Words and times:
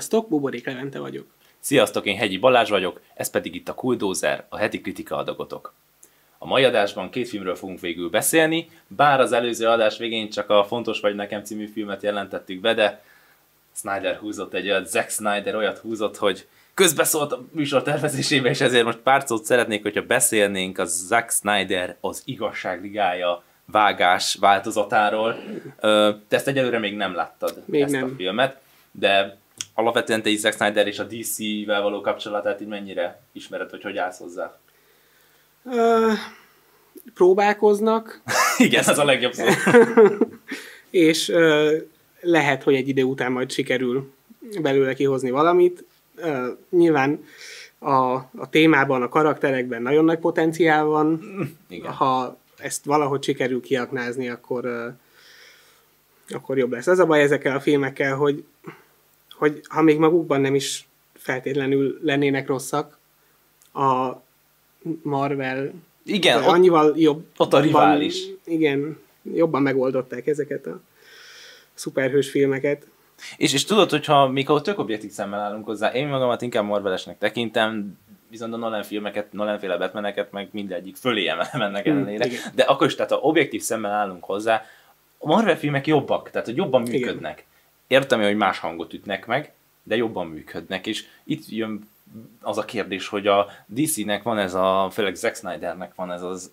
Sziasztok, 0.00 0.28
Buborék 0.28 0.66
Levente 0.66 0.98
vagyok. 0.98 1.26
Sziasztok, 1.58 2.04
én 2.04 2.16
Hegyi 2.16 2.38
Balázs 2.38 2.70
vagyok, 2.70 3.00
ez 3.14 3.30
pedig 3.30 3.54
itt 3.54 3.68
a 3.68 3.74
Kuldózer, 3.74 4.44
a 4.48 4.56
heti 4.56 4.80
kritika 4.80 5.16
adagotok. 5.16 5.74
A 6.38 6.46
mai 6.46 6.64
adásban 6.64 7.10
két 7.10 7.28
filmről 7.28 7.54
fogunk 7.54 7.80
végül 7.80 8.10
beszélni, 8.10 8.68
bár 8.86 9.20
az 9.20 9.32
előző 9.32 9.66
adás 9.66 9.98
végén 9.98 10.30
csak 10.30 10.50
a 10.50 10.64
Fontos 10.64 11.00
vagy 11.00 11.14
nekem 11.14 11.44
című 11.44 11.66
filmet 11.66 12.02
jelentettük 12.02 12.60
be, 12.60 12.74
de 12.74 13.02
Snyder 13.74 14.16
húzott 14.16 14.54
egy 14.54 14.68
olyat, 14.68 14.86
Zack 14.86 15.10
Snyder 15.10 15.54
olyat 15.54 15.78
húzott, 15.78 16.16
hogy 16.16 16.46
közbeszólt 16.74 17.32
a 17.32 17.42
műsor 17.52 17.82
tervezésébe, 17.82 18.48
és 18.48 18.60
ezért 18.60 18.84
most 18.84 18.98
pár 18.98 19.22
szót 19.26 19.44
szeretnék, 19.44 19.82
hogyha 19.82 20.02
beszélnénk 20.02 20.78
a 20.78 20.84
Zack 20.84 21.30
Snyder 21.30 21.96
az 22.00 22.22
igazságligája 22.24 23.42
vágás 23.64 24.34
változatáról. 24.34 25.36
Te 26.28 26.36
ezt 26.36 26.48
egyelőre 26.48 26.78
még 26.78 26.96
nem 26.96 27.14
láttad, 27.14 27.62
még 27.64 27.82
ezt 27.82 27.92
nem. 27.92 28.04
a 28.04 28.08
filmet, 28.16 28.60
de 28.92 29.38
alapvetően 29.80 30.22
te 30.22 30.30
is 30.30 30.38
Zack 30.38 30.54
Snyder 30.54 30.86
és 30.86 30.98
a 30.98 31.04
DC-vel 31.04 31.82
való 31.82 32.00
kapcsolatát 32.00 32.60
így 32.60 32.68
mennyire 32.68 33.22
ismered, 33.32 33.70
hogy 33.70 33.82
hogy 33.82 33.96
állsz 33.96 34.18
hozzá? 34.18 34.58
Uh, 35.62 36.12
próbálkoznak. 37.14 38.22
Igen, 38.58 38.84
ez 38.88 38.98
a 38.98 39.04
legjobb 39.04 39.32
szó. 39.32 39.44
és 40.90 41.28
uh, 41.28 41.72
lehet, 42.20 42.62
hogy 42.62 42.74
egy 42.74 42.88
idő 42.88 43.02
után 43.02 43.32
majd 43.32 43.50
sikerül 43.50 44.12
belőle 44.62 44.94
kihozni 44.94 45.30
valamit. 45.30 45.84
Uh, 46.16 46.46
nyilván 46.70 47.24
a, 47.78 48.14
a 48.14 48.48
témában, 48.50 49.02
a 49.02 49.08
karakterekben 49.08 49.82
nagyon 49.82 50.04
nagy 50.04 50.18
potenciál 50.18 50.84
van. 50.84 51.20
Igen. 51.68 51.92
Ha 51.92 52.38
ezt 52.58 52.84
valahogy 52.84 53.22
sikerül 53.22 53.60
kiaknázni, 53.60 54.28
akkor, 54.28 54.64
uh, 54.66 54.86
akkor 56.28 56.58
jobb 56.58 56.72
lesz. 56.72 56.86
Az 56.86 56.98
a 56.98 57.06
baj 57.06 57.20
ezekkel 57.20 57.56
a 57.56 57.60
filmekkel, 57.60 58.16
hogy, 58.16 58.44
hogy 59.40 59.60
ha 59.68 59.82
még 59.82 59.98
magukban 59.98 60.40
nem 60.40 60.54
is 60.54 60.88
feltétlenül 61.14 61.98
lennének 62.02 62.46
rosszak, 62.46 62.98
a 63.72 64.12
Marvel 65.02 65.72
Igen, 66.04 66.42
ott, 66.42 66.46
annyival 66.46 66.94
jobb. 66.96 67.24
ott 67.36 67.52
a 67.52 67.60
rivális. 67.60 68.22
Igen, 68.44 68.98
jobban 69.22 69.62
megoldották 69.62 70.26
ezeket 70.26 70.66
a 70.66 70.80
szuperhős 71.74 72.30
filmeket. 72.30 72.86
És, 73.36 73.52
és 73.52 73.64
tudod, 73.64 73.90
hogyha 73.90 74.28
még 74.28 74.46
ha 74.46 74.60
tök 74.60 74.78
objektív 74.78 75.10
szemmel 75.10 75.40
állunk 75.40 75.66
hozzá, 75.66 75.92
én 75.92 76.08
magamat 76.08 76.42
inkább 76.42 76.64
Marvelesnek 76.64 77.18
tekintem, 77.18 77.98
viszont 78.28 78.54
a 78.54 78.56
Nolan 78.56 78.82
filmeket, 78.82 79.32
Nolan 79.32 79.58
féle 79.58 79.76
Batmaneket 79.76 80.32
meg 80.32 80.48
mindegyik 80.52 80.96
fölé 80.96 81.28
emelnek 81.52 81.86
ellenére. 81.86 82.26
igen. 82.26 82.40
De 82.54 82.62
akkor 82.62 82.86
is, 82.86 82.94
tehát 82.94 83.10
ha 83.10 83.18
objektív 83.18 83.60
szemmel 83.60 83.92
állunk 83.92 84.24
hozzá, 84.24 84.64
a 85.18 85.26
Marvel 85.26 85.58
filmek 85.58 85.86
jobbak, 85.86 86.30
tehát 86.30 86.46
hogy 86.46 86.56
jobban 86.56 86.82
működnek. 86.82 87.44
Értem, 87.90 88.22
hogy 88.22 88.36
más 88.36 88.58
hangot 88.58 88.92
ütnek 88.92 89.26
meg, 89.26 89.52
de 89.82 89.96
jobban 89.96 90.26
működnek, 90.26 90.86
és 90.86 91.04
itt 91.24 91.48
jön 91.48 91.88
az 92.40 92.58
a 92.58 92.64
kérdés, 92.64 93.08
hogy 93.08 93.26
a 93.26 93.46
DC-nek 93.66 94.22
van 94.22 94.38
ez 94.38 94.54
a, 94.54 94.88
főleg 94.92 95.14
Zack 95.14 95.36
Snydernek 95.36 95.94
van 95.94 96.12
ez 96.12 96.22
az 96.22 96.52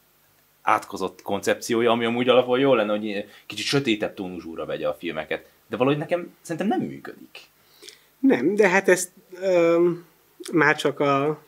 átkozott 0.62 1.22
koncepciója, 1.22 1.92
ami 1.92 2.06
amúgy 2.06 2.30
alapból 2.30 2.60
jó 2.60 2.74
lenne, 2.74 2.92
hogy 2.92 3.26
kicsit 3.46 3.66
sötétebb 3.66 4.14
tónusúra 4.14 4.66
vegye 4.66 4.88
a 4.88 4.94
filmeket. 4.94 5.50
De 5.68 5.78
valahogy 5.78 6.00
nekem 6.00 6.36
szerintem 6.42 6.68
nem 6.68 6.88
működik. 6.88 7.40
Nem, 8.20 8.56
de 8.56 8.70
hát 8.70 8.88
ezt 8.88 9.12
öm, 9.42 10.06
már 10.52 10.76
csak 10.76 11.00
a, 11.00 11.44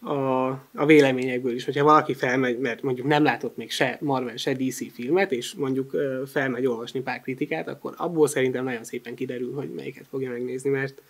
a, 0.00 0.46
a 0.74 0.86
véleményekből 0.86 1.54
is, 1.54 1.64
hogyha 1.64 1.84
valaki 1.84 2.14
felmegy, 2.14 2.58
mert 2.58 2.82
mondjuk 2.82 3.06
nem 3.06 3.22
látott 3.22 3.56
még 3.56 3.70
se 3.70 3.98
Marvel, 4.00 4.36
se 4.36 4.52
DC 4.52 4.92
filmet, 4.92 5.32
és 5.32 5.54
mondjuk 5.54 5.96
felmegy 6.26 6.66
olvasni 6.66 7.00
pár 7.00 7.20
kritikát, 7.20 7.68
akkor 7.68 7.94
abból 7.96 8.28
szerintem 8.28 8.64
nagyon 8.64 8.84
szépen 8.84 9.14
kiderül, 9.14 9.54
hogy 9.54 9.70
melyiket 9.70 10.06
fogja 10.10 10.30
megnézni, 10.30 10.70
mert 10.70 11.02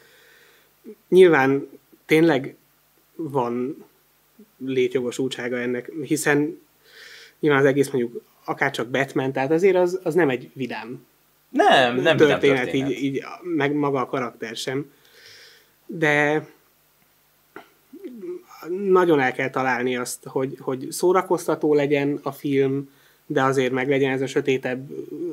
nyilván 1.09 1.69
tényleg 2.07 2.57
van 3.15 3.85
létjogosultsága 4.65 5.59
ennek, 5.59 5.91
hiszen 6.03 6.61
nyilván 7.41 7.61
az 7.61 7.67
egész 7.67 7.91
mondjuk 7.91 8.23
akár 8.45 8.71
csak 8.71 8.89
Batman, 8.89 9.33
tehát 9.33 9.51
azért 9.51 9.77
az, 9.77 10.01
az 10.03 10.15
nem 10.15 10.29
egy 10.29 10.51
vidám 10.55 11.07
Nem, 11.51 11.95
nem 11.95 12.17
történet, 12.17 12.41
történet, 12.41 12.63
történet. 12.63 12.91
Így, 12.91 13.03
így, 13.03 13.23
meg 13.43 13.73
maga 13.73 14.01
a 14.01 14.07
karakter 14.07 14.57
sem. 14.57 14.93
De 15.87 16.47
nagyon 18.91 19.21
el 19.21 19.33
kell 19.33 19.51
találni 19.51 19.97
azt, 19.97 20.25
hogy, 20.25 20.57
hogy 20.61 20.87
szórakoztató 20.91 21.75
legyen 21.75 22.21
a 22.23 22.33
film, 22.33 22.91
de 23.27 23.43
azért 23.43 23.73
meg 23.73 23.89
legyen 23.89 24.13
ez 24.13 24.21
a 24.21 24.27
sötétebb 24.27 24.89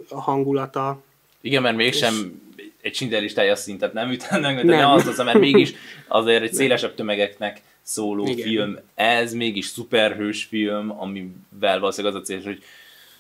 hangulata. 0.09 1.01
Igen, 1.41 1.61
mert 1.61 1.75
mégsem 1.75 2.41
egy 2.81 2.95
Schindler 2.95 3.21
listája 3.21 3.55
szintet 3.55 3.93
nem 3.93 4.11
ütenek, 4.11 4.55
de 4.55 4.63
Nem. 4.63 4.79
nem 4.79 4.89
azt 4.89 5.07
hiszem, 5.07 5.25
mert 5.25 5.39
mégis 5.39 5.73
azért 6.07 6.43
egy 6.43 6.53
szélesebb 6.53 6.95
tömegeknek 6.95 7.61
szóló 7.81 8.27
Igen. 8.27 8.47
film. 8.47 8.79
Ez 8.95 9.33
mégis 9.33 9.65
szuperhős 9.65 10.43
film, 10.43 11.01
amivel 11.01 11.79
valószínűleg 11.79 12.15
az 12.15 12.21
a 12.21 12.25
cél, 12.25 12.41
hogy 12.41 12.63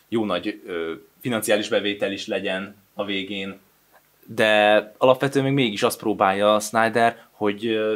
jó 0.09 0.25
nagy 0.25 0.61
ö, 0.65 0.93
financiális 1.21 1.67
bevétel 1.67 2.11
is 2.11 2.27
legyen 2.27 2.75
a 2.93 3.05
végén. 3.05 3.59
De 4.25 4.93
alapvetően 4.97 5.45
még 5.45 5.53
mégis 5.53 5.83
azt 5.83 5.99
próbálja 5.99 6.59
Snyder, 6.59 7.25
hogy 7.31 7.65
ö, 7.65 7.95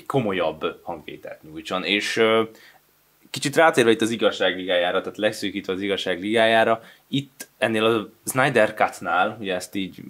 egy 0.00 0.06
komolyabb 0.06 0.80
hangvételt 0.82 1.42
nyújtson, 1.42 1.84
és 1.84 2.22
kicsit 3.30 3.56
rátérve 3.56 3.90
itt 3.90 4.00
az 4.00 4.10
igazságligájára, 4.10 5.00
tehát 5.00 5.18
legszűkítve 5.18 5.72
az 5.72 5.80
igazságligájára, 5.80 6.82
itt 7.08 7.48
ennél 7.58 7.84
a 7.84 8.10
Snyder 8.26 8.74
Cut-nál, 8.74 9.36
ugye 9.40 9.54
ezt 9.54 9.74
így 9.74 10.02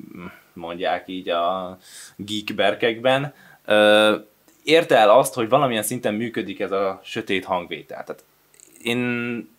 mondják 0.53 1.09
így 1.09 1.29
a 1.29 1.79
geek 2.17 2.55
berkekben, 2.55 3.35
érte 4.65 4.97
el 4.97 5.11
azt, 5.11 5.35
hogy 5.35 5.49
valamilyen 5.49 5.83
szinten 5.83 6.15
működik 6.15 6.61
ez 6.61 6.73
a 6.73 7.01
sötét 7.05 7.45
hangvétel. 7.45 8.05
Tehát 8.05 8.25
én 8.83 9.59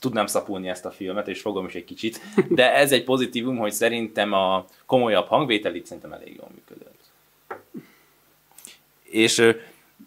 tudnám 0.00 0.26
szapulni 0.26 0.68
ezt 0.68 0.84
a 0.84 0.90
filmet, 0.90 1.28
és 1.28 1.40
fogom 1.40 1.66
is 1.66 1.74
egy 1.74 1.84
kicsit, 1.84 2.20
de 2.48 2.74
ez 2.74 2.92
egy 2.92 3.04
pozitívum, 3.04 3.56
hogy 3.56 3.72
szerintem 3.72 4.32
a 4.32 4.66
komolyabb 4.86 5.26
hangvétel 5.26 5.74
itt 5.74 5.86
szerintem 5.86 6.12
elég 6.12 6.36
jól 6.36 6.50
működött. 6.54 7.00
És 9.02 9.54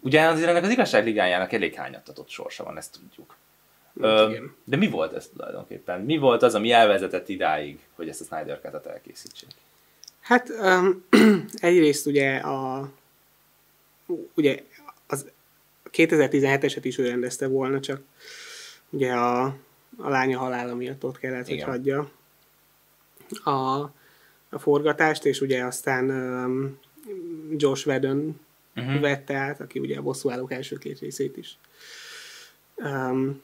ugye 0.06 0.22
azért 0.22 0.48
ennek 0.48 0.64
az 0.64 0.70
igazságligájának 0.70 1.52
elég 1.52 1.74
hányattatott 1.74 2.28
sorsa 2.28 2.64
van, 2.64 2.76
ezt 2.76 2.98
tudjuk. 3.00 3.36
Ö, 4.00 4.28
igen. 4.28 4.54
de 4.64 4.76
mi 4.76 4.88
volt 4.88 5.12
ez 5.12 5.28
tulajdonképpen? 5.36 6.00
Mi 6.00 6.16
volt 6.16 6.42
az, 6.42 6.54
ami 6.54 6.72
elvezetett 6.72 7.28
idáig, 7.28 7.78
hogy 7.94 8.08
ezt 8.08 8.20
a 8.20 8.24
Snyder 8.24 8.60
Cut-et 8.60 8.86
elkészítsék? 8.86 9.48
Hát 10.20 10.48
um, 10.48 11.04
egyrészt 11.54 12.06
ugye 12.06 12.36
a 12.36 12.90
ugye 14.34 14.62
az 15.06 15.26
2017-eset 15.92 16.80
is 16.82 16.98
ő 16.98 17.08
rendezte 17.08 17.46
volna, 17.46 17.80
csak 17.80 18.00
ugye 18.90 19.12
a, 19.12 19.44
a 19.98 20.08
lánya 20.08 20.38
halála 20.38 20.74
miatt 20.74 21.04
ott 21.04 21.18
kellett, 21.18 21.46
hogy 21.46 21.54
Igen. 21.54 21.68
hagyja 21.68 22.10
a, 23.44 23.80
a 24.48 24.58
forgatást, 24.58 25.24
és 25.24 25.40
ugye 25.40 25.64
aztán 25.64 26.10
um, 26.10 26.78
Josh 27.56 27.86
Whedon. 27.86 28.40
Uh-huh. 28.76 29.00
vette 29.00 29.34
át, 29.34 29.60
aki 29.60 29.78
ugye 29.78 29.98
a 29.98 30.02
bosszúállók 30.02 30.52
első 30.52 30.78
két 30.78 30.98
részét 30.98 31.36
is 31.36 31.58
um, 32.76 33.42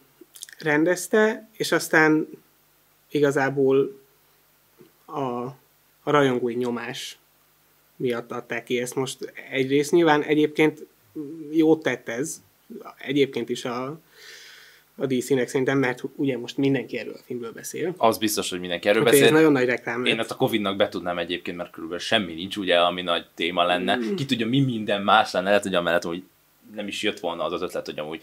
rendezte, 0.59 1.49
és 1.53 1.73
aztán 1.73 2.29
igazából 3.09 4.01
a, 5.05 5.45
a 6.03 6.11
rajongói 6.11 6.55
nyomás 6.55 7.19
miatt 7.97 8.31
adták 8.31 8.65
ki 8.65 8.81
ezt 8.81 8.95
most 8.95 9.33
egyrészt. 9.51 9.91
Nyilván 9.91 10.23
egyébként 10.23 10.87
jót 11.51 11.83
tett 11.83 12.09
ez, 12.09 12.43
egyébként 12.99 13.49
is 13.49 13.65
a, 13.65 14.01
a 14.97 15.07
DC-nek 15.07 15.49
szerintem, 15.49 15.79
mert 15.79 16.03
ugye 16.17 16.39
most 16.39 16.57
mindenki 16.57 16.99
erről 16.99 17.13
a 17.13 17.23
filmről 17.25 17.53
beszél. 17.53 17.95
Az 17.97 18.19
biztos, 18.19 18.51
hogy 18.51 18.61
mindenki 18.61 18.89
erről 18.89 19.07
ez 19.07 19.11
beszél. 19.11 19.31
nagyon 19.31 19.53
nagy 19.53 19.65
reklám 19.65 20.05
Én 20.05 20.19
ezt 20.19 20.31
a 20.31 20.37
Covid-nak 20.37 20.77
betudnám 20.77 21.19
egyébként, 21.19 21.57
mert 21.57 21.71
körülbelül 21.71 22.05
semmi 22.05 22.35
nincs, 22.35 22.57
ugye, 22.57 22.79
ami 22.79 23.03
nagy 23.03 23.27
téma 23.35 23.65
lenne. 23.65 23.99
Ki 24.17 24.25
tudja, 24.25 24.47
mi 24.47 24.61
minden 24.61 25.03
más 25.03 25.33
lenne, 25.33 25.49
lehet, 25.49 25.63
hogy 25.63 25.75
amellett, 25.75 26.03
hogy 26.03 26.23
nem 26.75 26.87
is 26.87 27.03
jött 27.03 27.21
volna 27.21 27.45
az 27.45 27.53
az 27.53 27.63
ötlet, 27.63 27.87
hogy 27.87 27.99
amúgy 27.99 28.23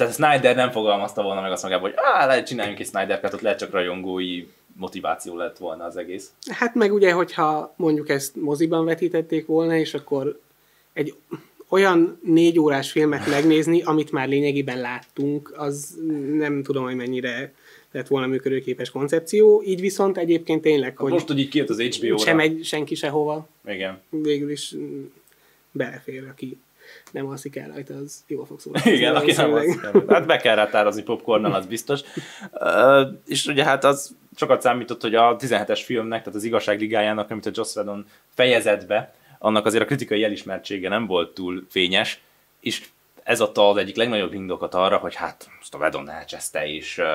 tehát 0.00 0.14
Snyder 0.14 0.56
nem 0.56 0.70
fogalmazta 0.70 1.22
volna 1.22 1.40
meg 1.40 1.52
azt 1.52 1.62
magában, 1.62 1.90
hogy 1.90 1.98
á, 2.14 2.26
lehet 2.26 2.46
csináljunk 2.46 2.78
egy 2.78 2.86
Snyder 2.86 3.20
Cut-ot, 3.20 3.40
lehet 3.40 3.58
csak 3.58 3.70
rajongói 3.70 4.46
motiváció 4.76 5.36
lett 5.36 5.58
volna 5.58 5.84
az 5.84 5.96
egész. 5.96 6.32
Hát 6.50 6.74
meg 6.74 6.92
ugye, 6.92 7.12
hogyha 7.12 7.74
mondjuk 7.76 8.08
ezt 8.08 8.36
moziban 8.36 8.84
vetítették 8.84 9.46
volna, 9.46 9.76
és 9.76 9.94
akkor 9.94 10.40
egy 10.92 11.14
olyan 11.70 12.20
négy 12.24 12.58
órás 12.58 12.90
filmet 12.90 13.26
megnézni, 13.28 13.82
amit 13.82 14.12
már 14.12 14.28
lényegében 14.28 14.80
láttunk, 14.80 15.52
az 15.56 15.98
nem 16.32 16.62
tudom, 16.62 16.84
hogy 16.84 16.94
mennyire 16.94 17.52
lett 17.92 18.06
volna 18.06 18.26
működőképes 18.26 18.90
koncepció. 18.90 19.62
Így 19.66 19.80
viszont 19.80 20.18
egyébként 20.18 20.62
tényleg, 20.62 20.88
Hogy 20.96 20.98
hogy 20.98 21.12
most, 21.12 21.26
hogy 21.26 21.38
így 21.38 21.48
kijött 21.48 21.68
az 21.68 21.80
HBO-ra. 21.80 22.18
sem 22.18 22.36
megy 22.36 22.64
senki 22.64 22.94
sehova, 22.94 23.48
Igen. 23.66 24.00
végül 24.10 24.50
is 24.50 24.74
mm, 24.76 25.04
belefér, 25.72 26.24
aki 26.30 26.58
nem 27.10 27.26
alszik 27.26 27.56
el 27.56 27.68
rajta, 27.68 27.94
az 27.94 28.24
jól 28.26 28.46
fog 28.46 28.60
szórakozni. 28.60 28.96
Igen, 28.96 29.14
aki 29.14 29.32
nem 29.32 29.50
valószínűleg. 29.50 29.94
az. 29.94 30.02
Hát 30.08 30.26
be 30.26 30.36
kell 30.36 30.54
rátározni 30.54 31.02
popcornnal, 31.02 31.52
az 31.52 31.66
biztos. 31.66 32.00
Uh, 32.52 33.08
és 33.26 33.46
ugye 33.46 33.64
hát 33.64 33.84
az 33.84 34.16
sokat 34.36 34.62
számított, 34.62 35.02
hogy 35.02 35.14
a 35.14 35.36
17-es 35.36 35.80
filmnek, 35.84 36.18
tehát 36.18 36.38
az 36.38 36.44
igazság 36.44 36.80
ligájának, 36.80 37.30
amit 37.30 37.46
a 37.46 37.50
Joss 37.52 37.74
Whedon 37.74 38.06
fejezett 38.34 38.86
be, 38.86 39.14
annak 39.42 39.66
azért 39.66 39.82
a 39.82 39.86
kritikai 39.86 40.24
elismertsége 40.24 40.88
nem 40.88 41.06
volt 41.06 41.34
túl 41.34 41.66
fényes, 41.68 42.20
és 42.60 42.82
ez 43.22 43.40
adta 43.40 43.68
az 43.68 43.76
egyik 43.76 43.96
legnagyobb 43.96 44.34
indokat 44.34 44.74
arra, 44.74 44.96
hogy 44.96 45.14
hát 45.14 45.50
most 45.58 45.74
a 45.74 45.78
Vedon 45.78 46.10
elcseszte, 46.10 46.66
és 46.66 46.98
uh, 46.98 47.06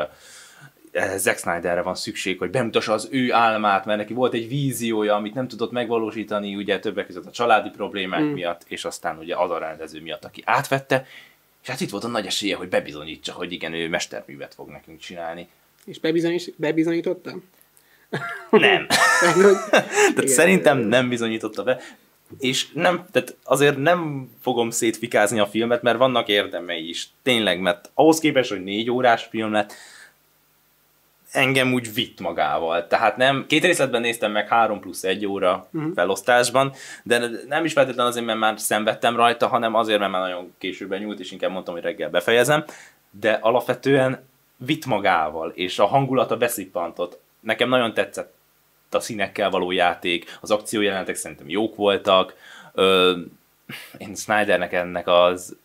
Zack 1.17 1.37
Snyderre 1.37 1.81
van 1.81 1.95
szükség, 1.95 2.37
hogy 2.37 2.49
bemutassa 2.49 2.93
az 2.93 3.07
ő 3.11 3.33
álmát, 3.33 3.85
mert 3.85 3.99
neki 3.99 4.13
volt 4.13 4.33
egy 4.33 4.47
víziója, 4.47 5.15
amit 5.15 5.33
nem 5.33 5.47
tudott 5.47 5.71
megvalósítani, 5.71 6.55
ugye 6.55 6.79
többek 6.79 7.05
között 7.05 7.25
a 7.25 7.31
családi 7.31 7.69
problémák 7.69 8.21
mm. 8.21 8.33
miatt, 8.33 8.61
és 8.67 8.85
aztán 8.85 9.17
ugye 9.17 9.35
az 9.35 9.51
a 9.51 9.57
rendező 9.57 10.01
miatt, 10.01 10.25
aki 10.25 10.41
átvette, 10.45 11.05
és 11.63 11.69
hát 11.69 11.81
itt 11.81 11.89
volt 11.89 12.03
a 12.03 12.07
nagy 12.07 12.25
esélye, 12.25 12.55
hogy 12.55 12.69
bebizonyítsa, 12.69 13.33
hogy 13.33 13.51
igen, 13.51 13.73
ő 13.73 13.89
mesterművet 13.89 14.53
fog 14.53 14.69
nekünk 14.69 14.99
csinálni. 14.99 15.47
És 15.85 15.99
bebizonyít, 15.99 16.53
bebizonyította? 16.57 17.35
Nem. 18.49 18.87
tehát 20.15 20.27
szerintem 20.41 20.77
nem 20.77 21.09
bizonyította 21.09 21.63
be. 21.63 21.81
És 22.39 22.71
nem, 22.71 23.05
tehát 23.11 23.37
azért 23.43 23.77
nem 23.77 24.29
fogom 24.41 24.69
szétfikázni 24.69 25.39
a 25.39 25.47
filmet, 25.47 25.81
mert 25.81 25.97
vannak 25.97 26.27
érdemei 26.27 26.89
is. 26.89 27.07
Tényleg, 27.23 27.59
mert 27.59 27.91
ahhoz 27.93 28.19
képest, 28.19 28.49
hogy 28.49 28.63
négy 28.63 28.91
órás 28.91 29.23
film 29.23 29.51
lett, 29.51 29.73
engem 31.31 31.73
úgy 31.73 31.93
vitt 31.93 32.19
magával. 32.19 32.87
Tehát 32.87 33.17
nem, 33.17 33.45
két 33.47 33.63
részletben 33.63 34.01
néztem 34.01 34.31
meg 34.31 34.47
három 34.47 34.79
plusz 34.79 35.03
egy 35.03 35.25
óra 35.25 35.67
uh-huh. 35.71 35.93
felosztásban, 35.93 36.73
de 37.03 37.29
nem 37.47 37.65
is 37.65 37.73
feltétlenül 37.73 38.11
azért, 38.11 38.25
mert 38.25 38.39
már 38.39 38.59
szenvedtem 38.59 39.15
rajta, 39.15 39.47
hanem 39.47 39.75
azért, 39.75 39.99
mert 39.99 40.11
már 40.11 40.21
nagyon 40.21 40.53
későbben 40.57 40.99
nyúlt, 40.99 41.19
és 41.19 41.31
inkább 41.31 41.51
mondtam, 41.51 41.73
hogy 41.73 41.83
reggel 41.83 42.09
befejezem, 42.09 42.63
de 43.11 43.31
alapvetően 43.41 44.27
vitt 44.57 44.85
magával, 44.85 45.49
és 45.49 45.79
a 45.79 45.85
hangulata 45.85 46.37
beszippantott. 46.37 47.19
Nekem 47.39 47.69
nagyon 47.69 47.93
tetszett 47.93 48.33
a 48.95 48.99
színekkel 48.99 49.49
való 49.49 49.71
játék, 49.71 50.37
az 50.41 50.51
akciójelenetek 50.51 51.15
szerintem 51.15 51.49
jók 51.49 51.75
voltak, 51.75 52.35
Ö, 52.77 53.17
én 53.97 54.15
Snydernek 54.15 54.73
ennek 54.73 55.07
az 55.07 55.57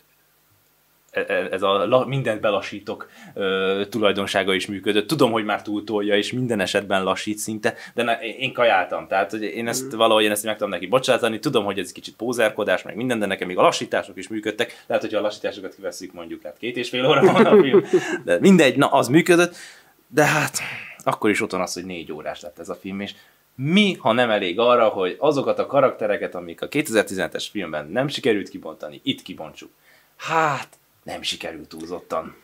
E, 1.10 1.24
e, 1.28 1.48
ez 1.50 1.62
a 1.62 2.04
mindent 2.08 2.40
belassítok 2.40 3.10
ö, 3.34 3.82
tulajdonsága 3.88 4.54
is 4.54 4.66
működött. 4.66 5.06
Tudom, 5.06 5.32
hogy 5.32 5.44
már 5.44 5.62
túltolja, 5.62 6.16
és 6.16 6.32
minden 6.32 6.60
esetben 6.60 7.02
lassít 7.02 7.38
szinte, 7.38 7.74
de 7.94 8.02
ne, 8.02 8.18
én 8.20 8.52
kajáltam, 8.52 9.06
tehát 9.06 9.30
hogy 9.30 9.42
én 9.42 9.68
ezt 9.68 9.94
mm. 9.94 9.98
valahogy 9.98 10.24
én 10.24 10.30
ezt 10.30 10.44
meg 10.44 10.54
tudom 10.54 10.70
neki 10.70 10.86
bocsátani, 10.86 11.38
tudom, 11.38 11.64
hogy 11.64 11.78
ez 11.78 11.92
kicsit 11.92 12.16
pózerkodás, 12.16 12.82
meg 12.82 12.96
minden, 12.96 13.18
de 13.18 13.26
nekem 13.26 13.46
még 13.46 13.58
a 13.58 13.62
lassítások 13.62 14.16
is 14.16 14.28
működtek, 14.28 14.84
lehet, 14.86 15.02
hogy 15.04 15.14
a 15.14 15.20
lassításokat 15.20 15.74
kiveszik 15.74 16.12
mondjuk, 16.12 16.42
hát 16.42 16.56
két 16.58 16.76
és 16.76 16.88
fél 16.88 17.06
óra 17.06 17.32
van 17.32 17.46
a 17.46 17.62
film, 17.62 17.84
de 18.24 18.38
mindegy, 18.38 18.76
na 18.76 18.86
az 18.86 19.08
működött, 19.08 19.56
de 20.08 20.24
hát 20.24 20.58
akkor 21.04 21.30
is 21.30 21.40
ott 21.40 21.50
van 21.50 21.60
az, 21.60 21.72
hogy 21.72 21.84
négy 21.84 22.12
órás 22.12 22.40
lett 22.40 22.58
ez 22.58 22.68
a 22.68 22.74
film, 22.74 23.00
és 23.00 23.14
mi, 23.54 23.94
ha 23.94 24.12
nem 24.12 24.30
elég 24.30 24.58
arra, 24.58 24.88
hogy 24.88 25.16
azokat 25.18 25.58
a 25.58 25.66
karaktereket, 25.66 26.34
amik 26.34 26.62
a 26.62 26.68
2017-es 26.68 27.46
filmben 27.50 27.88
nem 27.88 28.08
sikerült 28.08 28.48
kibontani, 28.48 29.00
itt 29.02 29.22
kibontsuk. 29.22 29.70
Hát, 30.16 30.78
nem 31.02 31.22
sikerült 31.22 31.68
túlzottan. 31.68 32.36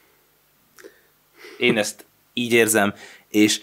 Én 1.58 1.79
ezt 1.79 2.05
így 2.32 2.53
érzem, 2.53 2.94
és 3.29 3.61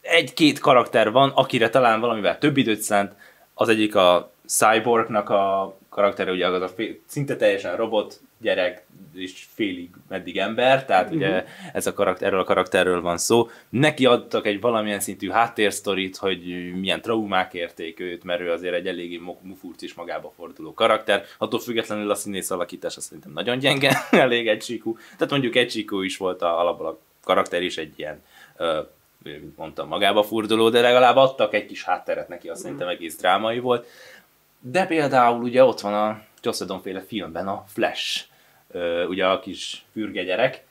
egy-két 0.00 0.58
karakter 0.58 1.10
van, 1.10 1.30
akire 1.30 1.68
talán 1.68 2.00
valamivel 2.00 2.38
több 2.38 2.56
időt 2.56 2.80
szánt, 2.80 3.12
az 3.54 3.68
egyik 3.68 3.94
a 3.94 4.32
Cyborgnak 4.46 5.30
a 5.30 5.76
karaktere, 5.88 6.30
ugye 6.30 6.46
az 6.46 6.62
a 6.62 6.74
szinte 7.06 7.36
teljesen 7.36 7.76
robot 7.76 8.20
gyerek, 8.44 8.84
és 9.14 9.46
félig 9.54 9.90
meddig 10.08 10.38
ember, 10.38 10.84
tehát 10.84 11.04
uh-huh. 11.04 11.18
ugye 11.18 11.28
mhm. 11.28 11.46
ez 11.72 11.86
a 11.86 11.92
karakter, 11.92 12.26
erről 12.26 12.40
a 12.40 12.44
karakterről 12.44 13.00
van 13.00 13.18
szó. 13.18 13.48
Neki 13.68 14.06
adtak 14.06 14.46
egy 14.46 14.60
valamilyen 14.60 15.00
szintű 15.00 15.28
háttérsztorit, 15.28 16.16
hogy 16.16 16.72
milyen 16.80 17.00
traumák 17.00 17.54
érték 17.54 18.00
őt, 18.00 18.24
mert 18.24 18.40
ő 18.40 18.50
azért 18.50 18.74
egy 18.74 18.86
eléggé 18.86 19.20
mufurcis 19.40 19.94
magába 19.94 20.32
forduló 20.36 20.74
karakter. 20.74 21.24
Attól 21.38 21.60
függetlenül 21.60 22.10
a 22.10 22.14
színész 22.14 22.50
alakítása 22.50 23.00
szerintem 23.00 23.32
nagyon 23.32 23.58
gyenge, 23.58 24.06
elég 24.10 24.48
egysíkú. 24.48 24.96
Tehát 24.96 25.30
mondjuk 25.30 25.56
egysíkú 25.56 26.02
is 26.02 26.16
volt 26.16 26.42
a, 26.42 26.60
alapból 26.60 26.86
a 26.86 26.98
karakter 27.22 27.62
is 27.62 27.76
egy 27.76 27.92
ilyen 27.96 28.22
mint 29.22 29.56
mondtam, 29.56 29.88
magába 29.88 30.22
forduló, 30.22 30.68
de 30.68 30.80
legalább 30.80 31.16
adtak 31.16 31.54
egy 31.54 31.66
kis 31.66 31.84
hátteret 31.84 32.28
neki, 32.28 32.48
azt 32.48 32.60
szerintem 32.60 32.88
egész 32.88 33.16
drámai 33.16 33.58
volt. 33.58 33.86
De 34.60 34.86
például 34.86 35.42
ugye 35.42 35.64
ott 35.64 35.80
van 35.80 35.94
a 35.94 36.22
Joss 36.42 36.62
féle 36.82 37.00
filmben 37.00 37.48
a 37.48 37.64
Flash, 37.66 38.24
ugye 39.08 39.26
a 39.26 39.40
kis 39.40 39.84
fürge 39.92 40.22
gyerek, 40.22 40.64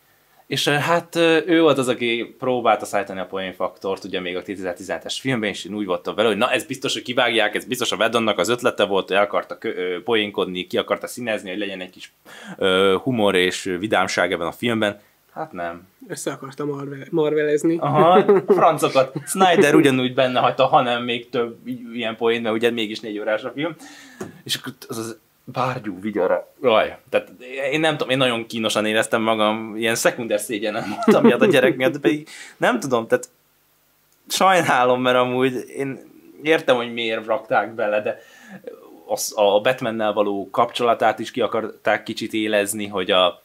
és 0.47 0.67
hát 0.67 1.15
ő 1.45 1.61
volt 1.61 1.77
az, 1.77 1.87
aki 1.87 2.35
próbálta 2.39 2.85
szállítani 2.85 3.19
a 3.19 3.25
poén 3.25 3.53
faktort, 3.53 4.03
ugye 4.03 4.19
még 4.19 4.35
a 4.35 4.41
2017-es 4.41 5.17
filmben, 5.19 5.49
és 5.49 5.65
én 5.65 5.73
úgy 5.73 5.85
voltam 5.85 6.15
vele, 6.15 6.27
hogy 6.27 6.37
na 6.37 6.51
ez 6.51 6.65
biztos, 6.65 6.93
hogy 6.93 7.01
kivágják, 7.01 7.55
ez 7.55 7.65
biztos 7.65 7.91
a 7.91 7.97
Vedonnak 7.97 8.37
az 8.39 8.49
ötlete 8.49 8.85
volt, 8.85 9.07
hogy 9.07 9.17
el 9.17 9.23
akarta 9.23 9.57
poénkodni, 10.03 10.67
ki 10.67 10.77
akarta 10.77 11.07
színezni, 11.07 11.49
hogy 11.49 11.59
legyen 11.59 11.81
egy 11.81 11.89
kis 11.89 12.13
humor 13.03 13.35
és 13.35 13.75
vidámság 13.79 14.31
ebben 14.31 14.47
a 14.47 14.51
filmben. 14.51 14.99
Hát 15.33 15.51
nem. 15.51 15.87
Össze 16.07 16.31
akartam 16.31 16.69
marvel- 16.69 17.11
marvelezni. 17.11 17.77
Aha, 17.77 18.43
francokat. 18.47 19.15
Snyder 19.25 19.75
ugyanúgy 19.75 20.13
benne 20.13 20.39
hagyta, 20.39 20.65
hanem 20.65 21.03
még 21.03 21.29
több 21.29 21.67
ilyen 21.93 22.15
poén, 22.15 22.41
mert 22.41 22.55
ugye 22.55 22.69
mégis 22.69 22.99
négy 22.99 23.19
órás 23.19 23.43
a 23.43 23.51
film. 23.55 23.75
És 24.43 24.55
akkor 24.55 24.73
az, 24.87 24.97
az 24.97 25.19
bárgyú 25.43 25.99
vigyara. 25.99 26.53
Raj, 26.61 26.97
tehát 27.09 27.29
én 27.71 27.79
nem 27.79 27.91
tudom, 27.91 28.09
én 28.09 28.17
nagyon 28.17 28.45
kínosan 28.45 28.85
éreztem 28.85 29.21
magam, 29.21 29.75
ilyen 29.75 29.95
szekunder 29.95 30.39
szégyenem 30.39 30.83
voltam 30.95 31.23
miatt 31.23 31.41
a 31.41 31.45
gyerek 31.45 31.75
miatt, 31.75 31.99
pedig 31.99 32.27
nem 32.57 32.79
tudom, 32.79 33.07
tehát 33.07 33.29
sajnálom, 34.27 35.01
mert 35.01 35.17
amúgy 35.17 35.63
én 35.67 35.99
értem, 36.43 36.75
hogy 36.75 36.93
miért 36.93 37.25
rakták 37.25 37.73
bele, 37.73 38.01
de 38.01 38.21
az, 39.07 39.33
a 39.35 39.61
Batmannel 39.61 40.13
való 40.13 40.49
kapcsolatát 40.51 41.19
is 41.19 41.31
ki 41.31 41.41
akarták 41.41 42.03
kicsit 42.03 42.33
élezni, 42.33 42.87
hogy 42.87 43.11
a 43.11 43.41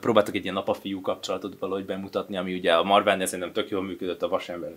próbáltak 0.00 0.34
egy 0.34 0.44
ilyen 0.44 0.56
apa-fiú 0.56 1.00
kapcsolatot 1.00 1.58
valahogy 1.58 1.84
bemutatni, 1.84 2.36
ami 2.36 2.54
ugye 2.54 2.72
a 2.72 2.82
Marvelnél 2.82 3.26
szerintem 3.26 3.52
tök 3.52 3.70
jól 3.70 3.82
működött 3.82 4.22
a 4.22 4.28
vasember 4.28 4.70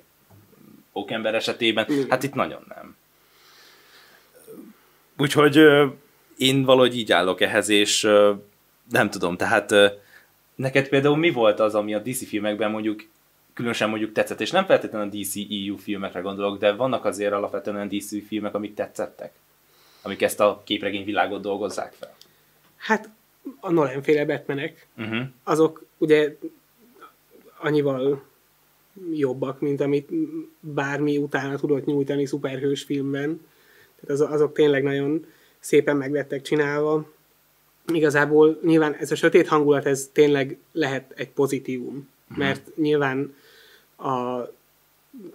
Pókember 0.94 1.36
esetében, 1.36 1.88
hát 2.10 2.24
itt 2.24 2.34
nagyon 2.34 2.66
nem. 2.68 2.96
Úgyhogy 5.18 5.60
én 6.38 6.64
valahogy 6.64 6.98
így 6.98 7.12
állok 7.12 7.42
ehhez, 7.42 7.70
és 7.70 8.08
nem 8.92 9.10
tudom, 9.10 9.38
tehát 9.38 9.74
neked 10.56 10.88
például 10.88 11.18
mi 11.18 11.32
volt 11.32 11.60
az, 11.60 11.76
ami 11.76 11.94
a 11.94 12.00
DC 12.00 12.28
filmekben 12.28 12.72
mondjuk 12.72 13.04
különösen 13.54 13.90
mondjuk 13.90 14.12
tetszett, 14.12 14.42
és 14.42 14.52
nem 14.52 14.66
feltétlenül 14.66 15.08
a 15.08 15.12
DC 15.12 15.36
EU 15.68 15.78
filmekre 15.78 16.20
gondolok, 16.20 16.58
de 16.58 16.72
vannak 16.72 17.06
azért 17.06 17.34
alapvetően 17.34 17.76
olyan 17.76 17.88
DC 17.88 18.28
filmek, 18.28 18.54
amik 18.54 18.74
tetszettek, 18.74 19.34
amik 20.02 20.22
ezt 20.22 20.40
a 20.40 20.62
képregény 20.66 21.06
világot 21.06 21.42
dolgozzák 21.42 21.94
fel. 21.94 22.16
Hát 22.76 23.10
a 23.60 23.72
Nolan 23.72 24.02
féle 24.02 24.26
Batmanek, 24.26 24.88
uh-huh. 24.98 25.26
azok 25.44 25.86
ugye 25.98 26.36
annyival 27.58 28.24
jobbak, 29.14 29.60
mint 29.60 29.82
amit 29.82 30.10
bármi 30.60 31.18
utána 31.18 31.58
tudott 31.58 31.86
nyújtani 31.86 32.26
szuperhős 32.26 32.84
filmben. 32.84 33.42
Tehát 34.00 34.22
az, 34.22 34.32
azok 34.32 34.54
tényleg 34.54 34.84
nagyon 34.84 35.26
szépen 35.60 35.98
meg 35.98 36.12
lettek 36.12 36.42
csinálva. 36.42 37.12
Igazából 37.94 38.60
nyilván 38.64 38.94
ez 38.94 39.12
a 39.12 39.16
sötét 39.16 39.48
hangulat, 39.48 39.86
ez 39.86 40.10
tényleg 40.12 40.58
lehet 40.72 41.14
egy 41.16 41.30
pozitívum, 41.30 42.10
uh-huh. 42.24 42.38
mert 42.38 42.76
nyilván 42.76 43.36
a, 43.96 44.42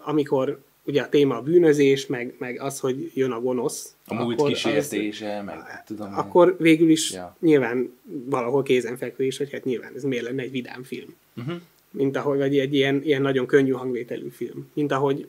amikor 0.00 0.60
ugye 0.84 1.02
a 1.02 1.08
téma 1.08 1.36
a 1.36 1.42
bűnözés, 1.42 2.06
meg, 2.06 2.34
meg 2.38 2.60
az, 2.60 2.80
hogy 2.80 3.10
jön 3.14 3.30
a 3.30 3.40
gonosz. 3.40 3.94
A 4.06 4.14
múlt 4.14 4.44
kísértése, 4.44 5.38
az, 5.38 5.44
meg 5.44 5.84
tudom. 5.86 6.18
Akkor 6.18 6.56
végül 6.58 6.90
is 6.90 7.12
ja. 7.12 7.36
nyilván 7.40 7.98
valahol 8.24 8.62
kézenfekvő 8.62 9.24
is, 9.24 9.38
hogy 9.38 9.52
hát 9.52 9.64
nyilván 9.64 9.92
ez 9.94 10.02
miért 10.02 10.24
lenne 10.24 10.42
egy 10.42 10.50
vidám 10.50 10.82
film. 10.82 11.14
Uh-huh. 11.36 11.60
Mint 11.90 12.16
ahogy, 12.16 12.38
vagy 12.38 12.58
egy 12.58 12.74
ilyen, 12.74 13.02
ilyen 13.02 13.22
nagyon 13.22 13.46
könnyű 13.46 13.70
hangvételű 13.70 14.28
film. 14.28 14.70
Mint 14.74 14.92
ahogy 14.92 15.28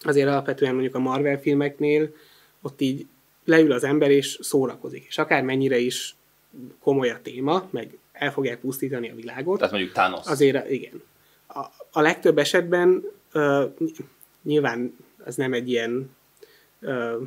azért 0.00 0.28
alapvetően 0.28 0.72
mondjuk 0.72 0.94
a 0.94 0.98
Marvel 0.98 1.40
filmeknél 1.40 2.14
ott 2.62 2.80
így 2.80 3.06
leül 3.44 3.72
az 3.72 3.84
ember 3.84 4.10
és 4.10 4.38
szórakozik. 4.40 5.04
És 5.08 5.18
akár 5.18 5.42
mennyire 5.42 5.78
is 5.78 6.14
komoly 6.80 7.10
a 7.10 7.18
téma, 7.22 7.68
meg 7.70 7.98
el 8.12 8.32
fogják 8.32 8.60
pusztítani 8.60 9.10
a 9.10 9.14
világot. 9.14 9.56
Tehát 9.58 9.72
mondjuk 9.72 9.92
Thanos. 9.92 10.26
Azért 10.26 10.70
igen. 10.70 11.02
A, 11.46 11.60
a 11.92 12.00
legtöbb 12.00 12.38
esetben 12.38 13.04
uh, 13.34 13.74
nyilván 14.42 14.96
ez 15.24 15.36
nem 15.36 15.52
egy 15.52 15.70
ilyen 15.70 16.10
uh, 16.80 17.22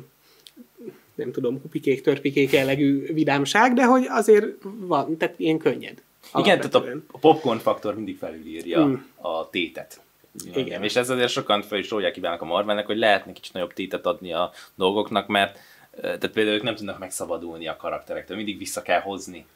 nem 1.14 1.32
tudom, 1.32 1.60
kupikék, 1.60 2.00
törpikék 2.00 2.52
jellegű 2.52 3.12
vidámság, 3.12 3.72
de 3.72 3.84
hogy 3.84 4.06
azért 4.08 4.46
van, 4.62 5.16
tehát 5.16 5.38
ilyen 5.38 5.58
könnyed. 5.58 6.02
Igen, 6.34 6.56
tehát 6.60 6.74
a, 6.74 6.84
a 7.10 7.18
popcorn 7.18 7.58
faktor 7.58 7.94
mindig 7.94 8.16
felülírja 8.16 8.86
mm. 8.86 8.94
a 9.16 9.50
tétet. 9.50 10.00
Igen. 10.44 10.66
Igen. 10.66 10.82
És 10.82 10.96
ez 10.96 11.10
azért 11.10 11.30
sokan 11.30 11.62
fel 11.62 11.78
is 11.78 11.90
rólják 11.90 12.12
kívánnak 12.12 12.42
a 12.42 12.44
Marvelnek, 12.44 12.86
hogy 12.86 12.98
lehetne 12.98 13.32
kicsit 13.32 13.52
nagyobb 13.52 13.72
tétet 13.72 14.06
adni 14.06 14.32
a 14.32 14.52
dolgoknak, 14.74 15.26
mert 15.26 15.58
tehát 16.00 16.28
például 16.28 16.56
ők 16.56 16.62
nem 16.62 16.74
tudnak 16.74 16.98
megszabadulni 16.98 17.68
a 17.68 17.76
karakterektől, 17.76 18.36
mindig 18.36 18.58
vissza 18.58 18.82
kell 18.82 19.00
hozni. 19.00 19.46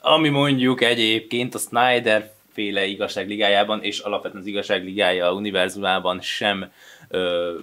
Ami 0.00 0.28
mondjuk 0.28 0.82
egyébként 0.82 1.54
a 1.54 1.58
Snyder 1.58 2.32
féle 2.52 2.84
igazságligájában, 2.84 3.82
és 3.82 3.98
alapvetően 3.98 4.42
az 4.42 4.48
igazságligája 4.48 5.32
univerzumában 5.32 6.20
sem 6.20 6.72
ö, 7.08 7.58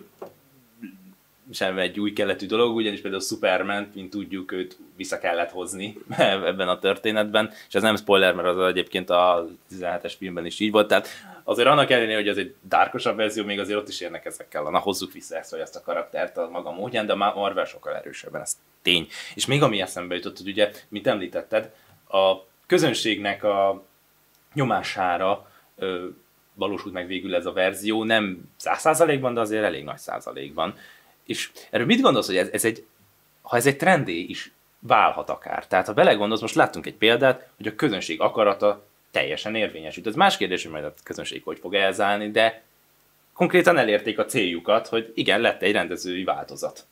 sem 1.51 1.77
egy 1.77 2.00
új 2.00 2.13
keletű 2.13 2.46
dolog, 2.46 2.75
ugyanis 2.75 3.01
például 3.01 3.22
Superman, 3.22 3.89
mint 3.94 4.10
tudjuk, 4.10 4.51
őt 4.51 4.77
vissza 4.96 5.20
kellett 5.20 5.51
hozni 5.51 5.98
ebben 6.18 6.68
a 6.68 6.79
történetben, 6.79 7.51
és 7.68 7.74
ez 7.74 7.82
nem 7.82 7.96
spoiler, 7.96 8.34
mert 8.34 8.48
az 8.48 8.68
egyébként 8.68 9.10
a 9.10 9.48
17-es 9.72 10.13
filmben 10.18 10.46
is 10.46 10.60
így 10.60 10.72
volt, 10.72 10.88
tehát 10.88 11.08
azért 11.44 11.68
annak 11.68 11.89
ellenére, 11.89 12.18
hogy 12.18 12.27
ez 12.27 12.38
egy 12.38 12.56
dárkosabb 12.62 13.15
verzió, 13.15 13.44
még 13.44 13.60
azért 13.60 13.79
ott 13.79 13.88
is 13.88 14.01
érnek 14.01 14.25
ezekkel, 14.25 14.63
na 14.63 14.79
hozzuk 14.79 15.12
vissza 15.12 15.38
ezt 15.38 15.51
vagy 15.51 15.60
ezt 15.60 15.75
a 15.75 15.82
karaktert 15.82 16.38
a 16.38 16.50
maga 16.50 16.72
módján, 16.72 17.06
de 17.06 17.13
a 17.13 17.34
Marvel 17.36 17.65
sokkal 17.65 17.96
erősebben, 17.96 18.41
ez 18.41 18.58
tény. 18.82 19.08
És 19.36 19.46
még 19.46 19.62
ami 19.63 19.82
eszembe 19.82 20.15
jutott, 20.15 20.38
hogy 20.38 20.48
ugye, 20.48 20.72
mint 20.88 21.08
említetted, 21.08 21.72
a 22.10 22.36
közönségnek 22.68 23.44
a 23.44 23.84
nyomására 24.53 25.51
ö, 25.75 26.08
valósult 26.53 26.94
meg 26.94 27.08
végül 27.08 27.36
ez 27.36 27.46
a 27.46 27.53
verzió, 27.53 28.03
nem 28.03 28.50
száz 28.56 28.79
százalékban, 28.79 29.34
de 29.34 29.39
azért 29.39 29.63
elég 29.63 29.84
nagy 29.84 29.98
százalékban. 29.98 30.75
És 31.29 31.51
erről 31.69 31.86
mit 31.86 32.01
gondolsz, 32.01 32.25
hogy 32.25 32.38
ez, 32.38 32.50
ez 32.51 32.65
egy, 32.65 32.86
ha 33.41 33.57
ez 33.57 33.65
egy 33.65 33.77
trendé 33.77 34.19
is 34.19 34.51
válhat 34.79 35.29
akár. 35.29 35.67
Tehát 35.67 35.86
ha 35.86 35.93
belegondolsz, 35.93 36.41
most 36.41 36.55
láttunk 36.55 36.86
egy 36.86 36.95
példát, 36.95 37.50
hogy 37.57 37.67
a 37.67 37.75
közönség 37.75 38.21
akarata 38.21 38.86
teljesen 39.12 39.55
érvényesült. 39.55 40.07
Ez 40.07 40.15
más 40.15 40.38
kérdés, 40.38 40.63
hogy 40.63 40.71
majd 40.71 40.83
a 40.83 40.93
közönség 41.03 41.43
hogy 41.43 41.59
fog 41.59 41.74
elzálni, 41.74 42.31
de 42.31 42.63
konkrétan 43.33 43.77
elérték 43.77 44.19
a 44.19 44.25
céljukat, 44.25 44.88
hogy 44.88 45.12
igen, 45.15 45.41
lett 45.41 45.62
egy 45.62 45.71
rendezői 45.71 46.24
változat. 46.24 46.86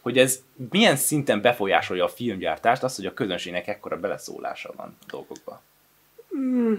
Hogy 0.00 0.18
ez 0.18 0.42
milyen 0.70 0.96
szinten 0.96 1.40
befolyásolja 1.40 2.04
a 2.04 2.08
filmgyártást, 2.08 2.82
az, 2.82 2.96
hogy 2.96 3.06
a 3.06 3.14
közönségnek 3.14 3.66
ekkora 3.66 3.96
beleszólása 3.96 4.72
van 4.76 4.96
a 5.00 5.04
dolgokba. 5.10 5.62
Mm, 6.36 6.74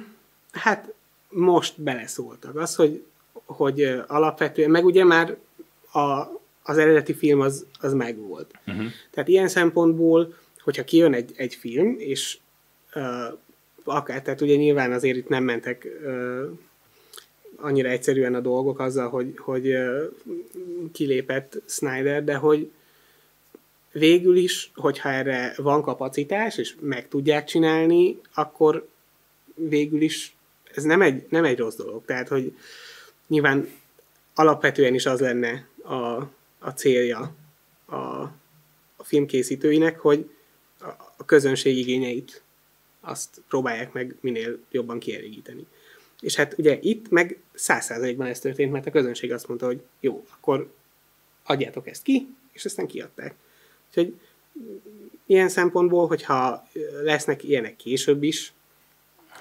hát 0.52 0.94
most 1.30 1.82
beleszóltak. 1.82 2.56
Az, 2.56 2.76
hogy, 2.76 3.06
hogy 3.46 4.02
alapvetően, 4.08 4.70
meg 4.70 4.86
ugye 4.86 5.04
már 5.04 5.38
a, 5.92 6.40
az 6.64 6.78
eredeti 6.78 7.14
film 7.14 7.40
az, 7.40 7.66
az 7.80 7.94
megvolt. 7.94 8.52
Uh-huh. 8.68 8.86
Tehát 9.12 9.30
ilyen 9.30 9.48
szempontból, 9.48 10.34
hogyha 10.62 10.84
kijön 10.84 11.14
egy, 11.14 11.32
egy 11.36 11.56
film, 11.56 11.96
és 11.98 12.38
uh, 12.96 13.38
akár, 13.84 14.22
tehát 14.22 14.42
ugye 14.42 14.56
nyilván 14.56 14.92
azért 14.92 15.18
itt 15.18 15.28
nem 15.28 15.44
mentek 15.44 15.88
uh, 16.04 16.58
annyira 17.56 17.90
egyszerűen 17.90 18.36
a 18.36 18.40
dolgok 18.40 18.80
azzal, 18.80 19.10
hogy, 19.10 19.34
hogy 19.38 19.68
uh, 19.68 20.04
kilépett 20.92 21.62
Snyder, 21.66 22.24
de 22.24 22.36
hogy 22.36 22.72
végül 23.92 24.36
is, 24.36 24.72
hogyha 24.76 25.10
erre 25.10 25.54
van 25.58 25.82
kapacitás, 25.82 26.58
és 26.58 26.76
meg 26.80 27.08
tudják 27.08 27.46
csinálni, 27.46 28.20
akkor 28.34 28.88
végül 29.56 30.02
is 30.02 30.36
ez 30.74 30.84
nem 30.84 31.02
egy, 31.02 31.26
nem 31.30 31.46
egy 31.46 31.58
rossz 31.58 31.76
dolog. 31.76 32.06
Tehát, 32.06 32.28
hogy 32.28 32.58
nyilván 33.28 33.68
alapvetően 34.36 34.94
is 34.94 35.06
az 35.06 35.20
lenne 35.20 35.68
a, 35.84 36.24
a 36.60 36.70
célja 36.70 37.36
a, 37.86 37.96
a 37.96 39.04
filmkészítőinek, 39.04 40.00
hogy 40.00 40.30
a, 41.18 41.26
közönség 41.26 41.78
igényeit 41.78 42.44
azt 43.02 43.42
próbálják 43.48 43.94
meg 43.94 44.16
minél 44.20 44.60
jobban 44.72 45.00
kielégíteni. 45.00 45.66
És 46.20 46.36
hát 46.36 46.58
ugye 46.58 46.78
itt 46.82 47.10
meg 47.10 47.40
száz 47.54 47.86
százalékban 47.86 48.28
ez 48.28 48.40
történt, 48.40 48.72
mert 48.72 48.86
a 48.86 48.92
közönség 48.92 49.32
azt 49.32 49.48
mondta, 49.48 49.66
hogy 49.66 49.82
jó, 50.00 50.26
akkor 50.32 50.72
adjátok 51.44 51.88
ezt 51.88 52.04
ki, 52.04 52.36
és 52.52 52.66
aztán 52.66 52.88
kiadták. 52.88 53.36
Úgyhogy 53.88 54.20
ilyen 55.26 55.50
szempontból, 55.50 56.08
hogyha 56.08 56.68
lesznek 57.04 57.44
ilyenek 57.44 57.76
később 57.76 58.24
is, 58.24 58.54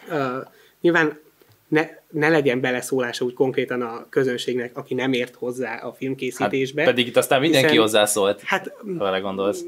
uh, 0.08 0.46
nyilván 0.80 1.20
ne, 1.68 1.88
ne 2.10 2.28
legyen 2.28 2.60
beleszólása 2.60 3.24
úgy 3.24 3.34
konkrétan 3.34 3.82
a 3.82 4.06
közönségnek, 4.08 4.76
aki 4.76 4.94
nem 4.94 5.12
ért 5.12 5.34
hozzá 5.34 5.76
a 5.76 5.92
filmkészítésbe. 5.92 6.80
Hát, 6.82 6.90
pedig 6.90 7.06
itt 7.06 7.16
aztán 7.16 7.40
mindenki 7.40 7.66
hiszen, 7.66 7.82
hozzászólt, 7.82 8.40
hát, 8.40 8.72
vele 8.82 9.18
gondolsz. 9.18 9.64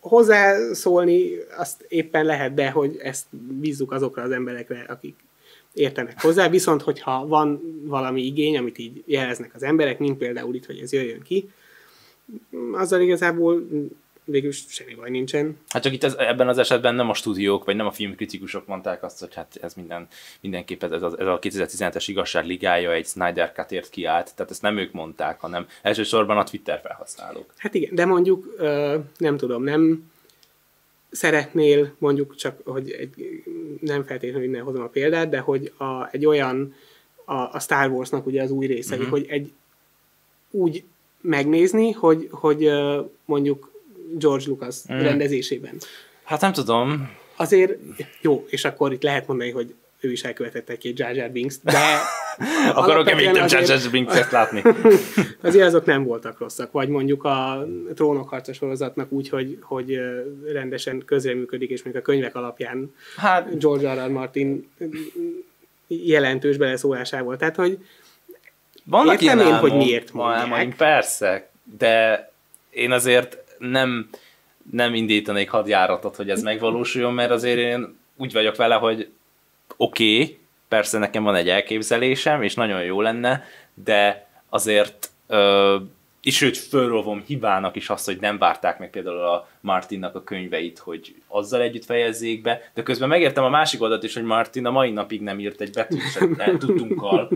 Hozzászólni 0.00 1.30
azt 1.56 1.84
éppen 1.88 2.24
lehet, 2.24 2.54
de 2.54 2.70
hogy 2.70 2.96
ezt 3.02 3.24
bízzuk 3.30 3.92
azokra 3.92 4.22
az 4.22 4.30
emberekre, 4.30 4.84
akik 4.88 5.16
értenek 5.72 6.22
hozzá, 6.22 6.48
viszont 6.48 6.82
hogyha 6.82 7.26
van 7.26 7.60
valami 7.84 8.22
igény, 8.22 8.56
amit 8.56 8.78
így 8.78 9.02
jeleznek 9.06 9.54
az 9.54 9.62
emberek, 9.62 9.98
mint 9.98 10.18
például 10.18 10.54
itt, 10.54 10.66
hogy 10.66 10.78
ez 10.78 10.92
jöjjön 10.92 11.22
ki, 11.22 11.50
azzal 12.72 13.00
igazából 13.00 13.68
végül 14.24 14.52
semmi 14.52 14.94
baj 14.94 15.10
nincsen. 15.10 15.58
Hát 15.68 15.82
csak 15.82 15.92
itt 15.92 16.04
ez, 16.04 16.14
ebben 16.14 16.48
az 16.48 16.58
esetben 16.58 16.94
nem 16.94 17.08
a 17.08 17.14
stúdiók, 17.14 17.64
vagy 17.64 17.76
nem 17.76 17.86
a 17.86 17.90
filmkritikusok 17.90 18.66
mondták 18.66 19.02
azt, 19.02 19.20
hogy 19.20 19.34
hát 19.34 19.58
ez 19.60 19.74
minden, 19.74 20.08
mindenképp 20.40 20.82
ez, 20.82 21.02
a, 21.02 21.14
ez 21.18 21.26
a 21.26 21.38
2017-es 21.38 22.04
igazság 22.06 22.46
ligája 22.46 22.92
egy 22.92 23.06
Snyder 23.06 23.52
Cut-ért 23.52 23.90
kiállt, 23.90 24.34
tehát 24.34 24.50
ezt 24.50 24.62
nem 24.62 24.78
ők 24.78 24.92
mondták, 24.92 25.40
hanem 25.40 25.66
elsősorban 25.82 26.38
a 26.38 26.44
Twitter 26.44 26.80
felhasználók. 26.80 27.54
Hát 27.56 27.74
igen, 27.74 27.94
de 27.94 28.04
mondjuk 28.04 28.54
nem 29.18 29.36
tudom, 29.36 29.62
nem 29.62 30.10
szeretnél 31.10 31.94
mondjuk 31.98 32.36
csak, 32.36 32.60
hogy 32.64 32.90
egy, 32.90 33.42
nem 33.80 34.04
feltétlenül 34.04 34.48
innen 34.48 34.62
hozom 34.62 34.82
a 34.82 34.86
példát, 34.86 35.28
de 35.28 35.38
hogy 35.38 35.72
a, 35.76 36.08
egy 36.10 36.26
olyan 36.26 36.74
a, 37.24 37.34
a 37.34 37.60
Star 37.60 37.90
Warsnak 37.90 38.26
ugye 38.26 38.42
az 38.42 38.50
új 38.50 38.66
része, 38.66 38.94
uh-huh. 38.94 39.10
hogy 39.10 39.26
egy 39.28 39.52
úgy 40.50 40.84
megnézni, 41.20 41.90
hogy, 41.90 42.28
hogy 42.30 42.70
mondjuk 43.24 43.69
George 44.18 44.44
Lucas 44.46 44.76
mm. 44.92 44.98
rendezésében. 44.98 45.74
Hát 46.24 46.40
nem 46.40 46.52
tudom. 46.52 47.10
Azért 47.36 47.72
jó, 48.20 48.46
és 48.48 48.64
akkor 48.64 48.92
itt 48.92 49.02
lehet 49.02 49.26
mondani, 49.26 49.50
hogy 49.50 49.74
ő 50.00 50.12
is 50.12 50.22
elkövetett 50.22 50.68
egy-két 50.68 50.98
Jar 50.98 51.14
Jar 51.14 51.30
binks 51.30 51.58
de... 51.62 51.78
Akarok-e 52.74 53.14
még 53.14 53.30
több 53.30 53.50
Jar 53.50 53.68
Jar 53.68 53.90
binks 53.90 54.30
látni? 54.30 54.62
azért 55.42 55.66
azok 55.66 55.84
nem 55.84 56.04
voltak 56.04 56.38
rosszak. 56.38 56.72
Vagy 56.72 56.88
mondjuk 56.88 57.24
a 57.24 57.66
Trónok 57.94 58.28
harca 58.28 58.52
sorozatnak 58.52 59.12
úgy, 59.12 59.28
hogy, 59.28 59.58
hogy 59.60 60.00
rendesen 60.52 61.02
közreműködik, 61.06 61.70
és 61.70 61.82
mondjuk 61.82 62.06
a 62.06 62.10
könyvek 62.10 62.34
alapján 62.34 62.94
hát, 63.16 63.58
George 63.58 63.94
R. 63.94 64.06
R. 64.06 64.10
Martin 64.10 64.70
jelentős 65.86 66.56
beleszólásával. 66.56 67.36
Tehát, 67.36 67.56
hogy 67.56 67.78
vannak 68.84 69.22
értem 69.22 69.38
én, 69.38 69.54
hogy 69.54 69.76
miért 69.76 70.12
mondják. 70.12 70.76
Persze, 70.76 71.50
de 71.78 72.30
én 72.70 72.90
azért 72.90 73.38
nem, 73.60 74.08
nem 74.70 74.94
indítanék 74.94 75.50
hadjáratot, 75.50 76.16
hogy 76.16 76.30
ez 76.30 76.42
megvalósuljon, 76.42 77.14
mert 77.14 77.30
azért 77.30 77.58
én 77.58 77.98
úgy 78.16 78.32
vagyok 78.32 78.56
vele, 78.56 78.74
hogy 78.74 79.10
oké, 79.76 80.14
okay, 80.14 80.38
persze 80.68 80.98
nekem 80.98 81.22
van 81.22 81.34
egy 81.34 81.48
elképzelésem, 81.48 82.42
és 82.42 82.54
nagyon 82.54 82.82
jó 82.82 83.00
lenne, 83.00 83.44
de 83.74 84.28
azért 84.48 85.10
ö, 85.26 85.76
és 86.22 86.40
őt 86.40 86.56
fölrovom 86.56 87.22
hibának 87.26 87.76
is 87.76 87.88
azt, 87.88 88.04
hogy 88.04 88.20
nem 88.20 88.38
várták 88.38 88.78
meg 88.78 88.90
például 88.90 89.20
a 89.20 89.48
Martinnak 89.60 90.14
a 90.14 90.22
könyveit, 90.22 90.78
hogy 90.78 91.14
azzal 91.28 91.60
együtt 91.60 91.84
fejezzék 91.84 92.42
be, 92.42 92.70
de 92.74 92.82
közben 92.82 93.08
megértem 93.08 93.44
a 93.44 93.48
másik 93.48 93.82
oldalt 93.82 94.02
is, 94.02 94.14
hogy 94.14 94.22
Martin 94.22 94.66
a 94.66 94.70
mai 94.70 94.90
napig 94.90 95.20
nem 95.20 95.38
írt 95.38 95.60
egy 95.60 95.72
betűt 95.72 96.10
sem 96.10 96.58
tudtunkkal 96.58 97.30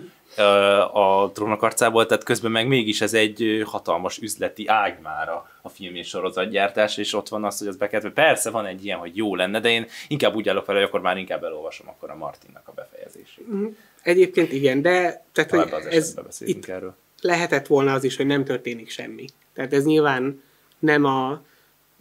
a 0.92 1.30
trónok 1.32 1.62
arcából, 1.62 2.06
tehát 2.06 2.24
közben 2.24 2.50
meg 2.50 2.66
mégis 2.66 3.00
ez 3.00 3.14
egy 3.14 3.62
hatalmas 3.64 4.18
üzleti 4.18 4.66
ág 4.66 4.98
már 5.02 5.28
a, 5.28 5.52
film 5.68 5.94
és 5.94 6.08
sorozatgyártás, 6.08 6.96
és 6.96 7.14
ott 7.14 7.28
van 7.28 7.44
az, 7.44 7.58
hogy 7.58 7.68
az 7.68 7.76
bekerül. 7.76 8.12
Persze 8.12 8.50
van 8.50 8.66
egy 8.66 8.84
ilyen, 8.84 8.98
hogy 8.98 9.16
jó 9.16 9.34
lenne, 9.34 9.60
de 9.60 9.68
én 9.68 9.86
inkább 10.08 10.34
úgy 10.34 10.48
állok 10.48 10.66
vele, 10.66 10.78
hogy 10.78 10.88
akkor 10.88 11.00
már 11.00 11.16
inkább 11.16 11.44
elolvasom 11.44 11.88
akkor 11.88 12.10
a 12.10 12.16
Martinnak 12.16 12.68
a 12.68 12.72
befejezését. 12.72 13.48
Mhm. 13.48 13.66
Egyébként 14.02 14.52
igen, 14.52 14.82
de 14.82 15.24
tehát, 15.32 15.50
hogy 15.50 15.86
ez 15.90 16.14
itt 16.40 16.68
erről. 16.68 16.96
Lehetett 17.24 17.66
volna 17.66 17.92
az 17.92 18.04
is, 18.04 18.16
hogy 18.16 18.26
nem 18.26 18.44
történik 18.44 18.90
semmi. 18.90 19.24
Tehát 19.52 19.72
ez 19.72 19.84
nyilván 19.84 20.42
nem 20.78 21.04
a 21.04 21.42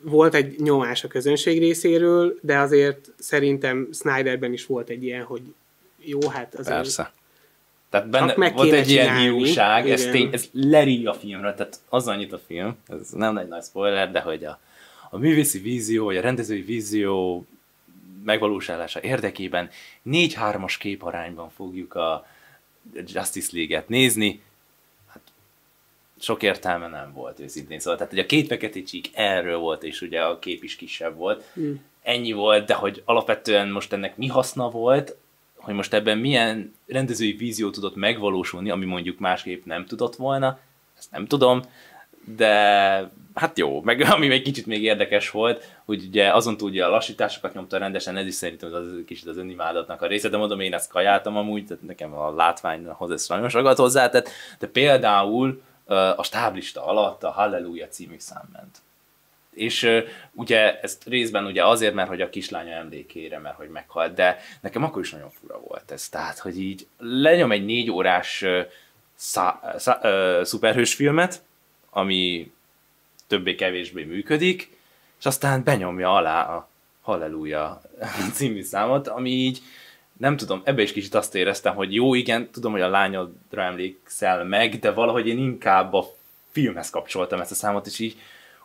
volt 0.01 0.33
egy 0.33 0.59
nyomás 0.59 1.03
a 1.03 1.07
közönség 1.07 1.59
részéről, 1.59 2.37
de 2.41 2.57
azért 2.57 3.11
szerintem 3.19 3.87
Snyderben 3.93 4.53
is 4.53 4.65
volt 4.65 4.89
egy 4.89 5.03
ilyen, 5.03 5.23
hogy 5.23 5.41
jó, 5.97 6.29
hát 6.29 6.55
azért 6.55 6.75
Persze. 6.75 7.13
Tehát 7.89 8.09
benne 8.09 8.51
volt 8.51 8.71
egy 8.71 8.89
ilyen 8.89 9.17
hiúság, 9.17 9.89
ez, 9.89 10.05
tény, 10.05 10.29
ez 10.31 10.49
leri 10.51 11.05
a 11.05 11.13
filmre, 11.13 11.53
tehát 11.53 11.79
az 11.89 12.07
annyit 12.07 12.33
a 12.33 12.39
film, 12.47 12.77
ez 12.87 13.09
nem 13.09 13.37
egy 13.37 13.47
nagy 13.47 13.63
spoiler, 13.63 14.11
de 14.11 14.19
hogy 14.19 14.45
a, 14.45 14.59
a 15.09 15.17
művészi 15.17 15.59
vízió, 15.59 16.05
vagy 16.05 16.17
a 16.17 16.21
rendezői 16.21 16.61
vízió 16.61 17.45
megvalósulása 18.23 19.01
érdekében 19.01 19.69
4-3-as 20.05 20.75
képarányban 20.79 21.49
fogjuk 21.49 21.95
a 21.95 22.25
Justice 22.93 23.49
League-et 23.51 23.89
nézni, 23.89 24.41
sok 26.23 26.43
értelme 26.43 26.87
nem 26.87 27.13
volt 27.13 27.39
őszintén. 27.39 27.79
Szóval, 27.79 27.97
tehát 27.97 28.13
hogy 28.13 28.21
a 28.21 28.25
két 28.25 28.47
fekete 28.47 28.83
csík 28.83 29.09
erről 29.13 29.57
volt, 29.57 29.83
és 29.83 30.01
ugye 30.01 30.21
a 30.21 30.39
kép 30.39 30.63
is 30.63 30.75
kisebb 30.75 31.15
volt. 31.15 31.43
Mm. 31.59 31.73
Ennyi 32.01 32.31
volt, 32.31 32.65
de 32.65 32.73
hogy 32.73 33.01
alapvetően 33.05 33.69
most 33.69 33.93
ennek 33.93 34.17
mi 34.17 34.27
haszna 34.27 34.69
volt, 34.69 35.15
hogy 35.55 35.73
most 35.73 35.93
ebben 35.93 36.17
milyen 36.17 36.75
rendezői 36.87 37.31
vízió 37.31 37.69
tudott 37.69 37.95
megvalósulni, 37.95 38.69
ami 38.69 38.85
mondjuk 38.85 39.19
másképp 39.19 39.65
nem 39.65 39.85
tudott 39.85 40.15
volna, 40.15 40.59
ezt 40.97 41.11
nem 41.11 41.25
tudom, 41.25 41.61
de 42.35 42.49
hát 43.33 43.57
jó, 43.57 43.81
meg 43.81 44.01
ami 44.15 44.27
még 44.27 44.41
kicsit 44.41 44.65
még 44.65 44.83
érdekes 44.83 45.29
volt, 45.29 45.79
hogy 45.85 46.03
ugye 46.07 46.33
azon 46.33 46.57
túl 46.57 46.69
ugye 46.69 46.85
a 46.85 46.89
lassításokat 46.89 47.53
nyomta 47.53 47.77
rendesen, 47.77 48.17
ez 48.17 48.25
is 48.25 48.33
szerintem 48.33 48.73
az 48.73 48.85
kicsit 49.05 49.27
az 49.27 49.37
önimádatnak 49.37 50.01
a 50.01 50.07
része, 50.07 50.29
de 50.29 50.37
mondom, 50.37 50.59
én 50.59 50.73
ezt 50.73 50.91
kajáltam 50.91 51.37
amúgy, 51.37 51.65
tehát 51.65 51.83
nekem 51.83 52.13
a 52.13 52.33
látványhoz 52.35 53.11
ez 53.11 53.25
nagyon 53.27 53.49
sokat 53.49 53.77
hozzátett, 53.77 54.29
de 54.59 54.67
például 54.67 55.61
a 56.15 56.23
stáblista 56.23 56.85
alatt 56.85 57.23
a 57.23 57.31
Halleluja 57.31 57.87
című 57.87 58.15
szám 58.19 58.49
ment. 58.53 58.77
És 59.53 59.89
ugye 60.31 60.79
ezt 60.79 61.03
részben 61.03 61.45
ugye 61.45 61.65
azért, 61.65 61.93
mert 61.93 62.09
hogy 62.09 62.21
a 62.21 62.29
kislánya 62.29 62.75
emlékére, 62.75 63.39
mert 63.39 63.55
hogy 63.55 63.69
meghalt, 63.69 64.13
de 64.13 64.39
nekem 64.61 64.83
akkor 64.83 65.01
is 65.01 65.11
nagyon 65.11 65.29
fura 65.29 65.59
volt 65.59 65.91
ez. 65.91 66.09
Tehát, 66.09 66.39
hogy 66.39 66.59
így 66.59 66.87
lenyom 66.97 67.51
egy 67.51 67.65
négy 67.65 67.91
órás 67.91 68.45
szá, 69.15 69.73
szá, 69.77 69.99
uh, 70.03 70.43
szuperhős 70.43 70.93
filmet, 70.93 71.43
ami 71.89 72.51
többé-kevésbé 73.27 74.03
működik, 74.03 74.77
és 75.19 75.25
aztán 75.25 75.63
benyomja 75.63 76.15
alá 76.15 76.55
a 76.55 76.69
Halleluja 77.01 77.81
című 78.33 78.63
számot, 78.63 79.07
ami 79.07 79.29
így, 79.29 79.61
nem 80.23 80.37
tudom, 80.37 80.61
ebbe 80.63 80.81
is 80.81 80.91
kicsit 80.91 81.15
azt 81.15 81.35
éreztem, 81.35 81.75
hogy 81.75 81.93
jó, 81.93 82.13
igen, 82.13 82.49
tudom, 82.51 82.71
hogy 82.71 82.81
a 82.81 82.89
lányodra 82.89 83.61
emlékszel 83.61 84.43
meg, 84.43 84.79
de 84.79 84.91
valahogy 84.91 85.27
én 85.27 85.37
inkább 85.37 85.93
a 85.93 86.05
filmhez 86.51 86.89
kapcsoltam 86.89 87.39
ezt 87.39 87.51
a 87.51 87.55
számot, 87.55 87.85
és 87.85 87.99
így, 87.99 88.17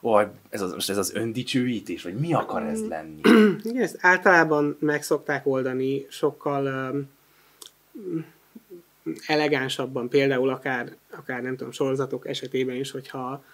ó, 0.02 0.18
ez 0.48 0.60
az, 0.60 0.72
most 0.72 0.90
ez 0.90 0.96
az 0.96 1.14
öndicsőítés, 1.14 2.02
vagy 2.02 2.14
mi 2.14 2.34
akar 2.34 2.62
ez 2.62 2.86
lenni? 2.88 3.20
Igen, 3.70 3.82
ezt 3.82 3.98
általában 4.00 4.76
meg 4.80 5.02
szokták 5.02 5.46
oldani 5.46 6.06
sokkal 6.08 6.90
um, 7.92 8.26
elegánsabban, 9.26 10.08
például 10.08 10.48
akár, 10.48 10.96
akár 11.10 11.42
nem 11.42 11.56
tudom, 11.56 11.72
sorozatok 11.72 12.28
esetében 12.28 12.76
is, 12.76 12.90
hogyha 12.90 13.44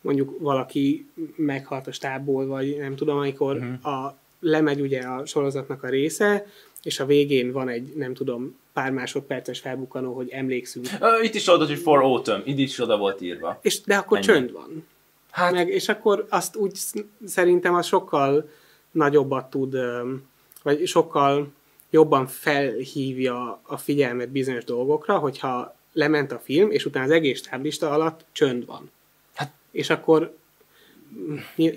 mondjuk 0.00 0.38
valaki 0.40 1.08
meghalt 1.36 1.86
a 1.86 1.92
stábból, 1.92 2.46
vagy 2.46 2.76
nem 2.78 2.96
tudom, 2.96 3.18
amikor 3.18 3.56
uh-huh. 3.56 3.86
a, 3.86 4.18
lemegy 4.40 4.80
ugye 4.80 5.00
a 5.00 5.26
sorozatnak 5.26 5.82
a 5.82 5.88
része, 5.88 6.46
és 6.82 7.00
a 7.00 7.06
végén 7.06 7.52
van 7.52 7.68
egy, 7.68 7.92
nem 7.96 8.14
tudom, 8.14 8.58
pár 8.72 8.90
másodperces 8.90 9.60
felbukkanó, 9.60 10.14
hogy 10.14 10.28
emlékszünk. 10.30 10.86
Uh, 11.00 11.24
itt 11.24 11.34
is 11.34 11.48
oda, 11.48 11.66
hogy 11.66 11.78
for 11.78 12.02
autumn, 12.02 12.42
itt 12.44 12.58
is 12.58 12.78
oda 12.78 12.96
volt 12.96 13.20
írva. 13.20 13.58
És, 13.62 13.80
de 13.80 13.96
akkor 13.96 14.16
Ennyi. 14.16 14.26
csönd 14.26 14.52
van. 14.52 14.86
Hát... 15.30 15.52
Meg, 15.52 15.68
és 15.68 15.88
akkor 15.88 16.26
azt 16.28 16.56
úgy 16.56 16.78
szerintem 17.26 17.74
az 17.74 17.86
sokkal 17.86 18.50
nagyobbat 18.90 19.50
tud, 19.50 19.76
vagy 20.62 20.86
sokkal 20.86 21.52
jobban 21.90 22.26
felhívja 22.26 23.60
a 23.62 23.76
figyelmet 23.76 24.28
bizonyos 24.28 24.64
dolgokra, 24.64 25.18
hogyha 25.18 25.76
lement 25.92 26.32
a 26.32 26.38
film, 26.38 26.70
és 26.70 26.84
utána 26.84 27.04
az 27.04 27.10
egész 27.10 27.42
táblista 27.42 27.90
alatt 27.90 28.24
csönd 28.32 28.66
van. 28.66 28.90
Hát, 29.34 29.52
és 29.70 29.90
akkor... 29.90 30.36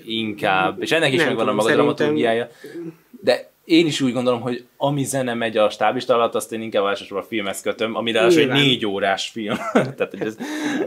Inkább. 0.04 0.82
És 0.82 0.92
ennek 0.92 1.12
is 1.12 1.24
megvan 1.24 1.48
a 1.48 1.52
maga 1.52 1.72
dramaturgiája. 1.72 2.48
De 3.20 3.51
én 3.64 3.86
is 3.86 4.00
úgy 4.00 4.12
gondolom, 4.12 4.40
hogy 4.40 4.66
ami 4.76 5.04
zene 5.04 5.34
megy 5.34 5.56
a 5.56 5.70
stáblista 5.70 6.14
alatt, 6.14 6.34
azt 6.34 6.52
én 6.52 6.62
inkább 6.62 6.86
elsősorban 6.86 7.22
a 7.22 7.28
filmhez 7.28 7.60
kötöm, 7.60 7.94
ami 7.94 8.12
ráadásul 8.12 8.40
egy 8.40 8.48
négy 8.48 8.86
órás 8.86 9.28
film. 9.28 9.56
Tehát, 9.96 10.10
hogy 10.10 10.20
ez 10.20 10.36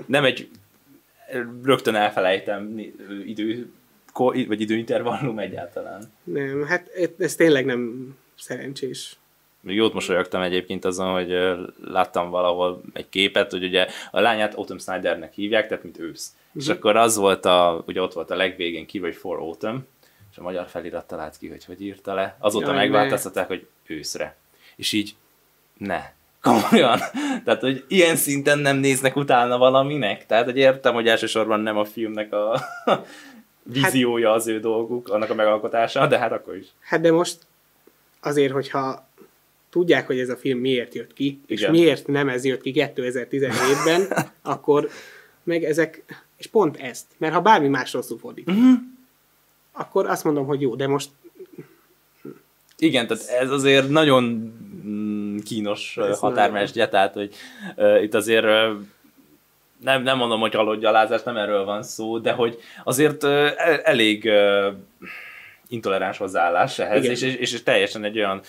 nem 0.06 0.24
egy 0.24 0.50
rögtön 1.64 1.96
elfelejtem 1.96 2.82
idő, 3.26 3.72
vagy 4.48 4.62
időintervallum 4.62 5.40
egyáltalán. 5.40 6.12
Nem, 6.24 6.64
hát 6.64 6.90
ez 7.18 7.36
tényleg 7.36 7.66
nem 7.66 8.14
szerencsés. 8.38 9.18
Még 9.62 9.76
jót 9.76 9.94
mosolyogtam 9.94 10.42
egyébként 10.42 10.86
azon, 10.86 11.14
hogy 11.14 11.58
láttam 11.84 12.30
valahol 12.30 12.82
egy 12.94 13.10
képet, 13.10 13.52
hogy 13.52 13.64
ugye 13.64 13.88
a 14.12 14.20
lányát 14.20 14.54
Autumn 14.54 14.80
Snydernek 14.80 15.34
hívják, 15.34 15.68
tehát 15.68 15.84
mint 15.84 16.00
ősz. 16.00 16.34
Uh-huh. 16.48 16.62
És 16.62 16.70
akkor 16.70 16.96
az 16.96 17.16
volt 17.16 17.46
a, 17.46 17.84
ugye 17.88 18.02
ott 18.02 18.14
volt 18.14 18.32
a 18.32 18.36
legvégén 18.36 18.86
ki, 18.86 19.00
vagy 19.00 19.16
For 19.16 19.40
Autumn, 19.40 19.78
és 20.36 20.42
a 20.42 20.44
magyar 20.44 20.68
felirat 20.68 21.08
talált 21.08 21.38
ki, 21.38 21.48
hogy 21.48 21.66
hogy 21.66 21.82
írta 21.82 22.14
le. 22.14 22.36
Azóta 22.40 22.66
Jaj, 22.66 22.76
megváltoztatták, 22.76 23.48
hogy 23.48 23.68
őszre. 23.86 24.36
És 24.76 24.92
így, 24.92 25.16
ne, 25.78 26.12
komolyan. 26.42 27.00
Tehát, 27.46 27.62
hogy 27.62 27.84
ilyen 27.88 28.16
szinten 28.16 28.60
nem 28.60 28.78
néznek 28.78 29.16
utána 29.16 29.58
valaminek. 29.58 30.26
Tehát, 30.26 30.46
hogy 30.46 30.58
értem, 30.58 30.94
hogy 30.94 31.08
elsősorban 31.08 31.60
nem 31.60 31.78
a 31.78 31.86
filmnek 31.86 32.34
a 32.34 32.62
víziója 33.64 34.32
az 34.32 34.48
ő 34.48 34.60
dolguk, 34.60 35.10
annak 35.10 35.30
a 35.30 35.34
megalkotása, 35.34 36.08
de 36.08 36.18
hát 36.18 36.32
akkor 36.32 36.56
is. 36.56 36.68
Hát 36.80 37.02
de 37.02 37.12
most 37.12 37.38
azért, 38.22 38.54
hogyha 38.54 39.08
tudják, 39.70 40.08
hogy 40.08 40.20
ez 40.20 40.30
a 40.30 40.38
film 40.38 40.60
miért 40.60 40.94
jött 40.94 41.14
ki, 41.14 41.42
és 41.48 41.60
Igen. 41.60 41.72
miért 41.72 42.08
nem 42.08 42.30
ez 42.30 42.46
jött 42.46 42.62
ki 42.62 42.74
2017-ben, 42.78 44.28
akkor 44.42 44.90
meg 45.44 45.64
ezek, 45.64 46.04
és 46.38 46.48
pont 46.48 46.78
ezt, 46.78 47.06
mert 47.18 47.34
ha 47.34 47.42
bármi 47.42 47.68
más 47.68 47.94
rosszul 47.94 48.18
fordít, 48.18 48.50
uh-huh. 48.50 48.94
Akkor 49.78 50.06
azt 50.06 50.24
mondom, 50.24 50.46
hogy 50.46 50.62
jó, 50.62 50.76
de 50.76 50.88
most... 50.88 51.10
Igen, 52.78 53.08
tehát 53.08 53.28
ez 53.28 53.52
azért 53.52 53.90
nagyon 53.90 54.24
mm, 54.86 55.38
kínos 55.38 55.98
ez 55.98 56.20
határmesdje, 56.20 56.90
tehát 56.90 57.14
hogy 57.14 57.34
uh, 57.76 58.04
itt 58.04 58.14
azért 58.14 58.46
uh, 58.46 58.82
nem, 59.82 60.04
nem 60.04 60.18
mondom, 60.18 60.40
hogy 60.40 60.54
halott 60.54 61.24
nem 61.26 61.38
erről 61.38 61.66
van 61.66 61.84
szó, 61.84 62.18
de 62.18 62.32
hogy 62.32 62.60
azért 62.84 63.24
uh, 63.24 63.50
elég 63.84 64.26
uh, 64.26 64.74
intoleráns 65.68 66.18
hozzáállás 66.18 66.80
ehhez, 66.80 67.06
és, 67.06 67.22
és, 67.22 67.36
és 67.36 67.64
teljesen 67.64 68.04
egy 68.04 68.18
olyan 68.18 68.42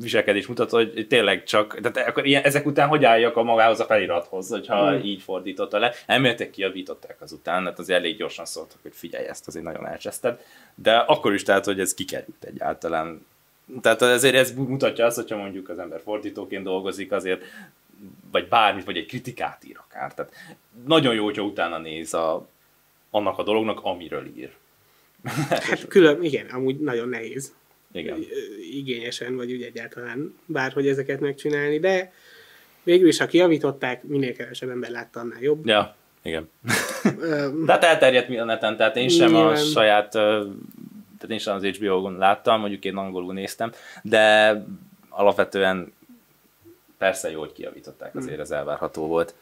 viselkedés 0.00 0.46
mutat, 0.46 0.70
hogy 0.70 1.06
tényleg 1.08 1.44
csak, 1.44 1.80
tehát 1.80 2.08
akkor 2.08 2.26
ilyen, 2.26 2.42
ezek 2.42 2.66
után 2.66 2.88
hogy 2.88 3.04
álljak 3.04 3.36
a 3.36 3.42
magához 3.42 3.80
a 3.80 3.84
felirathoz, 3.84 4.48
hogyha 4.48 4.90
hmm. 4.90 5.04
így 5.04 5.22
fordította 5.22 5.78
le. 5.78 5.92
Elméletek 6.06 6.50
kiavították 6.50 7.20
azután, 7.20 7.64
hát 7.64 7.78
az 7.78 7.90
elég 7.90 8.16
gyorsan 8.16 8.44
szóltak, 8.44 8.78
hogy 8.82 8.92
figyelj, 8.94 9.26
ezt 9.26 9.48
azért 9.48 9.64
nagyon 9.64 9.86
elcseszted, 9.86 10.40
de 10.74 10.96
akkor 10.96 11.34
is 11.34 11.42
tehát, 11.42 11.64
hogy 11.64 11.80
ez 11.80 11.94
kikerült 11.94 12.44
egyáltalán. 12.44 13.26
Tehát 13.80 14.02
ezért 14.02 14.34
ez 14.34 14.54
mutatja 14.54 15.06
azt, 15.06 15.16
hogyha 15.16 15.36
mondjuk 15.36 15.68
az 15.68 15.78
ember 15.78 16.00
fordítóként 16.00 16.64
dolgozik, 16.64 17.12
azért 17.12 17.42
vagy 18.30 18.48
bármit, 18.48 18.84
vagy 18.84 18.96
egy 18.96 19.06
kritikát 19.06 19.64
ír 19.64 19.76
akár. 19.88 20.14
Tehát 20.14 20.32
nagyon 20.86 21.14
jó, 21.14 21.24
hogyha 21.24 21.42
utána 21.42 21.78
néz 21.78 22.14
a, 22.14 22.48
annak 23.10 23.38
a 23.38 23.42
dolognak, 23.42 23.80
amiről 23.82 24.26
ír. 24.36 24.50
Hát 25.48 25.88
külön, 25.88 26.22
igen, 26.22 26.46
amúgy 26.46 26.78
nagyon 26.78 27.08
nehéz. 27.08 27.52
Igen. 27.92 28.24
Igényesen, 28.72 29.36
vagy 29.36 29.52
úgy 29.52 29.62
egyáltalán 29.62 30.38
bárhogy 30.46 30.88
ezeket 30.88 31.20
megcsinálni, 31.20 31.78
de 31.78 32.12
végül 32.82 33.08
is, 33.08 33.18
ha 33.18 33.26
kiavították, 33.26 34.02
minél 34.02 34.32
kevesebb 34.32 34.68
ember 34.68 34.90
látta, 34.90 35.20
annál 35.20 35.40
jobb. 35.40 35.66
Ja, 35.66 35.96
igen. 36.22 36.50
de 37.66 37.72
hát 37.72 37.84
elterjedt 37.84 38.38
a 38.38 38.44
neten, 38.44 38.76
tehát 38.76 38.96
én 38.96 39.08
sem 39.08 39.30
Nyilván. 39.30 39.52
a 39.52 39.56
saját, 39.56 40.10
tehát 40.10 41.28
én 41.28 41.38
sem 41.38 41.54
az 41.54 41.64
HBO-gon 41.64 42.18
láttam, 42.18 42.60
mondjuk 42.60 42.84
én 42.84 42.96
angolul 42.96 43.32
néztem, 43.32 43.72
de 44.02 44.54
alapvetően 45.08 45.92
persze 46.98 47.30
jó, 47.30 47.38
hogy 47.38 47.52
kiavították, 47.52 48.14
azért 48.14 48.32
hmm. 48.32 48.40
ez 48.40 48.50
elvárható 48.50 49.06
volt. 49.06 49.34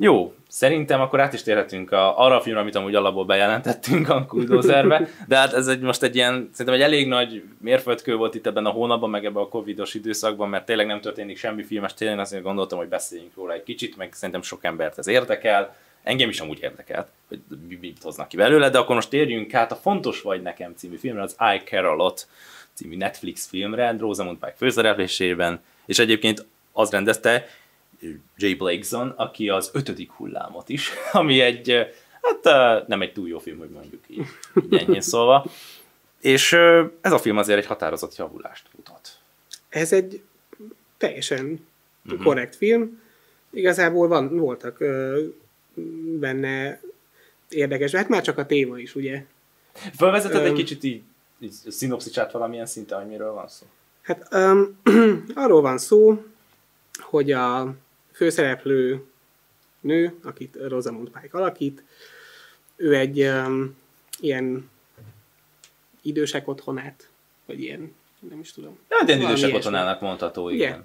Jó, 0.00 0.34
szerintem 0.48 1.00
akkor 1.00 1.20
át 1.20 1.32
is 1.32 1.42
térhetünk 1.42 1.92
a, 1.92 2.18
arra 2.24 2.36
a 2.36 2.40
filmre, 2.40 2.60
amit 2.60 2.74
amúgy 2.74 2.94
alapból 2.94 3.24
bejelentettünk 3.24 4.08
a 4.08 4.24
Kuldoserbe, 4.26 5.08
de 5.26 5.36
hát 5.36 5.52
ez 5.52 5.66
egy, 5.66 5.80
most 5.80 6.02
egy 6.02 6.14
ilyen, 6.14 6.48
szerintem 6.52 6.74
egy 6.74 6.80
elég 6.80 7.08
nagy 7.08 7.42
mérföldkő 7.60 8.16
volt 8.16 8.34
itt 8.34 8.46
ebben 8.46 8.66
a 8.66 8.70
hónapban, 8.70 9.10
meg 9.10 9.24
ebben 9.24 9.42
a 9.42 9.48
covidos 9.48 9.94
időszakban, 9.94 10.48
mert 10.48 10.64
tényleg 10.64 10.86
nem 10.86 11.00
történik 11.00 11.38
semmi 11.38 11.62
filmes, 11.62 11.94
tényleg 11.94 12.18
azért 12.18 12.42
gondoltam, 12.42 12.78
hogy 12.78 12.88
beszéljünk 12.88 13.34
róla 13.36 13.52
egy 13.52 13.62
kicsit, 13.62 13.96
meg 13.96 14.12
szerintem 14.12 14.42
sok 14.42 14.64
embert 14.64 14.98
ez 14.98 15.06
érdekel, 15.06 15.76
engem 16.02 16.28
is 16.28 16.40
amúgy 16.40 16.58
érdekelt, 16.62 17.08
hogy 17.28 17.40
mit 17.80 18.02
hoznak 18.02 18.28
ki 18.28 18.36
belőle, 18.36 18.70
de 18.70 18.78
akkor 18.78 18.94
most 18.94 19.10
térjünk 19.10 19.54
át 19.54 19.72
a 19.72 19.76
Fontos 19.76 20.22
vagy 20.22 20.42
nekem 20.42 20.72
című 20.76 20.96
filmre, 20.96 21.22
az 21.22 21.36
I 21.54 21.62
Care 21.64 21.88
A 21.88 21.94
Lot 21.94 22.26
című 22.72 22.96
Netflix 22.96 23.46
filmre, 23.46 23.96
Rosamund 23.98 24.38
Pike 24.38 24.54
főszereplésében, 24.56 25.60
és 25.86 25.98
egyébként 25.98 26.46
az 26.72 26.90
rendezte, 26.90 27.46
Jay 28.36 28.54
Blakeson, 28.54 29.08
aki 29.16 29.48
az 29.48 29.70
ötödik 29.72 30.10
hullámot 30.10 30.68
is, 30.68 30.90
ami 31.12 31.40
egy, 31.40 31.86
hát 32.22 32.86
nem 32.88 33.02
egy 33.02 33.12
túl 33.12 33.28
jó 33.28 33.38
film, 33.38 33.58
hogy 33.58 33.70
mondjuk 33.70 34.02
így, 34.06 34.26
így 34.64 34.74
ennyi 34.74 35.00
szólva. 35.00 35.46
És 36.20 36.52
ez 37.00 37.12
a 37.12 37.18
film 37.18 37.36
azért 37.36 37.58
egy 37.58 37.66
határozott 37.66 38.16
javulást 38.16 38.66
mutat. 38.76 39.18
Ez 39.68 39.92
egy 39.92 40.22
teljesen 40.96 41.66
uh-huh. 42.04 42.22
korrekt 42.22 42.56
film. 42.56 43.00
Igazából 43.50 44.08
van, 44.08 44.38
voltak 44.38 44.80
ö, 44.80 45.24
benne 46.18 46.80
érdekes, 47.48 47.94
hát 47.94 48.08
már 48.08 48.22
csak 48.22 48.38
a 48.38 48.46
téma 48.46 48.78
is, 48.78 48.94
ugye? 48.94 49.24
Felvezeted 49.72 50.44
egy 50.44 50.52
kicsit 50.52 50.84
így, 50.84 51.02
így 51.38 51.52
szinopszicsát 51.68 52.32
valamilyen 52.32 52.66
szinten, 52.66 52.98
hogy 52.98 53.08
miről 53.08 53.32
van 53.32 53.48
szó? 53.48 53.66
Hát 54.02 54.28
um, 54.34 54.78
arról 55.34 55.60
van 55.60 55.78
szó, 55.78 56.24
hogy 56.98 57.32
a 57.32 57.74
főszereplő 58.18 59.04
nő, 59.80 60.18
akit 60.22 60.56
Rosamund 60.66 61.10
Pike 61.10 61.38
alakít, 61.38 61.82
ő 62.76 62.94
egy 62.94 63.22
um, 63.22 63.76
ilyen 64.20 64.70
idősek 66.02 66.48
otthonát, 66.48 67.08
vagy 67.46 67.60
ilyen, 67.60 67.94
nem 68.28 68.40
is 68.40 68.52
tudom. 68.52 68.78
Ja, 68.88 69.04
de 69.04 69.16
idősek 69.16 69.54
otthonának 69.54 70.00
mondható, 70.00 70.48
igen. 70.48 70.84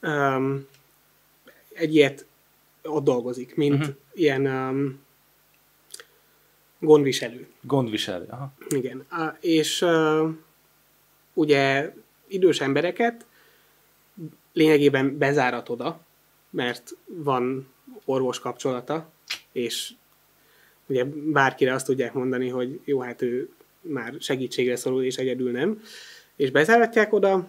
igen. 0.00 0.14
Um, 0.34 0.66
egy 1.72 1.94
ilyet 1.94 2.26
ott 2.82 3.04
dolgozik, 3.04 3.54
mint 3.54 3.80
uh-huh. 3.80 3.94
ilyen 4.12 4.46
um, 4.46 5.00
gondviselő. 6.78 7.48
Gondviselő, 7.60 8.26
aha. 8.30 8.52
Igen. 8.68 9.06
Uh, 9.10 9.36
és 9.40 9.82
uh, 9.82 10.28
ugye 11.32 11.94
idős 12.26 12.60
embereket 12.60 13.26
lényegében 14.52 15.18
bezárat 15.18 15.68
oda, 15.68 16.00
mert 16.52 16.96
van 17.04 17.68
orvos 18.04 18.38
kapcsolata, 18.38 19.12
és 19.52 19.92
ugye 20.86 21.04
bárkire 21.14 21.74
azt 21.74 21.86
tudják 21.86 22.12
mondani, 22.12 22.48
hogy 22.48 22.80
jó, 22.84 23.00
hát 23.00 23.22
ő 23.22 23.48
már 23.80 24.14
segítségre 24.18 24.76
szorul, 24.76 25.04
és 25.04 25.16
egyedül 25.16 25.50
nem, 25.50 25.82
és 26.36 26.50
bezáratják 26.50 27.12
oda, 27.12 27.48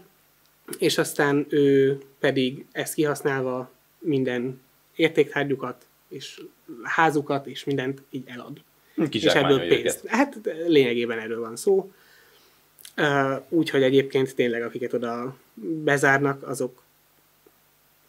és 0.77 0.97
aztán 0.97 1.45
ő 1.49 1.97
pedig 2.19 2.65
ezt 2.71 2.93
kihasználva 2.93 3.71
minden 3.99 4.61
értéktárgyukat, 4.95 5.85
és 6.07 6.41
házukat, 6.83 7.47
és 7.47 7.63
mindent 7.63 8.01
így 8.09 8.23
elad. 8.25 8.61
Kis 9.09 9.23
és 9.23 9.33
ebből 9.33 9.67
pénzt. 9.67 10.05
Hát 10.07 10.39
lényegében 10.67 11.19
erről 11.19 11.39
van 11.39 11.55
szó. 11.55 11.91
Úgyhogy 13.49 13.83
egyébként 13.83 14.35
tényleg, 14.35 14.63
akiket 14.63 14.93
oda 14.93 15.37
bezárnak, 15.83 16.47
azok 16.47 16.81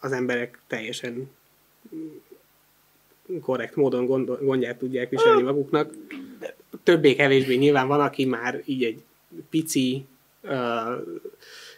az 0.05 0.11
emberek 0.11 0.59
teljesen 0.67 1.31
korrekt 3.41 3.75
módon 3.75 4.05
gond, 4.05 4.29
gondját 4.41 4.77
tudják 4.77 5.09
viselni 5.09 5.41
maguknak. 5.41 5.93
Többé-kevésbé 6.83 7.55
nyilván 7.55 7.87
van, 7.87 7.99
aki 7.99 8.25
már 8.25 8.61
így 8.65 8.83
egy 8.83 9.03
pici 9.49 10.05
uh, 10.41 10.51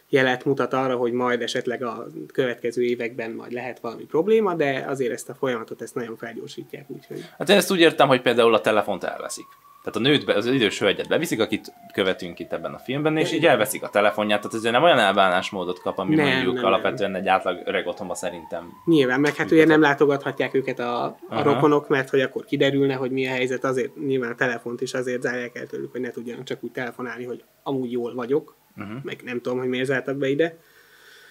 jelet 0.08 0.44
mutat 0.44 0.72
arra, 0.72 0.96
hogy 0.96 1.12
majd 1.12 1.42
esetleg 1.42 1.82
a 1.82 2.06
következő 2.32 2.82
években 2.82 3.30
majd 3.30 3.52
lehet 3.52 3.80
valami 3.80 4.04
probléma, 4.04 4.54
de 4.54 4.84
azért 4.88 5.12
ezt 5.12 5.28
a 5.28 5.34
folyamatot 5.34 5.82
ezt 5.82 5.94
nagyon 5.94 6.16
felgyorsítják. 6.16 6.84
Úgyhogy... 6.90 7.24
Hát 7.38 7.48
én 7.48 7.56
ezt 7.56 7.70
úgy 7.70 7.80
értem, 7.80 8.08
hogy 8.08 8.22
például 8.22 8.54
a 8.54 8.60
telefont 8.60 9.04
elveszik. 9.04 9.46
Tehát 9.82 10.06
a 10.06 10.10
nőt, 10.10 10.24
be, 10.24 10.34
az 10.34 10.46
idős 10.46 10.78
hölgyet 10.78 11.08
beviszik, 11.08 11.40
akit 11.40 11.72
követünk 11.92 12.38
itt 12.38 12.52
ebben 12.52 12.74
a 12.74 12.78
filmben, 12.78 13.16
és 13.16 13.32
így 13.32 13.46
elveszik 13.46 13.82
a 13.82 13.88
telefonját, 13.88 14.40
tehát 14.40 14.56
ezért 14.56 14.72
nem 14.72 14.82
olyan 14.82 14.98
elbánásmódot 14.98 15.80
kap, 15.80 15.98
ami 15.98 16.14
nem, 16.14 16.26
mondjuk 16.26 16.54
nem, 16.54 16.64
alapvetően 16.64 17.10
nem. 17.10 17.20
egy 17.20 17.28
átlag 17.28 17.60
öreg 17.64 17.86
otthonba 17.86 18.14
szerintem. 18.14 18.72
Nyilván, 18.84 19.20
meg 19.20 19.34
hát 19.34 19.50
ugye 19.50 19.64
nem 19.64 19.80
látogathatják 19.80 20.54
őket 20.54 20.78
a, 20.78 21.04
a 21.04 21.16
Aha. 21.28 21.42
rokonok, 21.42 21.88
mert 21.88 22.10
hogy 22.10 22.20
akkor 22.20 22.44
kiderülne, 22.44 22.94
hogy 22.94 23.10
mi 23.10 23.26
a 23.26 23.30
helyzet, 23.30 23.64
azért 23.64 23.96
nyilván 23.96 24.30
a 24.30 24.34
telefont 24.34 24.80
is 24.80 24.94
azért 24.94 25.22
zárják 25.22 25.56
el 25.56 25.66
tőlük, 25.66 25.92
hogy 25.92 26.00
ne 26.00 26.10
tudjanak 26.10 26.44
csak 26.44 26.64
úgy 26.64 26.72
telefonálni, 26.72 27.24
hogy 27.24 27.42
amúgy 27.62 27.92
jól 27.92 28.14
vagyok, 28.14 28.54
uh-huh. 28.76 29.02
meg 29.02 29.20
nem 29.24 29.40
tudom, 29.40 29.58
hogy 29.58 29.68
miért 29.68 29.86
zártak 29.86 30.16
be 30.16 30.28
ide. 30.28 30.56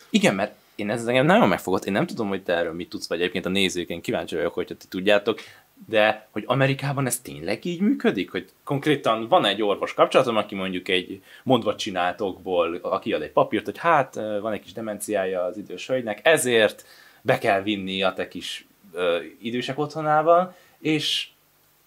Igen, 0.10 0.36
mert 0.36 0.56
én 0.76 0.90
ez 0.90 1.06
engem 1.06 1.26
nagyon 1.26 1.48
megfogott, 1.48 1.86
én 1.86 1.94
nem 1.94 2.06
tudom, 2.06 2.28
hogy 2.28 2.44
te 2.44 2.54
erről 2.54 2.74
mit 2.74 2.90
tudsz, 2.90 3.08
vagy 3.08 3.20
egyébként 3.20 3.46
a 3.46 3.50
nézők, 3.50 3.90
én 3.90 4.02
kíváncsi 4.02 4.36
vagyok, 4.36 4.54
hogyha 4.54 4.76
ti 4.76 4.88
tudjátok, 4.88 5.40
de 5.86 6.28
hogy 6.32 6.44
Amerikában 6.46 7.06
ez 7.06 7.20
tényleg 7.20 7.66
így 7.66 7.82
működik? 7.82 8.32
Hogy 8.32 8.50
konkrétan 8.64 9.28
van 9.28 9.46
egy 9.46 9.62
orvos 9.62 9.94
kapcsolatom, 9.94 10.38
aki 10.38 10.56
mondjuk 10.56 10.88
egy 10.88 11.22
mondva 11.44 11.76
csináltokból, 11.76 12.80
aki 12.82 13.14
ad 13.14 13.22
egy 13.22 13.32
papírt, 13.32 13.66
hogy 13.66 13.78
hát 13.78 14.16
van 14.16 14.54
egy 14.54 14.62
kis 14.62 14.74
demenciája 14.74 15.44
az 15.44 15.58
idős 15.58 15.88
hölgynek, 15.88 16.20
ezért 16.24 16.86
be 17.22 17.38
kell 17.38 17.62
vinni 17.62 18.04
a 18.04 18.14
te 18.14 18.28
kis 18.28 18.68
ö, 18.94 19.18
idősek 19.42 19.80
otthonában, 19.80 20.56
és 20.80 21.28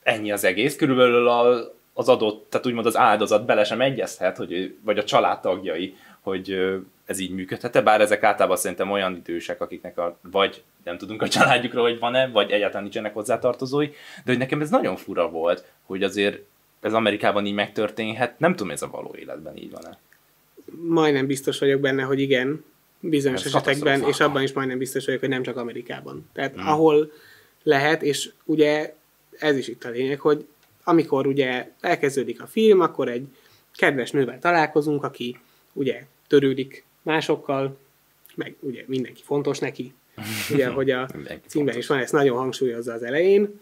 ennyi 0.03 0.33
az 0.33 0.45
egész. 0.45 0.77
Körülbelül 0.77 1.29
a, 1.29 1.73
az 1.95 2.09
adott, 2.09 2.51
tehát 2.51 2.67
úgymond 2.67 2.87
az 2.87 2.97
áldozat 2.97 3.45
bele 3.45 3.65
sem 3.65 3.81
egyezhet, 3.81 4.37
hogy, 4.37 4.77
vagy 4.85 4.99
a 4.99 5.05
családtagjai, 5.05 5.97
hogy 6.21 6.79
ez 7.05 7.19
így 7.19 7.31
működhet 7.31 7.85
bár 7.85 8.01
ezek 8.01 8.23
általában 8.23 8.57
szerintem 8.57 8.91
olyan 8.91 9.17
idősek, 9.17 9.61
akiknek 9.61 9.99
a, 9.99 10.19
vagy 10.23 10.63
nem 10.85 10.99
tudunk 10.99 11.23
a 11.23 11.29
családjukról, 11.29 11.83
hogy 11.83 11.99
van-e, 11.99 12.29
vagy 12.29 12.51
egyáltalán 12.51 12.83
nincsenek 12.83 13.15
hozzátartozói, 13.15 13.87
de 13.89 14.25
hogy 14.25 14.39
nekem 14.39 14.61
ez 14.61 14.71
nagyon 14.71 14.97
fura 14.97 15.31
volt, 15.31 15.65
hogy 15.87 16.03
azért 16.03 16.39
ez 16.81 16.93
Amerikában 16.93 17.47
így 17.47 17.55
megtörténhet, 17.55 18.39
nem 18.39 18.55
tudom, 18.57 18.73
ez 18.73 18.83
a 18.83 18.89
való 18.91 19.15
életben 19.19 19.57
így 19.57 19.71
van-e. 19.71 19.99
Majdnem 20.89 21.27
biztos 21.27 21.59
vagyok 21.59 21.81
benne, 21.81 22.03
hogy 22.03 22.21
igen, 22.21 22.65
bizonyos 23.01 23.45
ez 23.45 23.55
esetekben, 23.55 24.03
és 24.03 24.21
abban 24.21 24.43
is 24.43 24.53
majdnem 24.53 24.79
biztos 24.79 25.05
vagyok, 25.05 25.21
hogy 25.21 25.29
nem 25.29 25.43
csak 25.43 25.57
Amerikában. 25.57 26.29
Tehát 26.33 26.55
hmm. 26.55 26.67
ahol 26.67 27.13
lehet, 27.63 28.03
és 28.03 28.31
ugye 28.45 28.95
ez 29.39 29.57
is 29.57 29.69
itt 29.69 29.85
a 29.85 29.91
lényeg, 29.91 30.21
hogy 30.21 30.47
amikor 30.85 31.27
ugye 31.27 31.71
elkezdődik 31.81 32.43
a 32.43 32.47
film, 32.47 32.81
akkor 32.81 33.09
egy 33.09 33.27
kedves 33.75 34.11
nővel 34.11 34.39
találkozunk, 34.39 35.05
aki 35.05 35.37
ugye 35.73 36.07
törődik 36.27 36.85
másokkal, 37.03 37.79
meg 38.35 38.57
ugye 38.61 38.85
mindenki 38.87 39.23
fontos 39.23 39.59
neki, 39.59 39.95
ugye, 40.51 40.69
hogy 40.79 40.91
a 40.91 41.09
címben 41.47 41.77
is 41.77 41.87
van, 41.87 41.99
ezt 41.99 42.13
nagyon 42.13 42.37
hangsúlyozza 42.37 42.93
az 42.93 43.03
elején, 43.03 43.61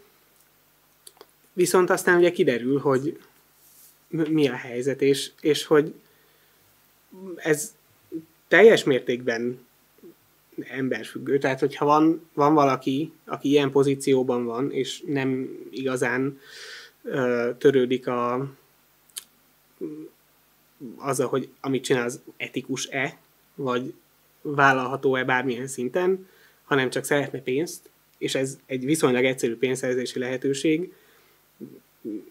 viszont 1.53 1.89
aztán 1.89 2.17
ugye 2.17 2.31
kiderül, 2.31 2.79
hogy 2.79 3.19
mi 4.09 4.47
a 4.47 4.55
helyzet, 4.55 5.01
és, 5.01 5.31
és 5.41 5.65
hogy 5.65 5.93
ez 7.35 7.75
teljes 8.47 8.83
mértékben 8.83 9.67
emberfüggő. 10.67 11.37
Tehát, 11.37 11.59
hogyha 11.59 11.85
van, 11.85 12.29
van 12.33 12.53
valaki, 12.53 13.11
aki 13.25 13.49
ilyen 13.49 13.71
pozícióban 13.71 14.45
van, 14.45 14.71
és 14.71 15.03
nem 15.05 15.49
igazán 15.71 16.39
ö, 17.03 17.49
törődik 17.57 18.07
a, 18.07 18.51
azzal, 20.97 21.27
hogy 21.27 21.49
amit 21.61 21.83
csinál, 21.83 22.05
az 22.05 22.21
etikus-e, 22.37 23.17
vagy 23.55 23.93
vállalható-e 24.41 25.23
bármilyen 25.23 25.67
szinten, 25.67 26.27
hanem 26.63 26.89
csak 26.89 27.03
szeretne 27.03 27.39
pénzt, 27.39 27.89
és 28.17 28.35
ez 28.35 28.57
egy 28.65 28.85
viszonylag 28.85 29.25
egyszerű 29.25 29.57
pénzszerzési 29.57 30.19
lehetőség, 30.19 30.93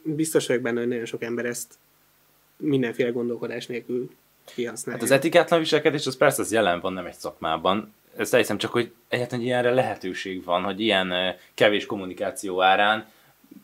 biztos 0.03 0.47
vagyok 0.47 0.63
benne, 0.63 0.79
hogy 0.79 0.89
nagyon 0.89 1.05
sok 1.05 1.23
ember 1.23 1.45
ezt 1.45 1.75
mindenféle 2.57 3.11
gondolkodás 3.11 3.67
nélkül 3.67 4.11
kihasználja. 4.45 5.01
Hát 5.01 5.11
az 5.11 5.17
etikátlan 5.17 5.61
viselkedés 5.61 6.07
az 6.07 6.17
persze 6.17 6.43
az 6.43 6.53
jelen 6.53 6.81
van, 6.81 6.93
nem 6.93 7.07
egy 7.07 7.15
szakmában. 7.15 7.93
Ezt 8.17 8.37
hiszem 8.37 8.59
csak, 8.59 8.73
hogy 8.73 8.93
egyáltalán 9.09 9.45
ilyenre 9.45 9.71
lehetőség 9.71 10.45
van, 10.45 10.63
hogy 10.63 10.81
ilyen 10.81 11.13
eh, 11.13 11.37
kevés 11.55 11.87
kommunikáció 11.87 12.63
árán 12.63 13.07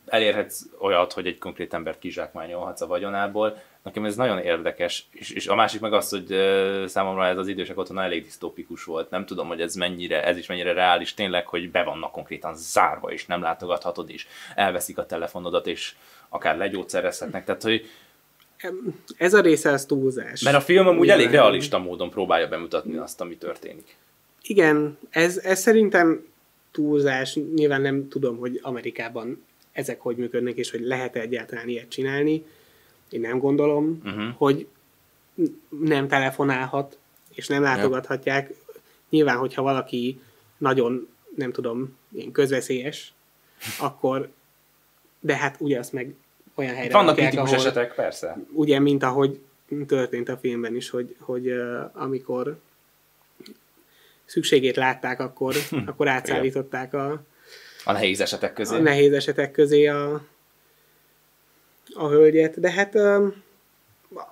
elérhetsz 0.06 0.62
olyat, 0.78 1.12
hogy 1.12 1.26
egy 1.26 1.38
konkrét 1.38 1.74
embert 1.74 1.98
kizsákmányolhatsz 1.98 2.80
a 2.80 2.86
vagyonából. 2.86 3.62
Nekem 3.82 4.04
ez 4.04 4.16
nagyon 4.16 4.38
érdekes, 4.38 5.06
és, 5.10 5.30
és 5.30 5.46
a 5.46 5.54
másik 5.54 5.80
meg 5.80 5.92
az, 5.92 6.08
hogy 6.08 6.26
számomra 6.88 7.26
ez 7.26 7.38
az 7.38 7.48
idősek 7.48 7.78
otthon 7.78 7.98
elég 7.98 8.22
disztópikus 8.22 8.84
volt. 8.84 9.10
Nem 9.10 9.26
tudom, 9.26 9.48
hogy 9.48 9.60
ez 9.60 9.74
mennyire, 9.74 10.24
ez 10.24 10.36
is 10.36 10.46
mennyire 10.46 10.72
reális 10.72 11.14
tényleg, 11.14 11.46
hogy 11.46 11.70
be 11.70 11.82
vannak 11.82 12.12
konkrétan 12.12 12.56
zárva, 12.56 13.12
és 13.12 13.26
nem 13.26 13.42
látogathatod, 13.42 14.10
és 14.10 14.26
elveszik 14.54 14.98
a 14.98 15.06
telefonodat, 15.06 15.66
és 15.66 15.94
akár 16.28 16.56
legyógyszerezhetnek. 16.56 17.44
Tehát, 17.44 17.62
hogy 17.62 17.86
ez 19.16 19.34
a 19.34 19.40
része 19.40 19.70
az 19.70 19.84
túlzás. 19.84 20.42
Mert 20.42 20.56
a 20.56 20.60
film 20.60 20.86
amúgy 20.86 21.08
elég 21.08 21.30
realista 21.30 21.78
módon 21.78 22.10
próbálja 22.10 22.48
bemutatni 22.48 22.96
azt, 22.96 23.20
ami 23.20 23.36
történik. 23.36 23.96
Igen, 24.42 24.98
ez, 25.10 25.36
ez 25.36 25.60
szerintem 25.60 26.26
túlzás. 26.70 27.38
Nyilván 27.54 27.80
nem 27.80 28.08
tudom, 28.08 28.36
hogy 28.38 28.58
Amerikában 28.62 29.44
ezek 29.74 30.00
hogy 30.00 30.16
működnek, 30.16 30.56
és 30.56 30.70
hogy 30.70 30.80
lehet-e 30.80 31.20
egyáltalán 31.20 31.68
ilyet 31.68 31.88
csinálni. 31.88 32.44
Én 33.08 33.20
nem 33.20 33.38
gondolom, 33.38 34.00
uh-huh. 34.04 34.34
hogy 34.36 34.66
nem 35.68 36.08
telefonálhat, 36.08 36.98
és 37.34 37.46
nem 37.46 37.62
látogathatják. 37.62 38.48
Ja. 38.48 38.56
Nyilván, 39.08 39.36
hogyha 39.36 39.62
valaki 39.62 40.20
nagyon, 40.58 41.08
nem 41.36 41.52
tudom, 41.52 41.98
ilyen 42.12 42.32
közveszélyes, 42.32 43.12
akkor, 43.80 44.30
de 45.20 45.36
hát 45.36 45.56
ugye 45.58 45.78
azt 45.78 45.92
meg 45.92 46.14
olyan 46.54 46.74
helyre 46.74 46.92
Vannak 46.92 47.16
kritikus 47.16 47.52
esetek, 47.52 47.94
persze. 47.94 48.36
Ugye, 48.52 48.78
mint 48.78 49.02
ahogy 49.02 49.40
történt 49.86 50.28
a 50.28 50.36
filmben 50.36 50.76
is, 50.76 50.90
hogy, 50.90 51.16
hogy 51.18 51.48
uh, 51.48 51.90
amikor 51.92 52.58
szükségét 54.24 54.76
látták, 54.76 55.20
akkor, 55.20 55.54
akkor 55.86 56.08
átszállították 56.08 56.94
a, 56.94 57.22
a 57.84 57.92
nehéz 57.92 58.20
esetek 58.20 58.52
közé. 58.52 58.74
A 58.74 58.78
nehéz 58.78 59.12
esetek 59.12 59.50
közé 59.50 59.86
a, 59.86 60.24
a 61.94 62.08
hölgyet. 62.08 62.60
De 62.60 62.70
hát 62.70 62.94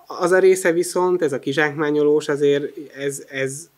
az 0.07 0.31
a 0.31 0.39
része 0.39 0.73
viszont, 0.73 1.23
ez 1.23 1.33
a 1.33 1.39
kizsákmányolós, 1.39 2.29
azért 2.29 2.77
ez, 2.95 3.25
ez, 3.29 3.69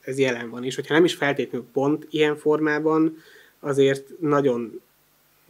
ez 0.00 0.18
jelen 0.18 0.50
van. 0.50 0.64
És 0.64 0.74
hogyha 0.74 0.94
nem 0.94 1.04
is 1.04 1.14
feltétlenül 1.14 1.66
pont 1.72 2.06
ilyen 2.10 2.36
formában, 2.36 3.22
azért 3.60 4.20
nagyon 4.20 4.80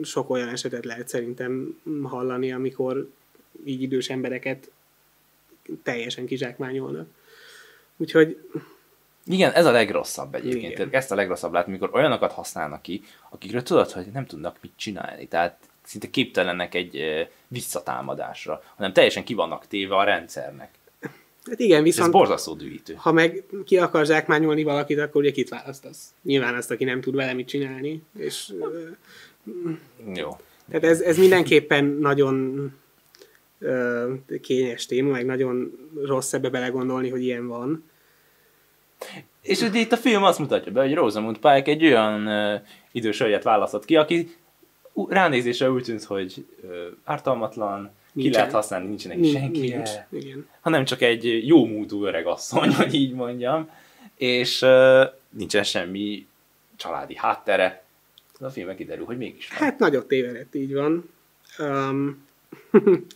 sok 0.03 0.31
olyan 0.31 0.49
esetet 0.49 0.85
lehet 0.85 1.09
szerintem 1.09 1.81
hallani, 2.03 2.53
amikor 2.53 3.09
így 3.65 3.83
idős 3.83 4.09
embereket 4.09 4.71
teljesen 5.83 6.27
kizsákmányolnak. 6.27 7.09
Úgyhogy 7.97 8.39
igen, 9.29 9.53
ez 9.53 9.67
a 9.67 9.71
legrosszabb 9.71 10.35
egyébként. 10.35 10.73
Igen. 10.73 10.89
Ezt 10.91 11.13
a 11.13 11.15
legrosszabb 11.15 11.53
látni, 11.53 11.73
amikor 11.73 11.91
olyanokat 11.93 12.33
használnak 12.33 12.83
ki, 12.83 13.03
akikről 13.31 13.63
tudod, 13.63 13.91
hogy 13.91 14.07
nem 14.13 14.27
tudnak 14.27 14.57
mit 14.61 14.73
csinálni. 14.77 15.29
Tehát 15.29 15.59
szinte 15.85 16.11
képtelenek 16.11 16.75
egy 16.75 17.05
visszatámadásra, 17.49 18.63
hanem 18.77 18.93
teljesen 18.93 19.25
ki 19.25 19.35
vannak 19.35 19.67
téve 19.67 19.97
a 19.97 20.05
rendszernek. 20.05 20.71
Hát 21.49 21.59
igen, 21.61 21.83
viszont... 21.83 22.07
Ez 22.07 22.15
borzasztó 22.15 22.55
dühítő. 22.55 22.95
Ha 22.95 23.13
meg 23.13 23.45
ki 23.65 23.79
akar 23.79 24.07
zsákmányolni 24.07 24.63
valakit, 24.63 24.99
akkor 24.99 25.21
ugye 25.21 25.31
kit 25.31 25.49
választasz? 25.49 26.15
Nyilván 26.23 26.55
azt, 26.55 26.71
aki 26.71 26.85
nem 26.85 27.01
tud 27.01 27.15
vele 27.15 27.33
mit 27.33 27.49
csinálni. 27.49 28.03
És, 28.19 28.53
Jó. 30.15 30.37
Tehát 30.69 30.85
ez, 30.85 31.01
ez 31.01 31.19
mindenképpen 31.19 31.85
nagyon 31.85 32.71
kényes 34.41 34.87
téma, 34.87 35.11
meg 35.11 35.27
nagyon 35.27 35.79
rossz 36.05 36.33
ebbe 36.33 36.49
belegondolni, 36.51 37.09
hogy 37.09 37.23
ilyen 37.23 37.47
van 37.47 37.85
És 39.43 39.61
ugye 39.61 39.81
itt 39.81 39.93
a 39.93 39.97
film 39.97 40.23
azt 40.23 40.39
mutatja 40.39 40.73
be, 40.73 40.81
hogy 40.81 40.95
Rosamund 40.95 41.39
Pike 41.39 41.71
egy 41.71 41.85
olyan 41.85 42.27
uh, 42.27 42.61
idős 42.93 43.19
hölgyet 43.19 43.43
választott 43.43 43.85
ki, 43.85 43.97
aki 43.97 44.37
ránézésre 45.09 45.71
úgy 45.71 45.83
tűnt, 45.83 46.05
hogy 46.05 46.47
uh, 46.63 46.71
ártalmatlan, 47.05 47.91
Nincsen. 48.13 48.33
ki 48.33 48.39
lehet 48.39 48.53
használni, 48.53 48.87
nincsenek 48.87 49.19
nincs, 49.19 49.39
senki, 49.39 49.61
nincs, 49.61 49.91
igen. 50.11 50.49
hanem 50.61 50.85
csak 50.85 51.01
egy 51.01 51.47
jó 51.47 51.67
módú 51.67 52.05
öreg 52.05 52.27
asszony, 52.27 52.75
hogy 52.75 52.95
így 52.95 53.13
mondjam, 53.13 53.71
és 54.17 54.63
uh, 54.63 55.03
nincsen 55.31 55.63
semmi 55.63 56.27
családi 56.77 57.17
háttere. 57.17 57.83
A 58.41 58.49
filmben 58.49 58.77
kiderül, 58.77 59.05
hogy 59.05 59.17
mégis 59.17 59.49
van. 59.49 59.59
Hát 59.59 59.79
nagyot 59.79 60.07
tévedett, 60.09 60.55
így 60.55 60.75
van. 60.75 61.11
Um, 61.59 62.27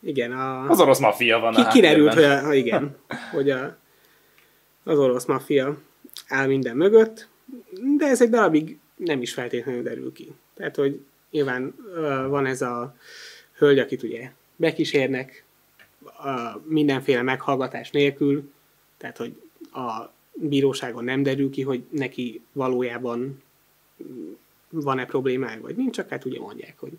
igen, 0.00 0.32
a... 0.32 0.70
Az 0.70 0.80
orosz 0.80 0.98
maffia 0.98 1.38
van 1.38 1.54
ki, 1.54 1.60
a 1.60 1.68
Kiderült, 1.68 2.14
hogy 2.14 2.24
a, 2.24 2.54
igen, 2.54 2.96
hogy 3.34 3.50
a, 3.50 3.76
az 4.86 4.98
orosz 4.98 5.24
maffia 5.24 5.78
áll 6.28 6.46
minden 6.46 6.76
mögött, 6.76 7.28
de 7.96 8.06
ez 8.06 8.22
egy 8.22 8.30
darabig 8.30 8.78
nem 8.96 9.22
is 9.22 9.32
feltétlenül 9.32 9.82
derül 9.82 10.12
ki. 10.12 10.32
Tehát, 10.54 10.76
hogy 10.76 11.00
nyilván 11.30 11.74
van 12.28 12.46
ez 12.46 12.62
a 12.62 12.96
hölgy, 13.56 13.78
akit 13.78 14.02
ugye 14.02 14.30
bekísérnek 14.56 15.44
mindenféle 16.64 17.22
meghallgatás 17.22 17.90
nélkül, 17.90 18.52
tehát, 18.96 19.16
hogy 19.16 19.40
a 19.72 20.12
bíróságon 20.32 21.04
nem 21.04 21.22
derül 21.22 21.50
ki, 21.50 21.62
hogy 21.62 21.84
neki 21.90 22.42
valójában 22.52 23.42
van-e 24.68 25.04
problémája, 25.04 25.60
vagy 25.60 25.76
nincs, 25.76 25.94
csak 25.94 26.08
hát 26.08 26.24
ugye 26.24 26.40
mondják, 26.40 26.78
hogy 26.78 26.92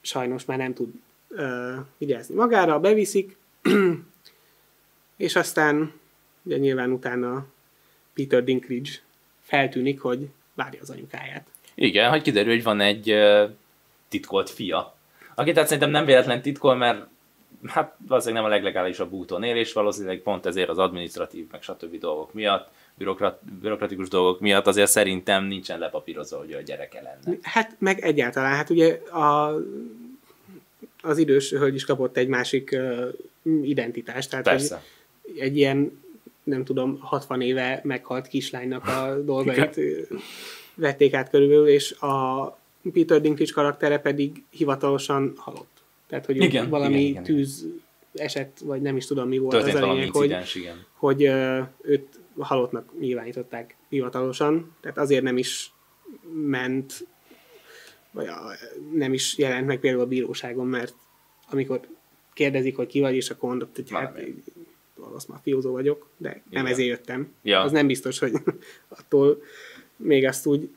sajnos 0.00 0.44
már 0.44 0.58
nem 0.58 0.74
tud 0.74 0.88
uh, 1.28 1.74
vigyázni 1.98 2.34
magára, 2.34 2.80
beviszik, 2.80 3.36
és 5.16 5.36
aztán 5.36 5.92
ugye 6.48 6.58
nyilván 6.58 6.90
utána 6.90 7.46
Peter 8.14 8.44
Dinklage 8.44 8.90
feltűnik, 9.40 10.00
hogy 10.00 10.28
várja 10.54 10.80
az 10.80 10.90
anyukáját. 10.90 11.46
Igen, 11.74 12.10
hogy 12.10 12.22
kiderül, 12.22 12.52
hogy 12.52 12.62
van 12.62 12.80
egy 12.80 13.12
uh, 13.12 13.50
titkolt 14.08 14.50
fia. 14.50 14.96
Aki 15.34 15.52
tehát 15.52 15.68
szerintem 15.68 15.90
nem 15.90 16.04
véletlen 16.04 16.42
titkol, 16.42 16.74
mert 16.74 17.06
hát 17.66 17.94
valószínűleg 18.06 18.42
nem 18.42 18.52
a 18.52 18.54
leglegálisabb 18.54 19.12
úton 19.12 19.42
él, 19.42 19.56
és 19.56 19.72
valószínűleg 19.72 20.18
pont 20.18 20.46
ezért 20.46 20.68
az 20.68 20.78
administratív, 20.78 21.46
meg 21.50 21.62
stb. 21.62 21.98
dolgok 21.98 22.32
miatt, 22.32 22.70
bürokrat, 22.94 23.40
bürokratikus 23.60 24.08
dolgok 24.08 24.40
miatt 24.40 24.66
azért 24.66 24.90
szerintem 24.90 25.44
nincsen 25.44 25.78
lepapírozva, 25.78 26.38
hogy 26.38 26.52
a 26.52 26.60
gyereke 26.60 27.02
lenne. 27.02 27.38
Hát 27.42 27.76
meg 27.78 28.00
egyáltalán, 28.00 28.54
hát 28.54 28.70
ugye 28.70 28.94
a, 28.94 29.54
az 31.02 31.18
idős 31.18 31.50
hölgy 31.50 31.74
is 31.74 31.84
kapott 31.84 32.16
egy 32.16 32.28
másik 32.28 32.70
uh, 32.72 33.62
identitást, 33.62 34.30
tehát 34.30 34.44
Persze. 34.44 34.82
Egy, 35.22 35.38
egy 35.38 35.56
ilyen 35.56 36.02
nem 36.48 36.64
tudom, 36.64 36.98
60 37.00 37.40
éve 37.40 37.80
meghalt 37.84 38.26
kislánynak 38.26 38.86
a 38.86 39.16
dolgait 39.24 39.80
vették 40.74 41.14
át 41.14 41.30
körülbelül, 41.30 41.68
és 41.68 41.92
a 41.92 42.46
Peter 42.92 43.20
Dinklage 43.20 43.52
karaktere 43.52 43.98
pedig 43.98 44.44
hivatalosan 44.50 45.32
halott. 45.36 45.82
Tehát, 46.06 46.26
hogy 46.26 46.36
igen, 46.36 46.68
valami 46.68 46.94
igen, 46.94 47.10
igen, 47.10 47.22
tűz 47.22 47.66
eset, 48.14 48.60
vagy 48.64 48.82
nem 48.82 48.96
is 48.96 49.06
tudom 49.06 49.28
mi 49.28 49.38
volt 49.38 49.54
Történt 49.54 49.76
az 49.76 49.82
a 49.82 49.92
lényeg, 49.92 50.10
hogy, 50.10 50.36
igen. 50.54 50.84
hogy 50.92 51.28
uh, 51.28 51.66
őt 51.82 52.20
halottnak 52.38 52.98
nyilvánították 52.98 53.76
hivatalosan, 53.88 54.76
tehát 54.80 54.98
azért 54.98 55.22
nem 55.22 55.36
is 55.36 55.72
ment, 56.32 57.06
vagy 58.10 58.26
a, 58.26 58.38
nem 58.92 59.12
is 59.12 59.38
jelent 59.38 59.66
meg 59.66 59.78
például 59.78 60.02
a 60.02 60.06
bíróságon, 60.06 60.66
mert 60.66 60.94
amikor 61.50 61.80
kérdezik, 62.34 62.76
hogy 62.76 62.86
ki 62.86 63.00
vagy, 63.00 63.14
és 63.14 63.30
akkor 63.30 63.48
mondott, 63.48 63.74
hogy 63.76 63.90
hát 63.90 64.18
orosz 65.00 65.24
mafiózó 65.24 65.72
vagyok, 65.72 66.06
de 66.16 66.28
nem 66.28 66.42
Igen. 66.50 66.66
ezért 66.66 66.88
jöttem. 66.88 67.32
Ja. 67.42 67.60
Az 67.60 67.72
nem 67.72 67.86
biztos, 67.86 68.18
hogy 68.18 68.32
attól 68.98 69.42
még 69.96 70.26
azt 70.26 70.46
úgy 70.46 70.68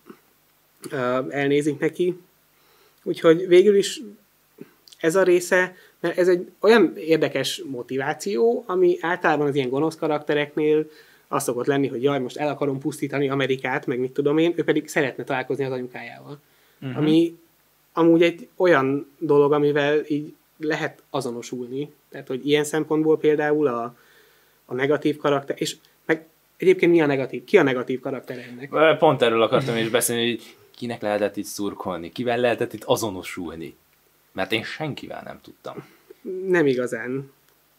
uh, 0.92 1.26
elnézik 1.30 1.80
neki. 1.80 2.20
Úgyhogy 3.04 3.48
végül 3.48 3.76
is 3.76 4.02
ez 4.98 5.16
a 5.16 5.24
része, 5.24 5.76
mert 6.00 6.18
ez 6.18 6.28
egy 6.28 6.52
olyan 6.60 6.94
érdekes 6.96 7.64
motiváció, 7.70 8.64
ami 8.68 8.98
általában 9.02 9.48
az 9.48 9.56
ilyen 9.56 9.70
gonosz 9.70 9.96
karaktereknél 9.96 10.90
az 11.28 11.44
szokott 11.44 11.66
lenni, 11.66 11.88
hogy 11.88 12.04
jaj, 12.04 12.20
most 12.20 12.38
el 12.38 12.50
akarom 12.50 12.80
pusztítani 12.80 13.30
Amerikát, 13.30 13.86
meg 13.86 14.00
mit 14.00 14.12
tudom 14.12 14.38
én, 14.38 14.54
ő 14.56 14.64
pedig 14.64 14.88
szeretne 14.88 15.24
találkozni 15.24 15.64
az 15.64 15.72
anyukájával. 15.72 16.40
Uh-huh. 16.82 16.98
Ami 16.98 17.38
amúgy 17.94 18.22
egy 18.22 18.48
olyan 18.56 19.12
dolog, 19.18 19.54
amivel 19.54 20.04
így 20.08 20.34
lehet 20.58 21.04
azonosulni. 21.10 21.92
Tehát, 22.10 22.28
hogy 22.28 22.48
ilyen 22.48 22.64
szempontból 22.64 23.18
például 23.18 23.68
a, 23.68 23.96
a 24.72 24.74
negatív 24.74 25.18
karakter, 25.18 25.56
és 25.60 25.76
meg 26.06 26.26
egyébként 26.58 26.92
mi 26.92 27.02
a 27.02 27.06
negatív? 27.06 27.44
Ki 27.44 27.58
a 27.58 27.64
negatív 27.64 28.00
karakter 28.00 28.38
ennek? 28.38 28.98
Pont 28.98 29.22
erről 29.22 29.42
akartam 29.42 29.76
is 29.76 29.90
beszélni, 29.90 30.30
hogy 30.30 30.56
kinek 30.76 31.02
lehetett 31.02 31.38
itt 31.38 31.46
szurkolni, 31.46 32.12
kivel 32.12 32.38
lehetett 32.38 32.74
itt 32.74 32.84
azonosulni. 32.84 33.76
Mert 34.32 34.52
én 34.52 34.64
senkivel 34.64 35.22
nem 35.24 35.40
tudtam. 35.42 35.86
Nem 36.48 36.66
igazán. 36.68 37.32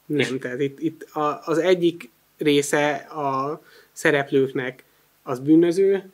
Nem, 0.06 0.38
tehát 0.38 0.60
itt, 0.60 0.80
itt 0.80 1.02
a, 1.02 1.40
az 1.44 1.58
egyik 1.58 2.10
része 2.38 2.94
a 2.94 3.62
szereplőknek 3.92 4.84
az 5.22 5.38
bűnöző, 5.38 6.10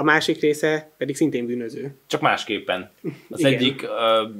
a 0.00 0.02
másik 0.02 0.40
része 0.40 0.90
pedig 0.96 1.16
szintén 1.16 1.46
bűnöző. 1.46 1.94
Csak 2.06 2.20
másképpen. 2.20 2.90
Az 3.30 3.38
Igen. 3.38 3.52
egyik, 3.52 3.82
uh, 3.82 4.30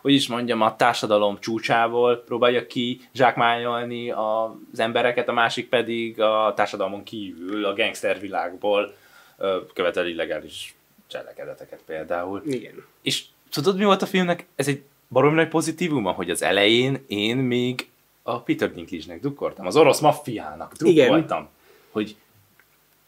hogy 0.00 0.12
is 0.12 0.28
mondjam, 0.28 0.60
a 0.60 0.76
társadalom 0.76 1.38
csúcsából 1.40 2.16
próbálja 2.16 2.66
ki 2.66 3.00
zsákmányolni 3.14 4.10
az 4.10 4.78
embereket, 4.78 5.28
a 5.28 5.32
másik 5.32 5.68
pedig 5.68 6.20
a 6.20 6.52
társadalmon 6.56 7.02
kívül, 7.02 7.64
a 7.64 7.74
gangster 7.74 8.20
világból 8.20 8.94
uh, 9.38 9.48
követel 9.74 10.06
illegális 10.06 10.74
cselekedeteket 11.06 11.80
például. 11.86 12.42
Igen. 12.46 12.84
És 13.02 13.24
tudod, 13.50 13.76
mi 13.76 13.84
volt 13.84 14.02
a 14.02 14.06
filmnek? 14.06 14.46
Ez 14.56 14.68
egy 14.68 14.82
barom 15.08 15.34
nagy 15.34 15.48
pozitívuma, 15.48 16.10
hogy 16.10 16.30
az 16.30 16.42
elején 16.42 17.04
én 17.06 17.36
még 17.36 17.88
a 18.22 18.40
Peter 18.40 18.72
Dinklage-nek 18.72 19.20
drukkoltam, 19.20 19.66
az 19.66 19.76
orosz 19.76 20.00
maffiának 20.00 20.72
drukkoltam, 20.72 21.38
Igen. 21.38 21.48
hogy 21.90 22.16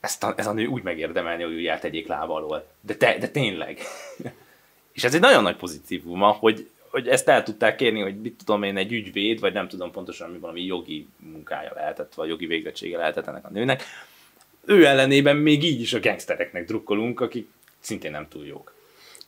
ezt 0.01 0.25
a, 0.25 0.35
ez 0.37 0.47
a 0.47 0.53
nő 0.53 0.67
úgy 0.67 0.83
megérdemelni, 0.83 1.43
hogy 1.43 1.55
úgy 1.55 1.67
eltegyék 1.67 2.07
lába 2.07 2.35
alól. 2.35 2.67
De, 2.81 2.95
te, 2.95 3.19
de 3.19 3.29
tényleg. 3.29 3.79
És 4.93 5.05
ez 5.05 5.15
egy 5.15 5.21
nagyon 5.21 5.43
nagy 5.43 5.57
pozitívuma, 5.57 6.29
hogy, 6.29 6.69
hogy 6.91 7.09
ezt 7.09 7.29
el 7.29 7.43
tudták 7.43 7.77
kérni, 7.77 8.01
hogy 8.01 8.21
mit 8.21 8.43
tudom 8.45 8.63
én, 8.63 8.77
egy 8.77 8.93
ügyvéd, 8.93 9.41
vagy 9.41 9.53
nem 9.53 9.69
tudom 9.69 9.91
pontosan, 9.91 10.31
mi 10.31 10.39
valami 10.39 10.65
jogi 10.65 11.07
munkája 11.17 11.73
lehetett, 11.75 12.15
vagy 12.15 12.29
jogi 12.29 12.47
végzettsége 12.47 12.97
lehetett 12.97 13.27
ennek 13.27 13.45
a 13.45 13.51
nőnek. 13.51 13.83
Ő 14.65 14.87
ellenében 14.87 15.37
még 15.37 15.65
így 15.65 15.81
is 15.81 15.93
a 15.93 16.01
gangstereknek 16.01 16.67
drukkolunk, 16.67 17.21
akik 17.21 17.49
szintén 17.81 18.11
nem 18.11 18.29
túl 18.29 18.47
jók. 18.47 18.75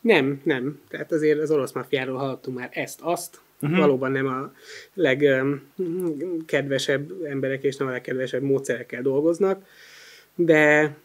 Nem, 0.01 0.41
nem. 0.43 0.81
Tehát 0.89 1.11
azért 1.11 1.39
az 1.39 1.51
orosz 1.51 1.71
mafiáról 1.71 2.17
hallottunk 2.17 2.57
már 2.57 2.69
ezt, 2.73 2.99
azt. 3.01 3.41
Uh-huh. 3.61 3.79
Valóban 3.79 4.11
nem 4.11 4.27
a 4.27 4.51
legkedvesebb 4.93 7.11
emberek 7.23 7.63
és 7.63 7.77
nem 7.77 7.87
a 7.87 7.91
legkedvesebb 7.91 8.41
módszerekkel 8.41 9.01
dolgoznak 9.01 9.65
de 10.35 10.95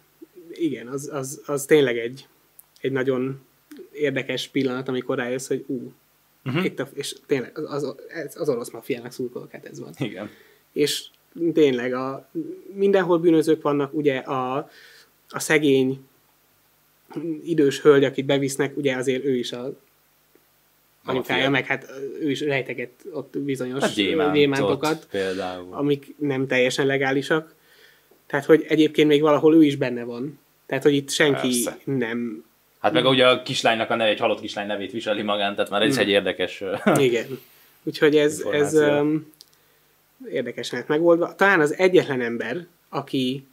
igen, 0.52 0.86
az, 0.86 1.10
az, 1.12 1.42
az 1.46 1.64
tényleg 1.64 1.98
egy, 1.98 2.26
egy 2.80 2.92
nagyon 2.92 3.40
érdekes 3.92 4.48
pillanat, 4.48 4.88
amikor 4.88 5.16
rájössz, 5.16 5.48
hogy 5.48 5.64
ú, 5.66 5.92
uh-huh. 6.44 6.64
itt 6.64 6.78
a, 6.78 6.88
és 6.94 7.16
tényleg 7.26 7.58
az, 7.58 7.82
az, 7.82 8.36
az 8.36 8.48
orosz 8.48 8.70
mafiának 8.70 9.12
szurkolok, 9.12 9.50
hát 9.50 9.64
ez 9.64 9.80
van. 9.80 9.92
Igen. 9.98 10.30
És 10.72 11.04
tényleg 11.52 11.92
a, 11.92 12.30
mindenhol 12.74 13.18
bűnözők 13.18 13.62
vannak, 13.62 13.94
ugye 13.94 14.16
a, 14.18 14.70
a 15.28 15.38
szegény 15.38 16.00
idős 17.44 17.80
hölgy, 17.80 18.04
akit 18.04 18.24
bevisznek, 18.24 18.76
ugye 18.76 18.96
azért 18.96 19.24
ő 19.24 19.36
is 19.36 19.52
a 19.52 19.72
anyukája, 21.04 21.50
meg 21.50 21.66
hát 21.66 21.92
ő 22.20 22.30
is 22.30 22.40
rejteget 22.40 22.90
ott 23.12 23.38
bizonyos 23.38 23.94
gyémántokat, 23.94 25.06
például. 25.10 25.74
amik 25.74 26.14
nem 26.18 26.46
teljesen 26.46 26.86
legálisak. 26.86 27.54
Tehát, 28.26 28.44
hogy 28.44 28.64
egyébként 28.68 29.08
még 29.08 29.20
valahol 29.20 29.54
ő 29.54 29.64
is 29.64 29.76
benne 29.76 30.04
van. 30.04 30.38
Tehát, 30.66 30.82
hogy 30.82 30.94
itt 30.94 31.10
senki 31.10 31.62
Persze. 31.64 31.78
nem... 31.84 32.44
Hát 32.80 32.92
meg 32.92 33.04
ugye 33.04 33.26
a 33.26 33.42
kislánynak 33.42 33.90
a 33.90 33.94
neve, 33.94 34.10
egy 34.10 34.18
halott 34.18 34.40
kislány 34.40 34.66
nevét 34.66 34.92
viseli 34.92 35.22
magán, 35.22 35.54
tehát 35.54 35.70
már 35.70 35.82
ez 35.82 35.92
is 35.92 36.00
egy 36.00 36.08
érdekes 36.08 36.62
Igen. 36.98 37.38
Úgyhogy 37.82 38.16
ez, 38.16 38.44
ez 38.52 38.74
um, 38.74 39.32
érdekesen 40.30 40.78
lett 40.78 40.88
megoldva. 40.88 41.34
Talán 41.34 41.60
az 41.60 41.74
egyetlen 41.74 42.20
ember, 42.20 42.66
aki 42.88 43.46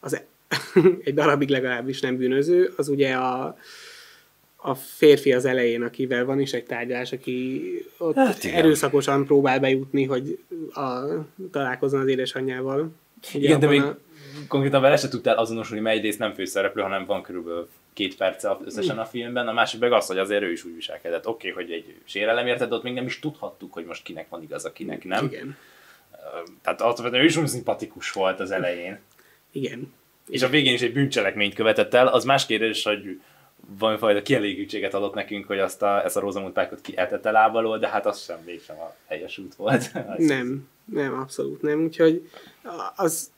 az 0.00 0.14
e- 0.14 0.26
egy 1.04 1.14
darabig 1.14 1.48
legalábbis 1.48 2.00
nem 2.00 2.16
bűnöző, 2.16 2.72
az 2.76 2.88
ugye 2.88 3.14
a, 3.14 3.58
a 4.56 4.74
férfi 4.74 5.32
az 5.32 5.44
elején, 5.44 5.82
akivel 5.82 6.24
van 6.24 6.40
is 6.40 6.52
egy 6.52 6.64
tárgyalás, 6.64 7.12
aki 7.12 7.62
ott 7.98 8.14
hát 8.14 8.44
erőszakosan 8.44 9.26
próbál 9.26 9.60
bejutni, 9.60 10.04
hogy 10.04 10.38
a, 10.74 11.00
találkozzon 11.50 12.00
az 12.00 12.06
édesanyjával. 12.06 12.90
Ugye 13.34 13.46
Igen, 13.46 13.60
de 13.60 13.66
még 13.66 13.82
a... 13.82 13.98
konkrétan 14.48 14.80
vele 14.80 14.96
se 14.96 15.08
tudtál 15.08 15.36
azonosulni, 15.36 15.82
mely 15.82 16.00
rész 16.00 16.16
nem 16.16 16.32
főszereplő, 16.32 16.82
hanem 16.82 17.06
van 17.06 17.22
körülbelül 17.22 17.68
két 17.92 18.16
perce 18.16 18.56
összesen 18.64 18.98
a 18.98 19.04
filmben, 19.04 19.48
a 19.48 19.52
másik 19.52 19.80
meg 19.80 19.92
az, 19.92 20.06
hogy 20.06 20.18
azért 20.18 20.42
ő 20.42 20.52
is 20.52 20.64
úgy 20.64 20.74
viselkedett. 20.74 21.26
Oké, 21.26 21.50
okay, 21.50 21.64
hogy 21.64 21.72
egy 21.72 21.94
sérelem 22.04 22.46
érted, 22.46 22.72
ott 22.72 22.82
még 22.82 22.94
nem 22.94 23.06
is 23.06 23.18
tudhattuk, 23.18 23.72
hogy 23.72 23.84
most 23.84 24.02
kinek 24.02 24.28
van 24.28 24.42
igaza, 24.42 24.72
kinek 24.72 25.04
nem. 25.04 25.24
Igen. 25.24 25.56
Tehát 26.62 26.80
alapvetően 26.80 27.22
ő 27.22 27.24
is 27.24 27.36
úgy 27.36 27.46
szimpatikus 27.46 28.12
volt 28.12 28.40
az 28.40 28.50
elején. 28.50 28.98
Igen. 29.52 29.94
És 30.28 30.42
a 30.42 30.48
végén 30.48 30.74
is 30.74 30.82
egy 30.82 30.92
bűncselekményt 30.92 31.54
követett 31.54 31.94
el, 31.94 32.06
az 32.06 32.24
más 32.24 32.46
kérdés, 32.46 32.84
hogy 32.84 33.20
valamifajta 33.78 34.22
kielégítséget 34.22 34.94
adott 34.94 35.14
nekünk, 35.14 35.46
hogy 35.46 35.58
azt 35.58 35.82
a, 35.82 36.04
ezt 36.04 36.16
a 36.16 36.20
Rosamund 36.20 36.52
Pike-ot 36.52 36.80
kieltette 36.80 37.30
lábalól, 37.30 37.78
de 37.78 37.88
hát 37.88 38.06
az 38.06 38.22
sem 38.22 38.38
mégsem 38.44 38.76
a 38.78 38.94
helyes 39.06 39.38
út 39.38 39.54
volt. 39.54 39.92
nem, 40.18 40.68
nem, 40.84 41.18
abszolút 41.18 41.62
nem. 41.62 41.82
Úgyhogy 41.82 42.30
az 42.96 43.30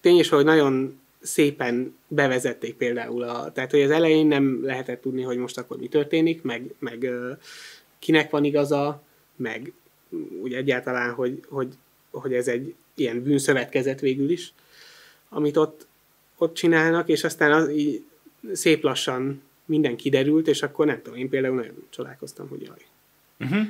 tény 0.00 0.18
is, 0.18 0.28
hogy 0.28 0.44
nagyon 0.44 1.00
szépen 1.20 1.96
bevezették 2.08 2.74
például 2.74 3.22
a, 3.22 3.52
tehát 3.52 3.70
hogy 3.70 3.82
az 3.82 3.90
elején 3.90 4.26
nem 4.26 4.64
lehetett 4.64 5.00
tudni, 5.00 5.22
hogy 5.22 5.36
most 5.36 5.58
akkor 5.58 5.78
mi 5.78 5.88
történik, 5.88 6.42
meg, 6.42 6.74
meg 6.78 7.10
kinek 7.98 8.30
van 8.30 8.44
igaza, 8.44 9.02
meg 9.36 9.72
úgy 10.42 10.54
egyáltalán, 10.54 11.14
hogy, 11.14 11.40
hogy, 11.48 11.74
hogy 12.10 12.34
ez 12.34 12.48
egy 12.48 12.74
ilyen 12.94 13.22
bűnszövetkezet 13.22 14.00
végül 14.00 14.30
is, 14.30 14.52
amit 15.28 15.56
ott, 15.56 15.86
ott 16.36 16.54
csinálnak, 16.54 17.08
és 17.08 17.24
aztán 17.24 17.52
az, 17.52 17.70
így 17.70 18.04
szép 18.52 18.82
lassan 18.82 19.42
minden 19.68 19.96
kiderült, 19.96 20.48
és 20.48 20.62
akkor 20.62 20.86
nem 20.86 21.02
tudom, 21.02 21.18
én 21.18 21.28
például 21.28 21.54
nagyon 21.54 21.86
csodálkoztam, 21.90 22.48
hogy 22.48 22.62
jaj. 22.62 22.86
Uh-huh. 23.40 23.66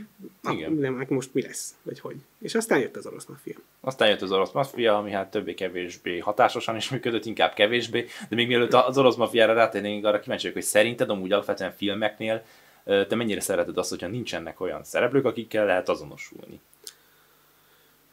Igen. 0.51 0.81
De 0.81 0.91
meg 0.91 1.11
most 1.11 1.35
mi 1.35 1.43
lesz, 1.43 1.75
vagy 1.83 2.01
hogy. 2.01 2.17
És 2.39 2.55
aztán 2.55 2.79
jött 2.79 2.97
az 2.97 3.07
orosz 3.07 3.25
maffia. 3.25 3.57
Aztán 3.81 4.09
jött 4.09 4.23
az 4.23 4.33
orosz 4.33 4.53
maffia, 4.53 4.99
ami 4.99 5.11
hát 5.11 5.31
többé-kevésbé 5.31 6.19
hatásosan 6.19 6.77
is 6.77 6.91
működött, 6.91 7.25
inkább 7.25 7.55
kevésbé. 7.55 8.07
De 8.29 8.37
még 8.37 8.47
mielőtt 8.47 8.73
az 8.73 8.99
orosz 8.99 9.17
maffiára 9.17 9.53
rátérnénk, 9.53 10.05
arra 10.05 10.21
kíváncsi 10.21 10.43
vagyok, 10.43 10.59
hogy 10.63 10.69
szerinted 10.69 11.11
amúgy 11.11 11.33
alapvetően 11.33 11.73
filmeknél 11.73 12.45
te 12.85 13.15
mennyire 13.15 13.41
szereted 13.41 13.79
azt, 13.79 13.91
hogyha 13.91 14.07
nincsenek 14.07 14.61
olyan 14.61 14.85
szereplők, 14.85 15.25
akikkel 15.25 15.67
lehet 15.67 15.89
azonosulni? 15.89 16.61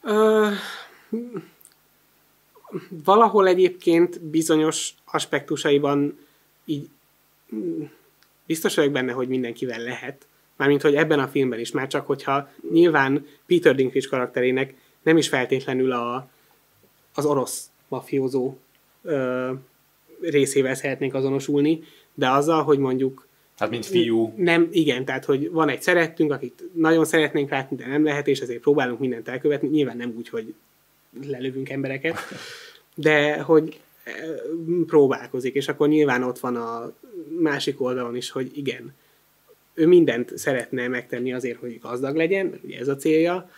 Uh, 0.02 0.52
valahol 3.04 3.46
egyébként 3.46 4.20
bizonyos 4.20 4.94
aspektusaiban 5.04 6.18
így 6.64 6.88
biztos 8.46 8.74
vagyok 8.74 8.92
benne, 8.92 9.12
hogy 9.12 9.28
mindenkivel 9.28 9.80
lehet. 9.80 10.26
Mármint, 10.56 10.82
hogy 10.82 10.94
ebben 10.94 11.18
a 11.18 11.28
filmben 11.28 11.58
is, 11.58 11.70
már 11.70 11.86
csak 11.86 12.06
hogyha 12.06 12.50
nyilván 12.70 13.26
Peter 13.46 13.74
Dinklage 13.74 14.08
karakterének 14.08 14.74
nem 15.02 15.16
is 15.16 15.28
feltétlenül 15.28 15.92
a, 15.92 16.28
az 17.14 17.24
orosz 17.24 17.70
mafiózó 17.88 18.56
ö, 19.02 19.52
részével 20.20 20.74
szeretnénk 20.74 21.14
azonosulni, 21.14 21.82
de 22.14 22.30
azzal, 22.30 22.62
hogy 22.62 22.78
mondjuk 22.78 23.26
Hát, 23.58 23.70
mint 23.70 23.86
fiú. 23.86 24.32
Nem, 24.36 24.68
igen, 24.70 25.04
tehát, 25.04 25.24
hogy 25.24 25.50
van 25.50 25.68
egy 25.68 25.82
szerettünk, 25.82 26.32
akit 26.32 26.64
nagyon 26.72 27.04
szeretnénk 27.04 27.50
látni, 27.50 27.76
de 27.76 27.86
nem 27.86 28.04
lehet, 28.04 28.26
és 28.28 28.40
ezért 28.40 28.60
próbálunk 28.60 28.98
mindent 28.98 29.28
elkövetni. 29.28 29.68
Nyilván 29.68 29.96
nem 29.96 30.14
úgy, 30.16 30.28
hogy 30.28 30.54
lelövünk 31.26 31.68
embereket, 31.70 32.18
de 32.94 33.40
hogy 33.40 33.80
próbálkozik, 34.86 35.54
és 35.54 35.68
akkor 35.68 35.88
nyilván 35.88 36.22
ott 36.22 36.38
van 36.38 36.56
a 36.56 36.92
másik 37.38 37.80
oldalon 37.80 38.16
is, 38.16 38.30
hogy 38.30 38.58
igen, 38.58 38.94
ő 39.74 39.86
mindent 39.86 40.38
szeretne 40.38 40.88
megtenni 40.88 41.32
azért, 41.32 41.58
hogy 41.58 41.80
gazdag 41.80 42.16
legyen, 42.16 42.46
mert 42.46 42.64
ugye 42.64 42.78
ez 42.78 42.88
a 42.88 42.96
célja, 42.96 43.50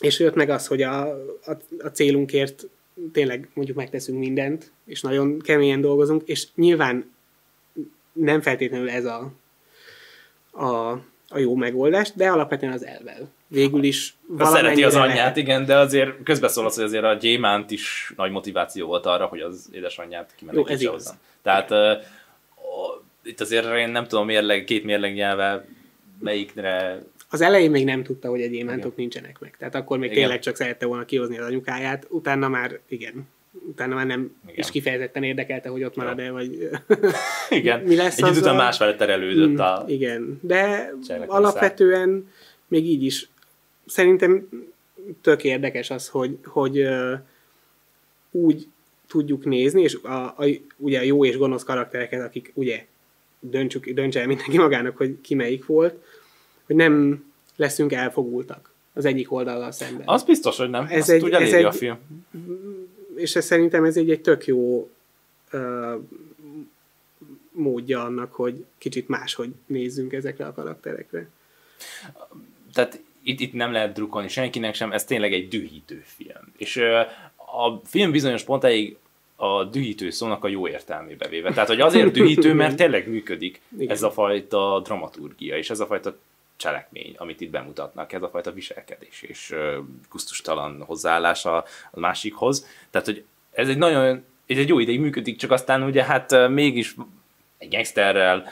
és 0.00 0.18
jött 0.18 0.34
meg 0.34 0.50
az, 0.50 0.66
hogy 0.66 0.82
a, 0.82 1.08
a, 1.44 1.56
a 1.78 1.88
célunkért 1.88 2.66
tényleg 3.12 3.48
mondjuk 3.54 3.76
megteszünk 3.76 4.18
mindent, 4.18 4.72
és 4.84 5.00
nagyon 5.00 5.38
keményen 5.38 5.80
dolgozunk, 5.80 6.22
és 6.28 6.46
nyilván 6.54 7.10
nem 8.12 8.40
feltétlenül 8.40 8.90
ez 8.90 9.04
a, 9.04 9.32
a, 10.50 10.90
a 11.28 11.38
jó 11.38 11.54
megoldás, 11.54 12.12
de 12.12 12.30
alapvetően 12.30 12.72
az 12.72 12.84
elvel. 12.84 13.30
Végül 13.52 13.82
is 13.82 14.16
Szereti 14.38 14.84
az 14.84 14.94
anyját, 14.94 15.16
lehet. 15.16 15.36
igen, 15.36 15.64
de 15.64 15.76
azért 15.76 16.22
közbeszól 16.22 16.70
hogy 16.74 16.84
azért 16.84 17.04
a 17.04 17.14
gyémánt 17.14 17.70
is 17.70 18.12
nagy 18.16 18.30
motiváció 18.30 18.86
volt 18.86 19.06
arra, 19.06 19.26
hogy 19.26 19.40
az 19.40 19.68
édesanyját 19.72 20.34
kimenekítse 20.36 20.90
hozzá. 20.90 21.12
Tehát 21.42 21.70
uh, 21.70 22.04
itt 23.22 23.40
azért 23.40 23.76
én 23.76 23.88
nem 23.88 24.06
tudom 24.06 24.26
mérleg, 24.26 24.64
két 24.64 24.84
mérleg 24.84 25.14
nyelve 25.14 25.64
melyikre... 26.18 27.02
Az 27.30 27.40
elején 27.40 27.70
még 27.70 27.84
nem 27.84 28.02
tudta, 28.02 28.28
hogy 28.28 28.42
a 28.42 28.46
gyémántok 28.46 28.96
nincsenek 28.96 29.38
meg. 29.40 29.56
Tehát 29.58 29.74
akkor 29.74 29.98
még 29.98 30.10
igen. 30.10 30.22
tényleg 30.22 30.40
csak 30.40 30.56
szerette 30.56 30.86
volna 30.86 31.04
kihozni 31.04 31.38
az 31.38 31.46
anyukáját, 31.46 32.06
utána 32.08 32.48
már 32.48 32.78
igen, 32.88 33.28
utána 33.68 33.94
már 33.94 34.06
nem 34.06 34.36
igen. 34.44 34.58
is 34.58 34.70
kifejezetten 34.70 35.22
érdekelte, 35.22 35.68
hogy 35.68 35.84
ott 35.84 35.96
marad-e, 35.96 36.30
vagy 36.30 36.70
igen. 37.50 37.80
mi 37.80 37.96
lesz 37.96 38.18
Egy 38.18 38.24
az 38.24 38.38
után 38.38 38.56
más 38.56 38.76
felett 38.76 38.98
terelődött 38.98 39.48
mm, 39.48 39.58
a... 39.58 39.84
Igen, 39.86 40.38
de 40.42 40.92
alapvetően 41.26 42.28
még 42.68 42.86
így 42.86 43.02
is 43.02 43.28
szerintem 43.90 44.48
tök 45.20 45.44
érdekes 45.44 45.90
az, 45.90 46.08
hogy, 46.08 46.38
hogy 46.44 46.88
úgy 48.30 48.66
tudjuk 49.06 49.44
nézni, 49.44 49.82
és 49.82 49.94
a, 50.02 50.24
a, 50.24 50.44
ugye 50.76 50.98
a 50.98 51.02
jó 51.02 51.24
és 51.24 51.36
gonosz 51.36 51.64
karaktereket, 51.64 52.24
akik 52.24 52.52
ugye 52.54 52.86
döntsük, 53.40 53.88
döntse 53.88 54.20
el 54.20 54.26
mindenki 54.26 54.58
magának, 54.58 54.96
hogy 54.96 55.20
ki 55.20 55.34
melyik 55.34 55.66
volt, 55.66 55.94
hogy 56.66 56.76
nem 56.76 57.24
leszünk 57.56 57.92
elfogultak 57.92 58.72
az 58.92 59.04
egyik 59.04 59.32
oldallal 59.32 59.72
szemben. 59.72 60.02
Az 60.08 60.22
biztos, 60.22 60.56
hogy 60.56 60.70
nem. 60.70 60.86
Ez 60.90 61.00
Azt 61.00 61.10
egy, 61.10 61.30
ez 61.30 61.52
egy, 61.52 61.64
a 61.64 61.72
film. 61.72 61.98
És 63.14 63.36
ez 63.36 63.44
szerintem 63.44 63.84
ez 63.84 63.96
egy, 63.96 64.10
egy 64.10 64.20
tök 64.20 64.46
jó 64.46 64.90
uh, 65.52 65.94
módja 67.52 68.04
annak, 68.04 68.32
hogy 68.32 68.64
kicsit 68.78 69.08
máshogy 69.08 69.52
nézzünk 69.66 70.12
ezekre 70.12 70.46
a 70.46 70.52
karakterekre. 70.52 71.28
Tehát 72.72 73.00
itt, 73.22 73.40
itt 73.40 73.52
nem 73.52 73.72
lehet 73.72 73.92
drukkolni 73.92 74.28
senkinek 74.28 74.74
sem, 74.74 74.92
ez 74.92 75.04
tényleg 75.04 75.32
egy 75.32 75.48
dühítő 75.48 76.02
film. 76.04 76.52
És 76.56 76.76
a 77.36 77.80
film 77.84 78.10
bizonyos 78.10 78.42
pontáig 78.42 78.96
a 79.36 79.64
dühítő 79.64 80.10
szónak 80.10 80.44
a 80.44 80.48
jó 80.48 80.68
értelmébe 80.68 81.28
véve. 81.28 81.52
Tehát, 81.52 81.68
hogy 81.68 81.80
azért 81.80 82.12
dühítő, 82.12 82.54
mert 82.62 82.76
tényleg 82.76 83.08
működik 83.08 83.60
Igen. 83.78 83.90
ez 83.90 84.02
a 84.02 84.10
fajta 84.10 84.80
dramaturgia, 84.84 85.56
és 85.56 85.70
ez 85.70 85.80
a 85.80 85.86
fajta 85.86 86.18
cselekmény, 86.56 87.14
amit 87.16 87.40
itt 87.40 87.50
bemutatnak, 87.50 88.12
ez 88.12 88.22
a 88.22 88.28
fajta 88.28 88.52
viselkedés 88.52 89.22
és 89.22 89.54
kusztustalan 90.08 90.82
hozzáállás 90.86 91.44
a, 91.44 91.56
a 91.90 92.00
másikhoz. 92.00 92.66
Tehát, 92.90 93.06
hogy 93.06 93.24
ez 93.52 93.68
egy 93.68 93.78
nagyon, 93.78 94.24
ez 94.46 94.58
egy 94.58 94.68
jó 94.68 94.78
ideig 94.78 95.00
működik, 95.00 95.36
csak 95.36 95.50
aztán 95.50 95.82
ugye 95.82 96.04
hát 96.04 96.48
mégis 96.48 96.94
egy 97.60 97.70
gangsterrel 97.70 98.44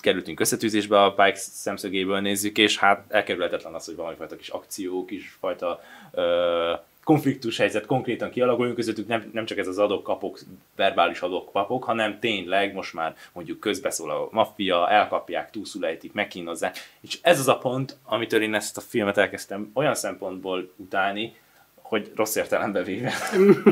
kerültünk 0.00 0.40
összetűzésbe, 0.40 1.02
a 1.02 1.12
Pike 1.12 1.34
szemszögéből 1.34 2.20
nézzük, 2.20 2.58
és 2.58 2.78
hát 2.78 3.04
elkerülhetetlen 3.08 3.74
az, 3.74 3.84
hogy 3.84 3.96
valami 3.96 4.16
fajta 4.16 4.36
kis 4.36 4.48
akció, 4.48 5.04
kis 5.04 5.36
fajta 5.40 5.80
ö, 6.12 6.72
konfliktus 7.04 7.58
helyzet 7.58 7.86
konkrétan 7.86 8.30
kialakuljon 8.30 8.74
közöttük, 8.74 9.06
nem, 9.06 9.30
nem 9.32 9.44
csak 9.44 9.58
ez 9.58 9.66
az 9.66 9.78
adok-kapok, 9.78 10.38
verbális 10.76 11.20
adok-kapok, 11.20 11.84
hanem 11.84 12.18
tényleg 12.18 12.74
most 12.74 12.94
már 12.94 13.16
mondjuk 13.32 13.60
közbeszól 13.60 14.10
a 14.10 14.28
maffia, 14.30 14.90
elkapják, 14.90 15.50
túlszulejtik, 15.50 16.12
megkínozzák. 16.12 16.76
És 17.00 17.18
ez 17.22 17.38
az 17.38 17.48
a 17.48 17.58
pont, 17.58 17.96
amitől 18.04 18.42
én 18.42 18.54
ezt 18.54 18.76
a 18.76 18.80
filmet 18.80 19.18
elkezdtem 19.18 19.70
olyan 19.74 19.94
szempontból 19.94 20.72
utálni, 20.76 21.36
hogy 21.74 22.12
rossz 22.14 22.36
értelembe 22.36 22.82
véve. 22.82 23.12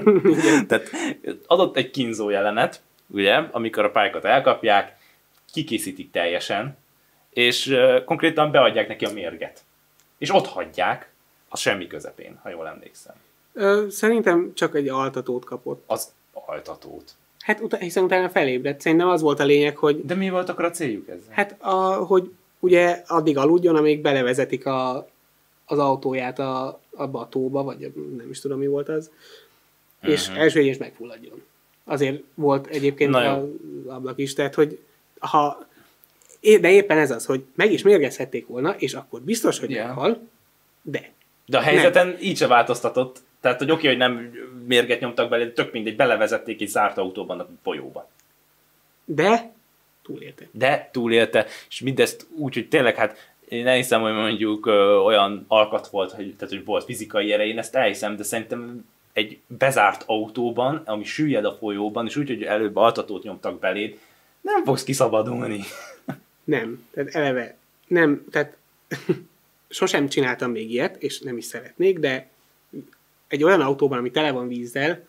Tehát 0.69 0.91
adott 1.47 1.77
egy 1.77 1.91
kínzó 1.91 2.31
jelenet, 2.31 2.83
ugye, 3.07 3.35
amikor 3.35 3.85
a 3.85 3.91
pályákat 3.91 4.25
elkapják, 4.25 4.97
kikészítik 5.53 6.11
teljesen, 6.11 6.77
és 7.31 7.67
uh, 7.67 8.05
konkrétan 8.05 8.51
beadják 8.51 8.89
neki 8.89 9.05
a 9.05 9.13
mérget. 9.13 9.65
És 10.19 10.35
ott 10.35 10.47
hagyják, 10.47 11.11
a 11.49 11.57
semmi 11.57 11.87
közepén, 11.87 12.39
ha 12.43 12.49
jól 12.49 12.69
emlékszem. 12.69 13.15
Ö, 13.53 13.87
szerintem 13.91 14.53
csak 14.55 14.75
egy 14.75 14.89
altatót 14.89 15.45
kapott. 15.45 15.83
Az 15.87 16.13
altatót. 16.33 17.15
Hát 17.39 17.61
ut- 17.61 17.77
hiszen 17.77 18.05
utána 18.05 18.29
felébredt. 18.29 18.81
Szerintem 18.81 19.09
az 19.09 19.21
volt 19.21 19.41
a 19.41 19.45
lényeg, 19.45 19.77
hogy... 19.77 20.05
De 20.05 20.15
mi 20.15 20.31
volt 20.31 20.49
akkor 20.49 20.65
a 20.65 20.71
céljuk 20.71 21.09
ezzel? 21.09 21.33
Hát, 21.35 21.57
a, 21.59 21.95
hogy 21.95 22.33
ugye 22.59 23.03
addig 23.07 23.39
aludjon, 23.39 23.77
amíg 23.77 24.01
belevezetik 24.01 24.67
a, 24.67 25.09
az 25.67 25.79
autóját 25.79 26.39
a, 26.39 26.81
abba 26.95 27.21
a 27.21 27.29
tóba, 27.29 27.63
vagy 27.63 27.93
nem 28.17 28.31
is 28.31 28.41
tudom 28.41 28.59
mi 28.59 28.67
volt 28.67 28.89
az, 28.89 29.11
uh-huh. 29.97 30.13
és 30.13 30.29
mhm. 30.29 30.39
első 30.39 30.61
és 30.61 30.77
megfulladjon. 30.77 31.43
Azért 31.89 32.23
volt 32.35 32.67
egyébként 32.67 33.15
az 33.15 33.45
ablak 33.87 34.19
is, 34.19 34.33
tehát 34.33 34.55
hogy 34.55 34.79
ha 35.19 35.67
de 36.61 36.71
éppen 36.71 36.99
ez 36.99 37.11
az, 37.11 37.27
hogy 37.27 37.45
meg 37.55 37.73
is 37.73 37.83
mérgezhették 37.83 38.47
volna, 38.47 38.75
és 38.79 38.95
akkor 38.95 39.21
biztos, 39.21 39.59
hogy 39.59 39.71
yeah. 39.71 39.87
meghal, 39.87 40.29
de. 40.83 41.11
De 41.47 41.59
a 41.59 41.61
helyzeten 41.61 42.07
nem. 42.07 42.17
így 42.21 42.37
se 42.37 42.47
változtatott. 42.47 43.19
Tehát, 43.41 43.59
hogy 43.59 43.71
oké, 43.71 43.87
hogy 43.87 43.97
nem 43.97 44.33
mérget 44.67 45.01
nyomtak 45.01 45.29
bele, 45.29 45.51
tök 45.51 45.73
mindegy, 45.73 45.97
belevezették 45.97 46.61
egy 46.61 46.69
zárt 46.69 46.99
autóban 46.99 47.41
a 47.41 47.49
folyóba. 47.63 48.11
De 49.05 49.53
túlélte. 50.03 50.49
De 50.51 50.89
túlélte, 50.93 51.47
és 51.69 51.81
mindezt 51.81 52.27
úgy, 52.37 52.55
hogy 52.55 52.69
tényleg 52.69 52.95
hát 52.97 53.35
én 53.49 53.65
nem 53.65 53.77
hiszem, 53.77 54.01
hogy 54.01 54.13
mondjuk 54.13 54.67
ö, 54.67 54.97
olyan 54.97 55.45
alkat 55.49 55.89
volt, 55.89 56.13
hogy, 56.13 56.35
tehát, 56.37 56.55
hogy 56.55 56.65
volt 56.65 56.85
fizikai 56.85 57.33
ereje, 57.33 57.49
én 57.49 57.59
ezt 57.59 57.75
elhiszem, 57.75 58.17
de 58.17 58.23
szerintem 58.23 58.85
egy 59.17 59.39
bezárt 59.47 60.03
autóban, 60.07 60.83
ami 60.85 61.05
süllyed 61.05 61.45
a 61.45 61.55
folyóban, 61.55 62.07
és 62.07 62.17
úgy, 62.17 62.29
hogy 62.29 62.43
előbb 62.43 62.77
altatót 62.77 63.23
nyomtak 63.23 63.59
beléd, 63.59 63.99
nem 64.41 64.65
fogsz 64.65 64.85
kiszabadulni. 64.85 65.61
Nem, 66.45 66.87
tehát 66.91 67.15
eleve 67.15 67.57
nem, 67.87 68.25
tehát 68.31 68.57
sosem 69.69 70.09
csináltam 70.09 70.51
még 70.51 70.71
ilyet, 70.71 71.03
és 71.03 71.21
nem 71.21 71.37
is 71.37 71.45
szeretnék, 71.45 71.99
de 71.99 72.29
egy 73.29 73.45
olyan 73.45 73.61
autóban, 73.61 73.99
ami 73.99 74.11
tele 74.11 74.31
van 74.31 74.49
vízzel, 74.49 75.05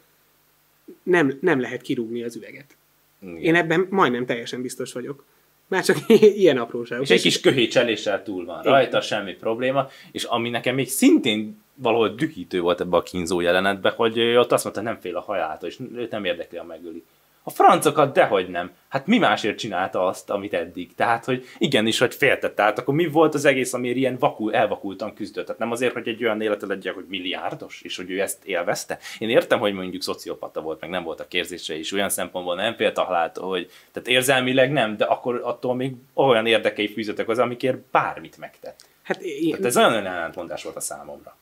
nem, 1.03 1.37
nem 1.41 1.59
lehet 1.59 1.81
kirúgni 1.81 2.23
az 2.23 2.35
üveget. 2.35 2.75
Igen. 3.19 3.37
Én 3.37 3.55
ebben 3.55 3.87
majdnem 3.89 4.25
teljesen 4.25 4.61
biztos 4.61 4.93
vagyok. 4.93 5.25
Már 5.67 5.83
csak 5.83 5.97
ilyen 6.43 6.57
apróságok. 6.57 7.03
És 7.03 7.09
egy 7.09 7.21
kis 7.21 7.39
köhécseléssel 7.39 8.23
túl 8.23 8.45
van 8.45 8.63
rajta, 8.63 9.01
semmi 9.01 9.33
probléma, 9.33 9.89
és 10.11 10.23
ami 10.23 10.49
nekem 10.49 10.75
még 10.75 10.89
szintén 10.89 11.65
valahol 11.77 12.09
dühítő 12.09 12.61
volt 12.61 12.81
ebbe 12.81 12.97
a 12.97 13.03
kínzó 13.03 13.39
jelenetbe, 13.39 13.89
hogy 13.89 14.19
ott 14.19 14.51
azt 14.51 14.63
mondta, 14.63 14.81
nem 14.81 14.99
fél 14.99 15.15
a 15.15 15.21
hajától, 15.21 15.69
és 15.69 15.79
őt 15.95 16.11
nem 16.11 16.25
érdekli, 16.25 16.57
a 16.57 16.63
megöli. 16.63 17.03
A 17.47 17.49
francokat 17.49 18.13
dehogy 18.13 18.49
nem. 18.49 18.71
Hát 18.87 19.07
mi 19.07 19.17
másért 19.17 19.57
csinálta 19.57 20.05
azt, 20.05 20.29
amit 20.29 20.53
eddig? 20.53 20.95
Tehát, 20.95 21.25
hogy 21.25 21.45
igenis, 21.57 21.99
hogy 21.99 22.15
féltett. 22.15 22.55
Tehát 22.55 22.79
akkor 22.79 22.93
mi 22.93 23.07
volt 23.07 23.33
az 23.33 23.45
egész, 23.45 23.73
amiért 23.73 23.97
ilyen 23.97 24.17
vakul, 24.17 24.53
elvakultan 24.53 25.13
küzdött? 25.13 25.45
Tehát 25.45 25.59
nem 25.59 25.71
azért, 25.71 25.93
hogy 25.93 26.07
egy 26.07 26.23
olyan 26.23 26.41
élete 26.41 26.65
legyen, 26.65 26.93
hogy 26.93 27.05
milliárdos, 27.07 27.81
és 27.81 27.97
hogy 27.97 28.11
ő 28.11 28.21
ezt 28.21 28.45
élvezte. 28.45 28.97
Én 29.19 29.29
értem, 29.29 29.59
hogy 29.59 29.73
mondjuk 29.73 30.01
szociopata 30.01 30.61
volt, 30.61 30.81
meg 30.81 30.89
nem 30.89 31.03
volt 31.03 31.19
a 31.19 31.27
kérzése 31.27 31.77
is, 31.77 31.91
olyan 31.91 32.09
szempontból 32.09 32.55
nem 32.55 32.75
félt 32.75 32.97
a 32.97 33.03
haláltól, 33.03 33.49
hogy 33.49 33.71
tehát 33.91 34.07
érzelmileg 34.07 34.71
nem, 34.71 34.97
de 34.97 35.05
akkor 35.05 35.41
attól 35.43 35.75
még 35.75 35.93
olyan 36.13 36.45
érdekei 36.45 36.87
fűzöttek 36.87 37.29
az, 37.29 37.39
amikért 37.39 37.77
bármit 37.91 38.37
megtett. 38.37 38.79
Hát 39.03 39.21
én, 39.21 39.49
Tehát 39.49 39.65
ez 39.65 39.77
olyan 39.77 40.05
ellentmondás 40.05 40.63
volt 40.63 40.75
a 40.75 40.79
számomra. 40.79 41.37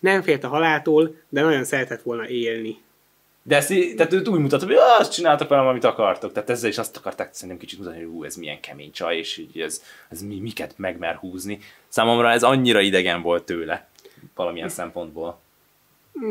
Nem 0.00 0.22
félt 0.22 0.44
a 0.44 0.48
haláltól, 0.48 1.14
de 1.28 1.42
nagyon 1.42 1.64
szeretett 1.64 2.02
volna 2.02 2.28
élni. 2.28 2.84
De 3.42 3.56
ezt, 3.56 3.72
tehát 3.96 4.12
őt 4.12 4.28
úgy 4.28 4.40
mutatta, 4.40 4.64
hogy 4.64 4.76
azt 4.98 5.12
csináltak 5.12 5.48
velem, 5.48 5.66
amit 5.66 5.84
akartok. 5.84 6.32
Tehát 6.32 6.50
ezzel 6.50 6.68
is 6.68 6.78
azt 6.78 6.96
akarták 6.96 7.28
szerintem 7.32 7.58
kicsit 7.58 7.78
mutatni, 7.78 7.98
hogy 7.98 8.08
hú, 8.12 8.24
ez 8.24 8.36
milyen 8.36 8.60
kemény 8.60 8.92
csaj, 8.92 9.16
és 9.16 9.36
így 9.36 9.60
ez, 9.60 9.82
ez 10.08 10.22
mi, 10.22 10.40
miket 10.40 10.74
megmer 10.76 11.14
húzni. 11.14 11.58
Számomra 11.88 12.30
ez 12.30 12.42
annyira 12.42 12.80
idegen 12.80 13.22
volt 13.22 13.42
tőle, 13.44 13.88
valamilyen 14.34 14.68
szempontból. 14.68 15.38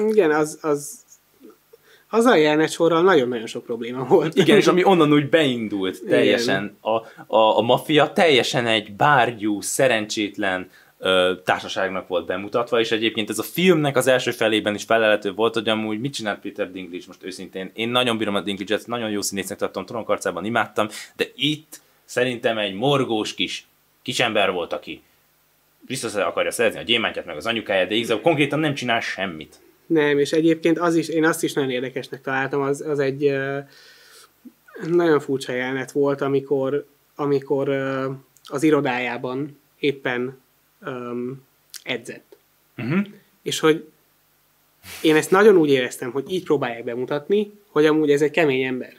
Igen, 0.08 0.32
az, 0.32 0.60
az, 0.62 1.00
az 2.10 2.26
a 2.26 2.36
jelenet 2.36 2.72
sorral 2.72 3.02
nagyon-nagyon 3.02 3.48
sok 3.48 3.64
probléma 3.64 4.06
volt. 4.06 4.36
Igen, 4.36 4.58
és 4.58 4.68
ami 4.74 4.84
onnan 4.84 5.14
úgy 5.14 5.30
beindult 5.30 6.04
teljesen, 6.08 6.78
a, 6.82 6.90
a, 7.36 7.58
a 7.58 7.62
maffia 7.62 8.14
teljesen 8.14 8.68
egy 8.68 8.92
bárgyú, 8.92 9.62
szerencsétlen 9.62 10.70
társaságnak 11.44 12.08
volt 12.08 12.26
bemutatva, 12.26 12.80
és 12.80 12.92
egyébként 12.92 13.30
ez 13.30 13.40
a 13.40 13.44
filmnek 13.44 13.98
az 13.98 14.08
első 14.08 14.32
felében 14.32 14.76
is 14.76 14.84
felelhető 14.84 15.34
volt, 15.34 15.54
hogy 15.54 15.70
amúgy 15.70 16.00
mit 16.00 16.14
csinált 16.14 16.40
Peter 16.40 16.72
Dinklage 16.72 17.04
most 17.08 17.24
őszintén. 17.24 17.72
Én 17.74 17.90
nagyon 17.90 18.18
bírom 18.18 18.36
a 18.36 18.42
Dinklage-et, 18.42 18.88
nagyon 18.88 19.10
jó 19.10 19.22
színésznek 19.22 19.58
tartom, 19.58 19.86
Tronkarcában 19.86 20.46
imádtam, 20.46 20.88
de 21.16 21.26
itt 21.36 21.82
szerintem 22.06 22.58
egy 22.58 22.74
morgós 22.74 23.34
kis 23.34 23.68
kisember 24.02 24.52
volt, 24.52 24.74
aki 24.74 25.02
vissza 25.88 26.28
akarja 26.28 26.52
szerezni 26.52 26.80
a 26.80 26.84
gyémántját, 26.84 27.26
meg 27.26 27.36
az 27.36 27.46
anyukáját, 27.46 27.88
de 27.88 27.96
igazából 27.96 28.24
konkrétan 28.24 28.60
nem 28.60 28.74
csinál 28.74 29.00
semmit. 29.00 29.60
Nem, 29.86 30.20
és 30.20 30.32
egyébként 30.32 30.80
az 30.80 30.96
is, 30.96 31.08
én 31.08 31.26
azt 31.26 31.44
is 31.44 31.54
nagyon 31.54 31.70
érdekesnek 31.70 32.22
találtam, 32.22 32.62
az, 32.62 32.82
az 32.82 33.00
egy 33.00 33.38
nagyon 34.88 35.20
furcsa 35.20 35.54
jelenet 35.54 35.92
volt, 35.92 36.22
amikor, 36.22 36.86
amikor 37.16 37.70
az 38.44 38.64
irodájában 38.64 39.60
éppen 39.80 40.44
um, 40.82 41.44
edzett. 41.84 42.38
Uh-huh. 42.78 43.08
És 43.42 43.60
hogy 43.60 43.90
én 45.02 45.16
ezt 45.16 45.32
nagyon 45.32 45.58
úgy 45.58 45.70
éreztem, 45.70 46.12
hogy 46.12 46.32
így 46.32 46.44
próbálják 46.44 46.84
bemutatni, 46.84 47.52
hogy 47.68 47.86
amúgy 47.86 48.12
ez 48.12 48.22
egy 48.22 48.32
kemény 48.32 48.64
ember. 48.64 48.94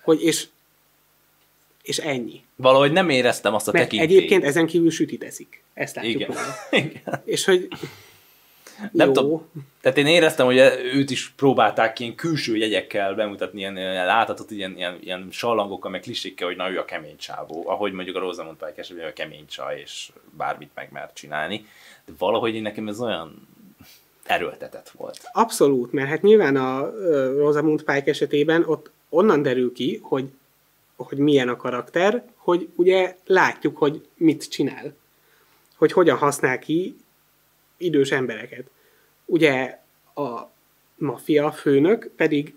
Hogy 0.00 0.22
és, 0.22 0.46
és 1.82 1.98
ennyi. 1.98 2.42
Valahogy 2.56 2.92
nem 2.92 3.08
éreztem 3.08 3.54
azt 3.54 3.68
a 3.68 3.72
tekintélyt. 3.72 4.10
egyébként 4.10 4.44
ezen 4.44 4.66
kívül 4.66 4.90
sütit 4.90 5.24
eszik. 5.24 5.62
Ezt 5.74 5.96
látjuk 5.96 6.14
Igen. 6.14 6.36
Igen. 6.84 7.22
És 7.24 7.44
hogy 7.44 7.68
Nem 8.92 9.12
tudom, 9.12 9.50
tehát 9.80 9.98
én 9.98 10.06
éreztem, 10.06 10.46
hogy 10.46 10.56
őt 10.94 11.10
is 11.10 11.30
próbálták 11.36 11.98
ilyen 11.98 12.14
külső 12.14 12.56
jegyekkel 12.56 13.14
bemutatni, 13.14 13.58
ilyen, 13.58 13.76
ilyen 13.76 14.06
láthatott 14.06 14.50
ilyen, 14.50 14.76
ilyen, 14.76 14.98
ilyen 15.00 15.28
sallangokkal, 15.30 15.90
meg 15.90 16.00
klisékkel, 16.00 16.46
hogy 16.46 16.56
na 16.56 16.70
ő 16.70 16.78
a 16.78 16.84
kemény 16.84 17.16
csávó, 17.16 17.68
ahogy 17.68 17.92
mondjuk 17.92 18.16
a 18.16 18.20
Rosamund 18.20 18.56
Pike 18.56 18.80
esetben 18.80 19.06
a 19.06 19.12
kemény 19.12 19.46
csaj, 19.46 19.80
és 19.80 20.12
bármit 20.36 20.70
meg 20.74 20.88
mer 20.92 21.12
csinálni. 21.12 21.66
De 22.04 22.12
valahogy 22.18 22.54
én 22.54 22.62
nekem 22.62 22.88
ez 22.88 23.00
olyan 23.00 23.48
erőltetett 24.24 24.88
volt. 24.88 25.20
Abszolút, 25.32 25.92
mert 25.92 26.08
hát 26.08 26.22
nyilván 26.22 26.56
a 26.56 26.90
Rosamund 27.36 27.82
Pike 27.82 28.10
esetében 28.10 28.64
ott 28.66 28.90
onnan 29.08 29.42
derül 29.42 29.72
ki, 29.72 30.00
hogy, 30.02 30.30
hogy 30.96 31.18
milyen 31.18 31.48
a 31.48 31.56
karakter, 31.56 32.24
hogy 32.36 32.68
ugye 32.74 33.16
látjuk, 33.26 33.76
hogy 33.76 34.06
mit 34.14 34.50
csinál. 34.50 34.94
Hogy 35.76 35.92
hogyan 35.92 36.16
használ 36.16 36.58
ki 36.58 36.96
idős 37.78 38.10
embereket. 38.10 38.64
Ugye 39.24 39.78
a 40.14 40.50
maffia 40.96 41.52
főnök 41.52 42.10
pedig 42.16 42.54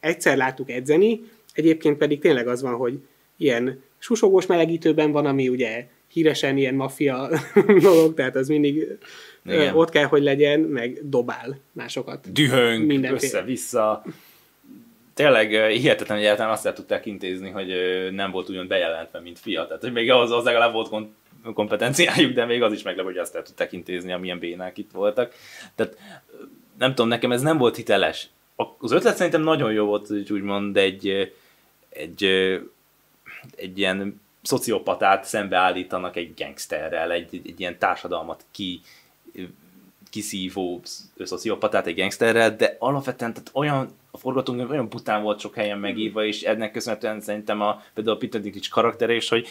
egyszer 0.00 0.36
láttuk 0.36 0.70
edzeni, 0.70 1.20
egyébként 1.52 1.98
pedig 1.98 2.20
tényleg 2.20 2.48
az 2.48 2.62
van, 2.62 2.74
hogy 2.74 2.98
ilyen 3.36 3.82
susogós 3.98 4.46
melegítőben 4.46 5.12
van, 5.12 5.26
ami 5.26 5.48
ugye 5.48 5.86
híresen 6.12 6.56
ilyen 6.56 6.74
maffia 6.74 7.28
dolog, 7.82 8.14
tehát 8.14 8.36
az 8.36 8.48
mindig 8.48 8.98
Igen. 9.44 9.76
ott 9.76 9.90
kell, 9.90 10.04
hogy 10.04 10.22
legyen, 10.22 10.60
meg 10.60 11.08
dobál 11.08 11.58
másokat. 11.72 12.32
Dühöng, 12.32 12.86
Mindenféle. 12.86 13.32
össze-vissza. 13.32 14.04
Tényleg 15.14 15.48
hihetetlen, 15.70 16.16
hogy 16.16 16.26
egyáltalán 16.26 16.52
azt 16.52 16.66
el 16.66 16.72
tudták 16.72 17.06
intézni, 17.06 17.50
hogy 17.50 17.68
nem 18.12 18.30
volt 18.30 18.48
ugyan 18.48 18.66
bejelentve, 18.66 19.20
mint 19.20 19.38
fia. 19.38 19.66
Tehát, 19.66 19.82
hogy 19.82 19.92
még 19.92 20.10
az, 20.10 20.30
az 20.30 20.44
legalább 20.44 20.72
volt 20.72 20.90
kompetenciájuk, 21.52 22.32
de 22.32 22.44
még 22.44 22.62
az 22.62 22.72
is 22.72 22.82
meglep, 22.82 23.04
hogy 23.04 23.18
azt 23.18 23.34
el 23.34 23.42
tudták 23.42 23.72
intézni, 23.72 24.12
amilyen 24.12 24.38
bénák 24.38 24.78
itt 24.78 24.90
voltak. 24.90 25.34
Tehát 25.74 25.96
eh, 25.98 26.38
nem 26.78 26.90
tudom, 26.90 27.08
nekem 27.08 27.32
ez 27.32 27.42
nem 27.42 27.58
volt 27.58 27.76
hiteles. 27.76 28.28
Az 28.78 28.92
ötlet 28.92 29.16
szerintem 29.16 29.42
nagyon 29.42 29.72
jó 29.72 29.84
volt, 29.84 30.06
hogy 30.06 30.32
úgymond 30.32 30.76
egy, 30.76 31.32
egy, 31.88 32.24
egy 33.56 33.78
ilyen 33.78 34.20
szociopatát 34.42 35.24
szembeállítanak 35.24 36.16
egy 36.16 36.34
gangsterrel, 36.36 37.12
egy, 37.12 37.28
egy, 37.30 37.48
egy 37.48 37.60
ilyen 37.60 37.78
társadalmat 37.78 38.44
ki, 38.50 38.80
kiszívó 40.10 40.80
szociopatát 41.18 41.86
egy 41.86 41.96
gangsterrel, 41.96 42.56
de 42.56 42.76
alapvetően 42.78 43.32
tehát 43.32 43.50
olyan, 43.52 43.90
a 44.10 44.18
forgatókönyv 44.18 44.70
olyan 44.70 44.88
bután 44.88 45.22
volt 45.22 45.40
sok 45.40 45.54
helyen 45.54 45.78
megírva, 45.78 46.24
és 46.24 46.42
ennek 46.42 46.72
köszönhetően 46.72 47.20
szerintem 47.20 47.60
a, 47.60 47.82
például 47.94 48.16
a 48.16 48.18
Peter 48.18 48.40
Dinklage 48.40 48.68
karaktere 48.70 49.14
is, 49.14 49.28
hogy 49.28 49.48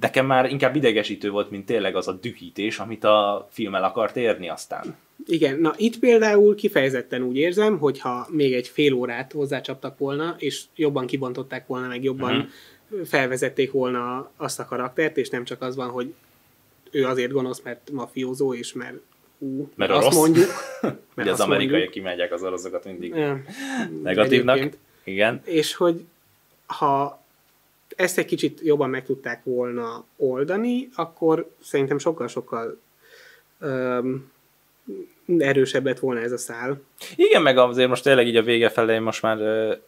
nekem 0.00 0.26
már 0.26 0.50
inkább 0.50 0.76
idegesítő 0.76 1.30
volt, 1.30 1.50
mint 1.50 1.66
tényleg 1.66 1.96
az 1.96 2.08
a 2.08 2.12
dühítés, 2.12 2.78
amit 2.78 3.04
a 3.04 3.48
film 3.50 3.74
el 3.74 3.84
akart 3.84 4.16
érni 4.16 4.48
aztán. 4.48 4.96
Igen, 5.26 5.58
na 5.58 5.74
itt 5.76 5.98
például 5.98 6.54
kifejezetten 6.54 7.22
úgy 7.22 7.36
érzem, 7.36 7.78
hogyha 7.78 8.26
még 8.30 8.54
egy 8.54 8.68
fél 8.68 8.92
órát 8.92 9.32
hozzácsaptak 9.32 9.98
volna, 9.98 10.34
és 10.38 10.62
jobban 10.74 11.06
kibontották 11.06 11.66
volna, 11.66 11.86
meg 11.86 12.04
jobban 12.04 12.36
uh-huh. 12.90 13.06
felvezették 13.06 13.72
volna 13.72 14.30
azt 14.36 14.60
a 14.60 14.64
karaktert, 14.64 15.16
és 15.16 15.28
nem 15.28 15.44
csak 15.44 15.62
az 15.62 15.76
van, 15.76 15.88
hogy 15.88 16.14
ő 16.90 17.04
azért 17.04 17.32
gonosz, 17.32 17.62
mert 17.62 17.90
mafiózó, 17.92 18.54
és 18.54 18.72
mert 18.72 18.96
ú, 19.38 19.70
Mert 19.74 19.90
azt 19.90 20.04
rossz. 20.04 20.16
mondjuk. 20.16 20.50
Ugye 21.16 21.30
az 21.30 21.40
amerikaiak 21.40 21.90
kimegyek 21.90 22.32
az 22.32 22.42
oroszokat 22.42 22.84
mindig 22.84 23.14
negatívnak. 24.02 24.56
egyébként. 24.56 24.82
Igen. 25.04 25.40
És 25.44 25.74
hogy 25.74 26.04
ha 26.66 27.24
ezt 27.96 28.18
egy 28.18 28.24
kicsit 28.24 28.60
jobban 28.62 28.90
meg 28.90 29.04
tudták 29.04 29.44
volna 29.44 30.04
oldani, 30.16 30.88
akkor 30.94 31.50
szerintem 31.62 31.98
sokkal-sokkal 31.98 32.80
um, 33.60 34.30
erősebb 35.38 35.84
lett 35.84 35.98
volna 35.98 36.20
ez 36.20 36.32
a 36.32 36.38
szál. 36.38 36.80
Igen, 37.16 37.42
meg 37.42 37.58
azért 37.58 37.88
most 37.88 38.02
tényleg 38.02 38.26
így 38.26 38.36
a 38.36 38.42
vége 38.42 38.68
felé 38.68 38.98
most 38.98 39.22
már 39.22 39.38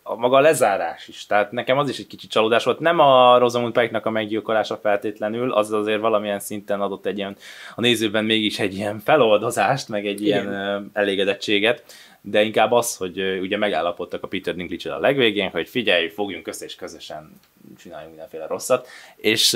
a 0.03 0.17
maga 0.17 0.37
a 0.37 0.41
lezárás 0.41 1.09
is. 1.09 1.27
Tehát 1.27 1.53
nekem 1.53 1.79
az 1.79 1.89
is 1.89 1.99
egy 1.99 2.07
kicsit 2.07 2.31
csalódás 2.31 2.65
volt. 2.65 2.79
Nem 2.79 2.99
a 2.99 3.39
Rosamund 3.39 3.73
Pike-nak 3.73 4.07
a 4.07 4.11
meggyilkolása 4.11 4.77
feltétlenül, 4.77 5.53
az 5.53 5.73
azért 5.73 6.01
valamilyen 6.01 6.41
szinten 6.41 6.81
adott 6.81 7.07
egy 7.07 7.19
ilyen, 7.19 7.37
a 7.75 7.81
nézőben 7.81 8.25
mégis 8.25 8.59
egy 8.59 8.75
ilyen 8.75 8.99
feloldozást, 8.99 9.89
meg 9.89 10.07
egy 10.07 10.21
Igen. 10.21 10.43
ilyen 10.43 10.91
elégedettséget, 10.93 11.85
de 12.21 12.43
inkább 12.43 12.73
az, 12.73 12.97
hogy 12.97 13.39
ugye 13.41 13.57
megállapodtak 13.57 14.23
a 14.23 14.29
Peter 14.29 14.55
dinklage 14.55 14.95
a 14.95 14.99
legvégén, 14.99 15.51
hogy 15.51 15.69
figyelj, 15.69 16.09
fogjunk 16.09 16.47
össze 16.47 16.65
és 16.65 16.75
közösen 16.75 17.41
csináljunk 17.79 18.11
mindenféle 18.11 18.47
rosszat, 18.47 18.89
és 19.17 19.51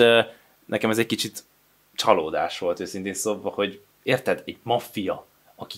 nekem 0.67 0.91
ez 0.91 0.99
egy 0.99 1.07
kicsit 1.07 1.45
csalódás 1.95 2.59
volt 2.59 2.81
őszintén 2.81 3.15
szóval, 3.15 3.53
hogy 3.53 3.81
érted, 4.03 4.43
egy 4.47 4.57
maffia, 4.63 5.27
aki 5.55 5.77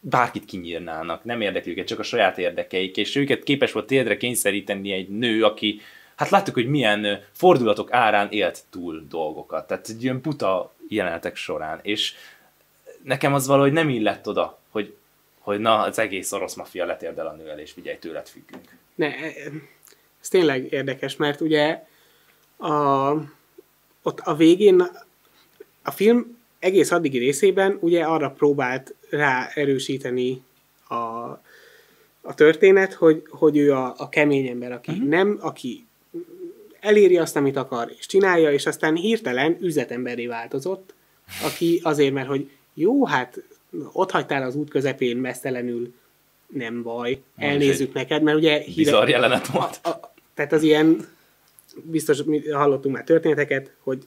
bárkit 0.00 0.44
kinyírnának, 0.44 1.24
nem 1.24 1.40
érdekli 1.40 1.70
őket, 1.70 1.86
csak 1.86 1.98
a 1.98 2.02
saját 2.02 2.38
érdekeik, 2.38 2.96
és 2.96 3.16
őket 3.16 3.42
képes 3.42 3.72
volt 3.72 3.86
térdre 3.86 4.16
kényszeríteni 4.16 4.92
egy 4.92 5.08
nő, 5.08 5.44
aki, 5.44 5.80
hát 6.16 6.30
láttuk, 6.30 6.54
hogy 6.54 6.66
milyen 6.66 7.24
fordulatok 7.32 7.92
árán 7.92 8.28
élt 8.30 8.62
túl 8.70 9.06
dolgokat, 9.08 9.66
tehát 9.66 9.88
egy 9.88 10.02
ilyen 10.02 10.20
buta 10.20 10.72
jelenetek 10.88 11.36
során, 11.36 11.80
és 11.82 12.14
nekem 13.02 13.34
az 13.34 13.46
valahogy 13.46 13.72
nem 13.72 13.88
illett 13.88 14.28
oda, 14.28 14.58
hogy, 14.70 14.96
hogy 15.46 15.60
na, 15.60 15.78
az 15.78 15.98
egész 15.98 16.32
orosz 16.32 16.54
maffia 16.54 16.84
letérdel 16.84 17.26
a 17.26 17.32
nő 17.32 17.48
elé, 17.48 17.62
és 17.62 17.70
figyelj, 17.72 17.96
tőled 17.98 18.28
függünk. 18.28 18.76
Ne, 18.94 19.14
ez 20.20 20.28
tényleg 20.28 20.72
érdekes, 20.72 21.16
mert 21.16 21.40
ugye 21.40 21.84
a, 22.56 23.10
ott 24.02 24.20
a 24.20 24.34
végén 24.34 24.82
a 25.82 25.90
film 25.90 26.38
egész 26.58 26.90
addigi 26.90 27.18
részében 27.18 27.78
ugye 27.80 28.04
arra 28.04 28.30
próbált 28.30 28.94
rá 29.10 29.50
erősíteni 29.54 30.42
a, 30.88 30.94
a 32.20 32.34
történet, 32.34 32.92
hogy, 32.92 33.22
hogy 33.28 33.56
ő 33.56 33.72
a, 33.72 33.94
a 33.96 34.08
kemény 34.08 34.46
ember, 34.46 34.72
aki 34.72 34.90
uh-huh. 34.90 35.08
nem, 35.08 35.38
aki 35.40 35.86
eléri 36.80 37.18
azt, 37.18 37.36
amit 37.36 37.56
akar, 37.56 37.92
és 37.98 38.06
csinálja, 38.06 38.52
és 38.52 38.66
aztán 38.66 38.94
hirtelen 38.94 39.56
üzletemberé 39.60 40.26
változott, 40.26 40.94
aki 41.42 41.80
azért, 41.82 42.12
mert 42.12 42.28
hogy 42.28 42.50
jó, 42.74 43.06
hát 43.06 43.42
ott 43.92 44.10
hagytál 44.10 44.42
az 44.42 44.54
út 44.54 44.70
közepén 44.70 45.16
mesztelenül, 45.16 45.94
nem 46.46 46.82
baj, 46.82 47.22
elnézzük 47.36 47.92
neked, 47.92 48.22
mert 48.22 48.36
ugye... 48.36 48.62
Bizarr 48.76 49.08
jelenet 49.08 49.46
volt. 49.46 49.78
A, 49.82 49.88
a, 49.88 50.12
tehát 50.34 50.52
az 50.52 50.62
ilyen, 50.62 51.06
biztos 51.82 52.22
hallottunk 52.52 52.94
már 52.94 53.04
történeteket, 53.04 53.72
hogy 53.80 54.06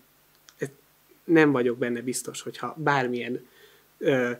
nem 1.23 1.51
vagyok 1.51 1.77
benne 1.77 2.01
biztos, 2.01 2.41
hogyha 2.41 2.75
bármilyen 2.77 3.47
ö, 3.97 4.31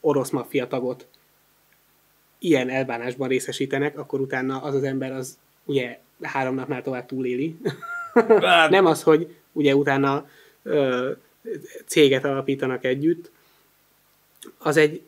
orosz 0.00 0.30
maffia 0.30 0.66
tagot 0.66 1.06
ilyen 2.38 2.68
elbánásban 2.68 3.28
részesítenek, 3.28 3.98
akkor 3.98 4.20
utána 4.20 4.62
az 4.62 4.74
az 4.74 4.82
ember 4.82 5.12
az 5.12 5.38
ugye 5.64 5.98
három 6.22 6.54
napnál 6.54 6.82
tovább 6.82 7.06
túléli. 7.06 7.56
Hát- 8.14 8.70
nem 8.76 8.86
az, 8.86 9.02
hogy 9.02 9.34
ugye 9.52 9.76
utána 9.76 10.28
ö, 10.62 11.10
céget 11.86 12.24
alapítanak 12.24 12.84
együtt, 12.84 13.30
az 14.58 14.76
egy 14.76 15.02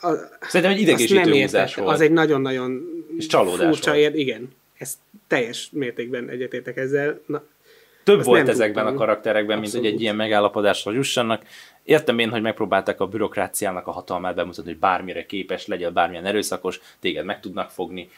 a, 0.00 0.12
Szerintem 0.40 0.76
egy 0.76 0.80
idegesítő 0.80 1.40
húzás 1.40 1.74
volt. 1.74 1.90
Az 1.90 2.00
egy 2.00 2.12
nagyon-nagyon 2.12 2.82
és 3.16 3.26
csalódás 3.26 3.66
furcsa 3.66 3.90
volt. 3.90 4.02
Ér, 4.02 4.14
igen. 4.14 4.48
Ez 4.78 4.98
teljes 5.26 5.68
mértékben 5.72 6.28
egyetértek 6.28 6.76
ezzel. 6.76 7.20
Na, 7.26 7.42
Több 8.04 8.24
volt 8.24 8.48
ezekben 8.48 8.84
tudtam. 8.84 9.02
a 9.02 9.04
karakterekben, 9.04 9.58
Abszolút. 9.58 9.72
mint 9.72 9.84
hogy 9.84 9.94
egy 9.94 10.00
ilyen 10.02 10.16
megállapodásra 10.16 10.92
jussanak. 10.92 11.42
Értem 11.84 12.18
én, 12.18 12.30
hogy 12.30 12.42
megpróbálták 12.42 13.00
a 13.00 13.06
bürokráciának 13.06 13.86
a 13.86 13.90
hatalmát 13.90 14.34
bemutatni, 14.34 14.70
hogy 14.70 14.80
bármire 14.80 15.26
képes 15.26 15.66
legyen, 15.66 15.92
bármilyen 15.92 16.24
erőszakos, 16.24 16.80
téged 17.00 17.24
meg 17.24 17.40
tudnak 17.40 17.70
fogni. 17.70 18.10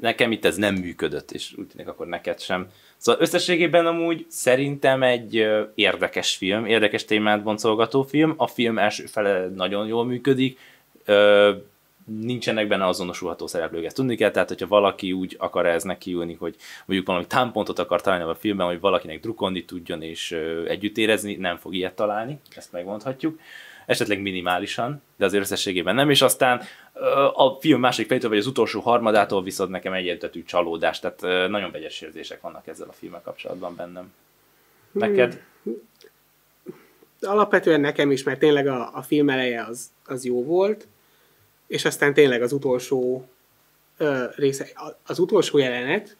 Nekem 0.00 0.32
itt 0.32 0.44
ez 0.44 0.56
nem 0.56 0.74
működött, 0.74 1.30
és 1.30 1.52
úgy 1.56 1.66
tűnik 1.66 1.88
akkor 1.88 2.06
neked 2.06 2.40
sem. 2.40 2.66
Szóval 2.96 3.22
összességében 3.22 3.86
amúgy 3.86 4.26
szerintem 4.28 5.02
egy 5.02 5.46
érdekes 5.74 6.36
film, 6.36 6.66
érdekes 6.66 7.04
témát 7.04 7.42
boncolgató 7.42 8.02
film. 8.02 8.34
A 8.36 8.46
film 8.46 8.78
első 8.78 9.06
fele 9.06 9.48
nagyon 9.48 9.86
jól 9.86 10.04
működik, 10.04 10.58
nincsenek 12.04 12.68
benne 12.68 12.86
azonosulható 12.86 13.46
szereplők, 13.46 13.84
ezt 13.84 13.94
tudni 13.94 14.16
kell, 14.16 14.30
tehát 14.30 14.48
hogyha 14.48 14.66
valaki 14.66 15.12
úgy 15.12 15.36
akar 15.38 15.66
ez 15.66 15.82
nekiülni, 15.82 16.34
hogy 16.34 16.56
mondjuk 16.86 17.08
valami 17.08 17.26
támpontot 17.26 17.78
akar 17.78 18.00
találni 18.00 18.24
a 18.24 18.34
filmben, 18.34 18.66
hogy 18.66 18.80
valakinek 18.80 19.20
drukkolni 19.20 19.64
tudjon 19.64 20.02
és 20.02 20.38
együtt 20.66 20.96
érezni, 20.96 21.34
nem 21.34 21.56
fog 21.56 21.74
ilyet 21.74 21.94
találni, 21.94 22.38
ezt 22.56 22.72
megmondhatjuk 22.72 23.40
esetleg 23.88 24.20
minimálisan, 24.20 25.02
de 25.16 25.24
az 25.24 25.32
összességében 25.32 25.94
nem, 25.94 26.10
és 26.10 26.22
aztán 26.22 26.62
a 27.32 27.50
film 27.60 27.80
másik 27.80 28.06
fejtől, 28.06 28.30
vagy 28.30 28.38
az 28.38 28.46
utolsó 28.46 28.80
harmadától 28.80 29.42
viszont 29.42 29.70
nekem 29.70 29.92
egyértetű 29.92 30.44
csalódás, 30.44 31.00
tehát 31.00 31.48
nagyon 31.48 31.70
vegyes 31.70 32.00
érzések 32.00 32.40
vannak 32.40 32.66
ezzel 32.66 32.88
a 32.88 32.92
filmmel 32.92 33.20
kapcsolatban 33.24 33.74
bennem. 33.76 34.12
Neked? 34.92 35.42
Hmm. 35.62 35.74
Alapvetően 37.20 37.80
nekem 37.80 38.10
is, 38.10 38.22
mert 38.22 38.38
tényleg 38.38 38.66
a, 38.66 38.90
a 38.94 39.02
film 39.02 39.28
eleje 39.28 39.64
az, 39.64 39.90
az 40.04 40.24
jó 40.24 40.44
volt, 40.44 40.86
és 41.66 41.84
aztán 41.84 42.14
tényleg 42.14 42.42
az 42.42 42.52
utolsó 42.52 43.28
ö, 43.96 44.24
része, 44.36 44.66
az 45.06 45.18
utolsó 45.18 45.58
jelenet, 45.58 46.16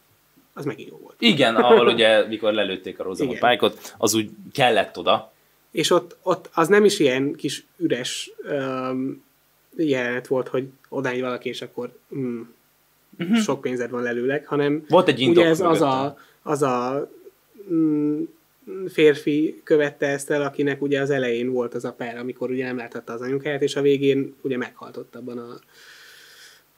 az 0.54 0.64
megint 0.64 0.88
jó 0.90 0.98
volt. 1.02 1.16
Igen, 1.18 1.56
ahol 1.56 1.86
ugye, 1.86 2.26
mikor 2.26 2.52
lelőtték 2.52 2.98
a 2.98 3.02
Rosamund 3.02 3.38
Pike-ot, 3.38 3.94
az 3.98 4.14
úgy 4.14 4.30
kellett 4.52 4.98
oda. 4.98 5.32
És 5.70 5.90
ott, 5.90 6.16
ott 6.22 6.50
az 6.54 6.68
nem 6.68 6.84
is 6.84 6.98
ilyen 6.98 7.34
kis 7.34 7.66
üres 7.76 8.30
um, 8.50 9.22
jelenet 9.76 10.26
volt, 10.26 10.48
hogy 10.48 10.68
odáig 10.88 11.20
valaki, 11.20 11.48
és 11.48 11.62
akkor 11.62 11.98
mm, 12.16 12.40
uh-huh. 13.18 13.36
sok 13.36 13.60
pénzed 13.60 13.90
van 13.90 14.02
lelőleg, 14.02 14.46
hanem 14.46 14.84
volt 14.88 15.08
egy 15.08 15.28
ugye 15.28 15.46
ez 15.46 15.60
az 15.60 15.80
a, 15.80 16.18
az 16.42 16.62
a 16.62 17.10
mm, 17.72 18.22
férfi 18.88 19.60
követte 19.64 20.06
ezt 20.06 20.30
el, 20.30 20.42
akinek 20.42 20.82
ugye 20.82 21.00
az 21.00 21.10
elején 21.10 21.50
volt 21.50 21.74
az 21.74 21.84
a 21.84 21.92
per, 21.92 22.16
amikor 22.16 22.50
ugye 22.50 22.64
nem 22.64 22.76
láthatta 22.76 23.12
az 23.12 23.20
anyukáját, 23.20 23.62
és 23.62 23.76
a 23.76 23.80
végén 23.80 24.34
ugye 24.40 24.56
meghalt 24.56 24.96
ott 24.96 25.16
abban 25.16 25.38
a, 25.38 25.58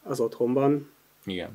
az 0.03 0.21
otthonban. 0.21 0.91
Igen. 1.25 1.51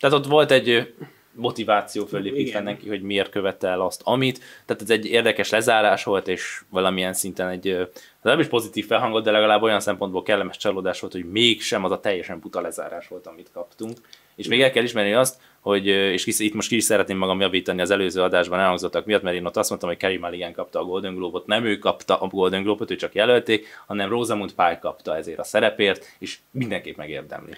Tehát 0.00 0.16
ott 0.16 0.26
volt 0.26 0.50
egy 0.50 0.94
motiváció 1.36 2.04
fölépítve 2.04 2.60
neki, 2.60 2.88
hogy 2.88 3.02
miért 3.02 3.30
követte 3.30 3.68
el 3.68 3.80
azt, 3.80 4.00
amit. 4.04 4.40
Tehát 4.64 4.82
ez 4.82 4.90
egy 4.90 5.06
érdekes 5.06 5.50
lezárás 5.50 6.04
volt, 6.04 6.28
és 6.28 6.60
valamilyen 6.70 7.12
szinten 7.12 7.48
egy 7.48 7.88
nem 8.22 8.40
is 8.40 8.46
pozitív 8.46 8.86
felhangot, 8.86 9.24
de 9.24 9.30
legalább 9.30 9.62
olyan 9.62 9.80
szempontból 9.80 10.22
kellemes 10.22 10.56
csalódás 10.56 11.00
volt, 11.00 11.12
hogy 11.12 11.30
mégsem 11.30 11.84
az 11.84 11.90
a 11.90 12.00
teljesen 12.00 12.40
buta 12.40 12.60
lezárás 12.60 13.08
volt, 13.08 13.26
amit 13.26 13.50
kaptunk. 13.52 13.96
És 14.34 14.48
még 14.48 14.60
el 14.62 14.70
kell 14.70 14.84
ismerni 14.84 15.12
azt, 15.12 15.40
hogy, 15.60 15.86
és 15.86 16.26
itt 16.26 16.54
most 16.54 16.68
ki 16.68 16.76
is 16.76 16.84
szeretném 16.84 17.16
magam 17.16 17.40
javítani 17.40 17.80
az 17.80 17.90
előző 17.90 18.22
adásban 18.22 18.58
elhangzottak 18.58 19.06
miatt, 19.06 19.22
mert 19.22 19.36
én 19.36 19.46
ott 19.46 19.56
azt 19.56 19.68
mondtam, 19.68 19.90
hogy 19.90 19.98
Kerry 19.98 20.16
Mulligan 20.16 20.52
kapta 20.52 20.80
a 20.80 20.84
Golden 20.84 21.14
Globe-ot, 21.14 21.46
nem 21.46 21.64
ő 21.64 21.78
kapta 21.78 22.20
a 22.20 22.26
Golden 22.26 22.62
Globe-ot, 22.62 22.90
ő 22.90 22.96
csak 22.96 23.14
jelölték, 23.14 23.66
hanem 23.86 24.08
Rosamund 24.08 24.52
Pike 24.52 24.78
kapta 24.80 25.16
ezért 25.16 25.38
a 25.38 25.44
szerepért, 25.44 26.16
és 26.18 26.38
mindenképp 26.50 26.96
megérdemli. 26.96 27.52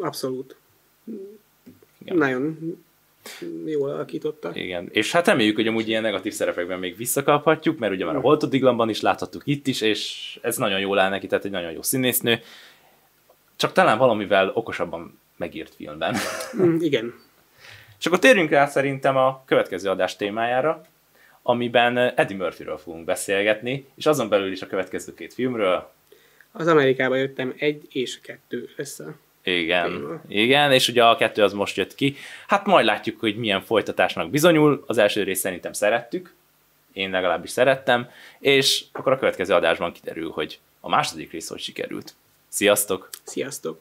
Abszolút. 0.00 0.56
Igen. 2.04 2.16
Nagyon 2.16 2.58
jól 3.66 3.90
alakította. 3.90 4.50
Igen, 4.54 4.88
és 4.92 5.12
hát 5.12 5.26
reméljük, 5.26 5.56
hogy 5.56 5.66
amúgy 5.66 5.88
ilyen 5.88 6.02
negatív 6.02 6.32
szerepekben 6.32 6.78
még 6.78 6.96
visszakaphatjuk, 6.96 7.78
mert 7.78 7.92
ugye 7.92 8.04
már 8.04 8.16
a 8.16 8.20
Holtodiglamban 8.20 8.88
is 8.88 9.00
láthattuk 9.00 9.42
itt 9.44 9.66
is, 9.66 9.80
és 9.80 10.38
ez 10.42 10.56
nagyon 10.56 10.80
jól 10.80 10.98
áll 10.98 11.10
neki, 11.10 11.26
tehát 11.26 11.44
egy 11.44 11.50
nagyon 11.50 11.72
jó 11.72 11.82
színésznő. 11.82 12.40
Csak 13.56 13.72
talán 13.72 13.98
valamivel 13.98 14.50
okosabban 14.54 15.18
megírt 15.36 15.74
filmben. 15.74 16.16
Mm, 16.56 16.76
igen. 16.80 17.14
És 17.98 18.06
akkor 18.06 18.18
térjünk 18.18 18.50
rá 18.50 18.66
szerintem 18.66 19.16
a 19.16 19.42
következő 19.46 19.90
adás 19.90 20.16
témájára, 20.16 20.82
amiben 21.42 21.98
Eddie 21.98 22.36
Murphyről 22.36 22.78
fogunk 22.78 23.04
beszélgetni, 23.04 23.86
és 23.94 24.06
azon 24.06 24.28
belül 24.28 24.52
is 24.52 24.62
a 24.62 24.66
következő 24.66 25.14
két 25.14 25.34
filmről. 25.34 25.92
Az 26.52 26.66
Amerikába 26.66 27.16
jöttem 27.16 27.54
egy 27.56 27.86
és 27.90 28.20
kettő 28.20 28.68
össze. 28.76 29.16
Igen, 29.44 29.92
Téma. 29.92 30.20
igen, 30.28 30.72
és 30.72 30.88
ugye 30.88 31.04
a 31.04 31.16
kettő 31.16 31.42
az 31.42 31.52
most 31.52 31.76
jött 31.76 31.94
ki. 31.94 32.16
Hát 32.46 32.66
majd 32.66 32.86
látjuk, 32.86 33.20
hogy 33.20 33.36
milyen 33.36 33.60
folytatásnak 33.60 34.30
bizonyul. 34.30 34.84
Az 34.86 34.98
első 34.98 35.22
részt 35.22 35.40
szerintem 35.40 35.72
szerettük, 35.72 36.34
én 36.92 37.10
legalábbis 37.10 37.50
szerettem, 37.50 38.10
és 38.38 38.84
akkor 38.92 39.12
a 39.12 39.18
következő 39.18 39.54
adásban 39.54 39.92
kiderül, 39.92 40.30
hogy 40.30 40.58
a 40.80 40.88
második 40.88 41.30
rész 41.30 41.48
hogy 41.48 41.60
sikerült. 41.60 42.14
Sziasztok! 42.48 43.08
Sziasztok! 43.22 43.80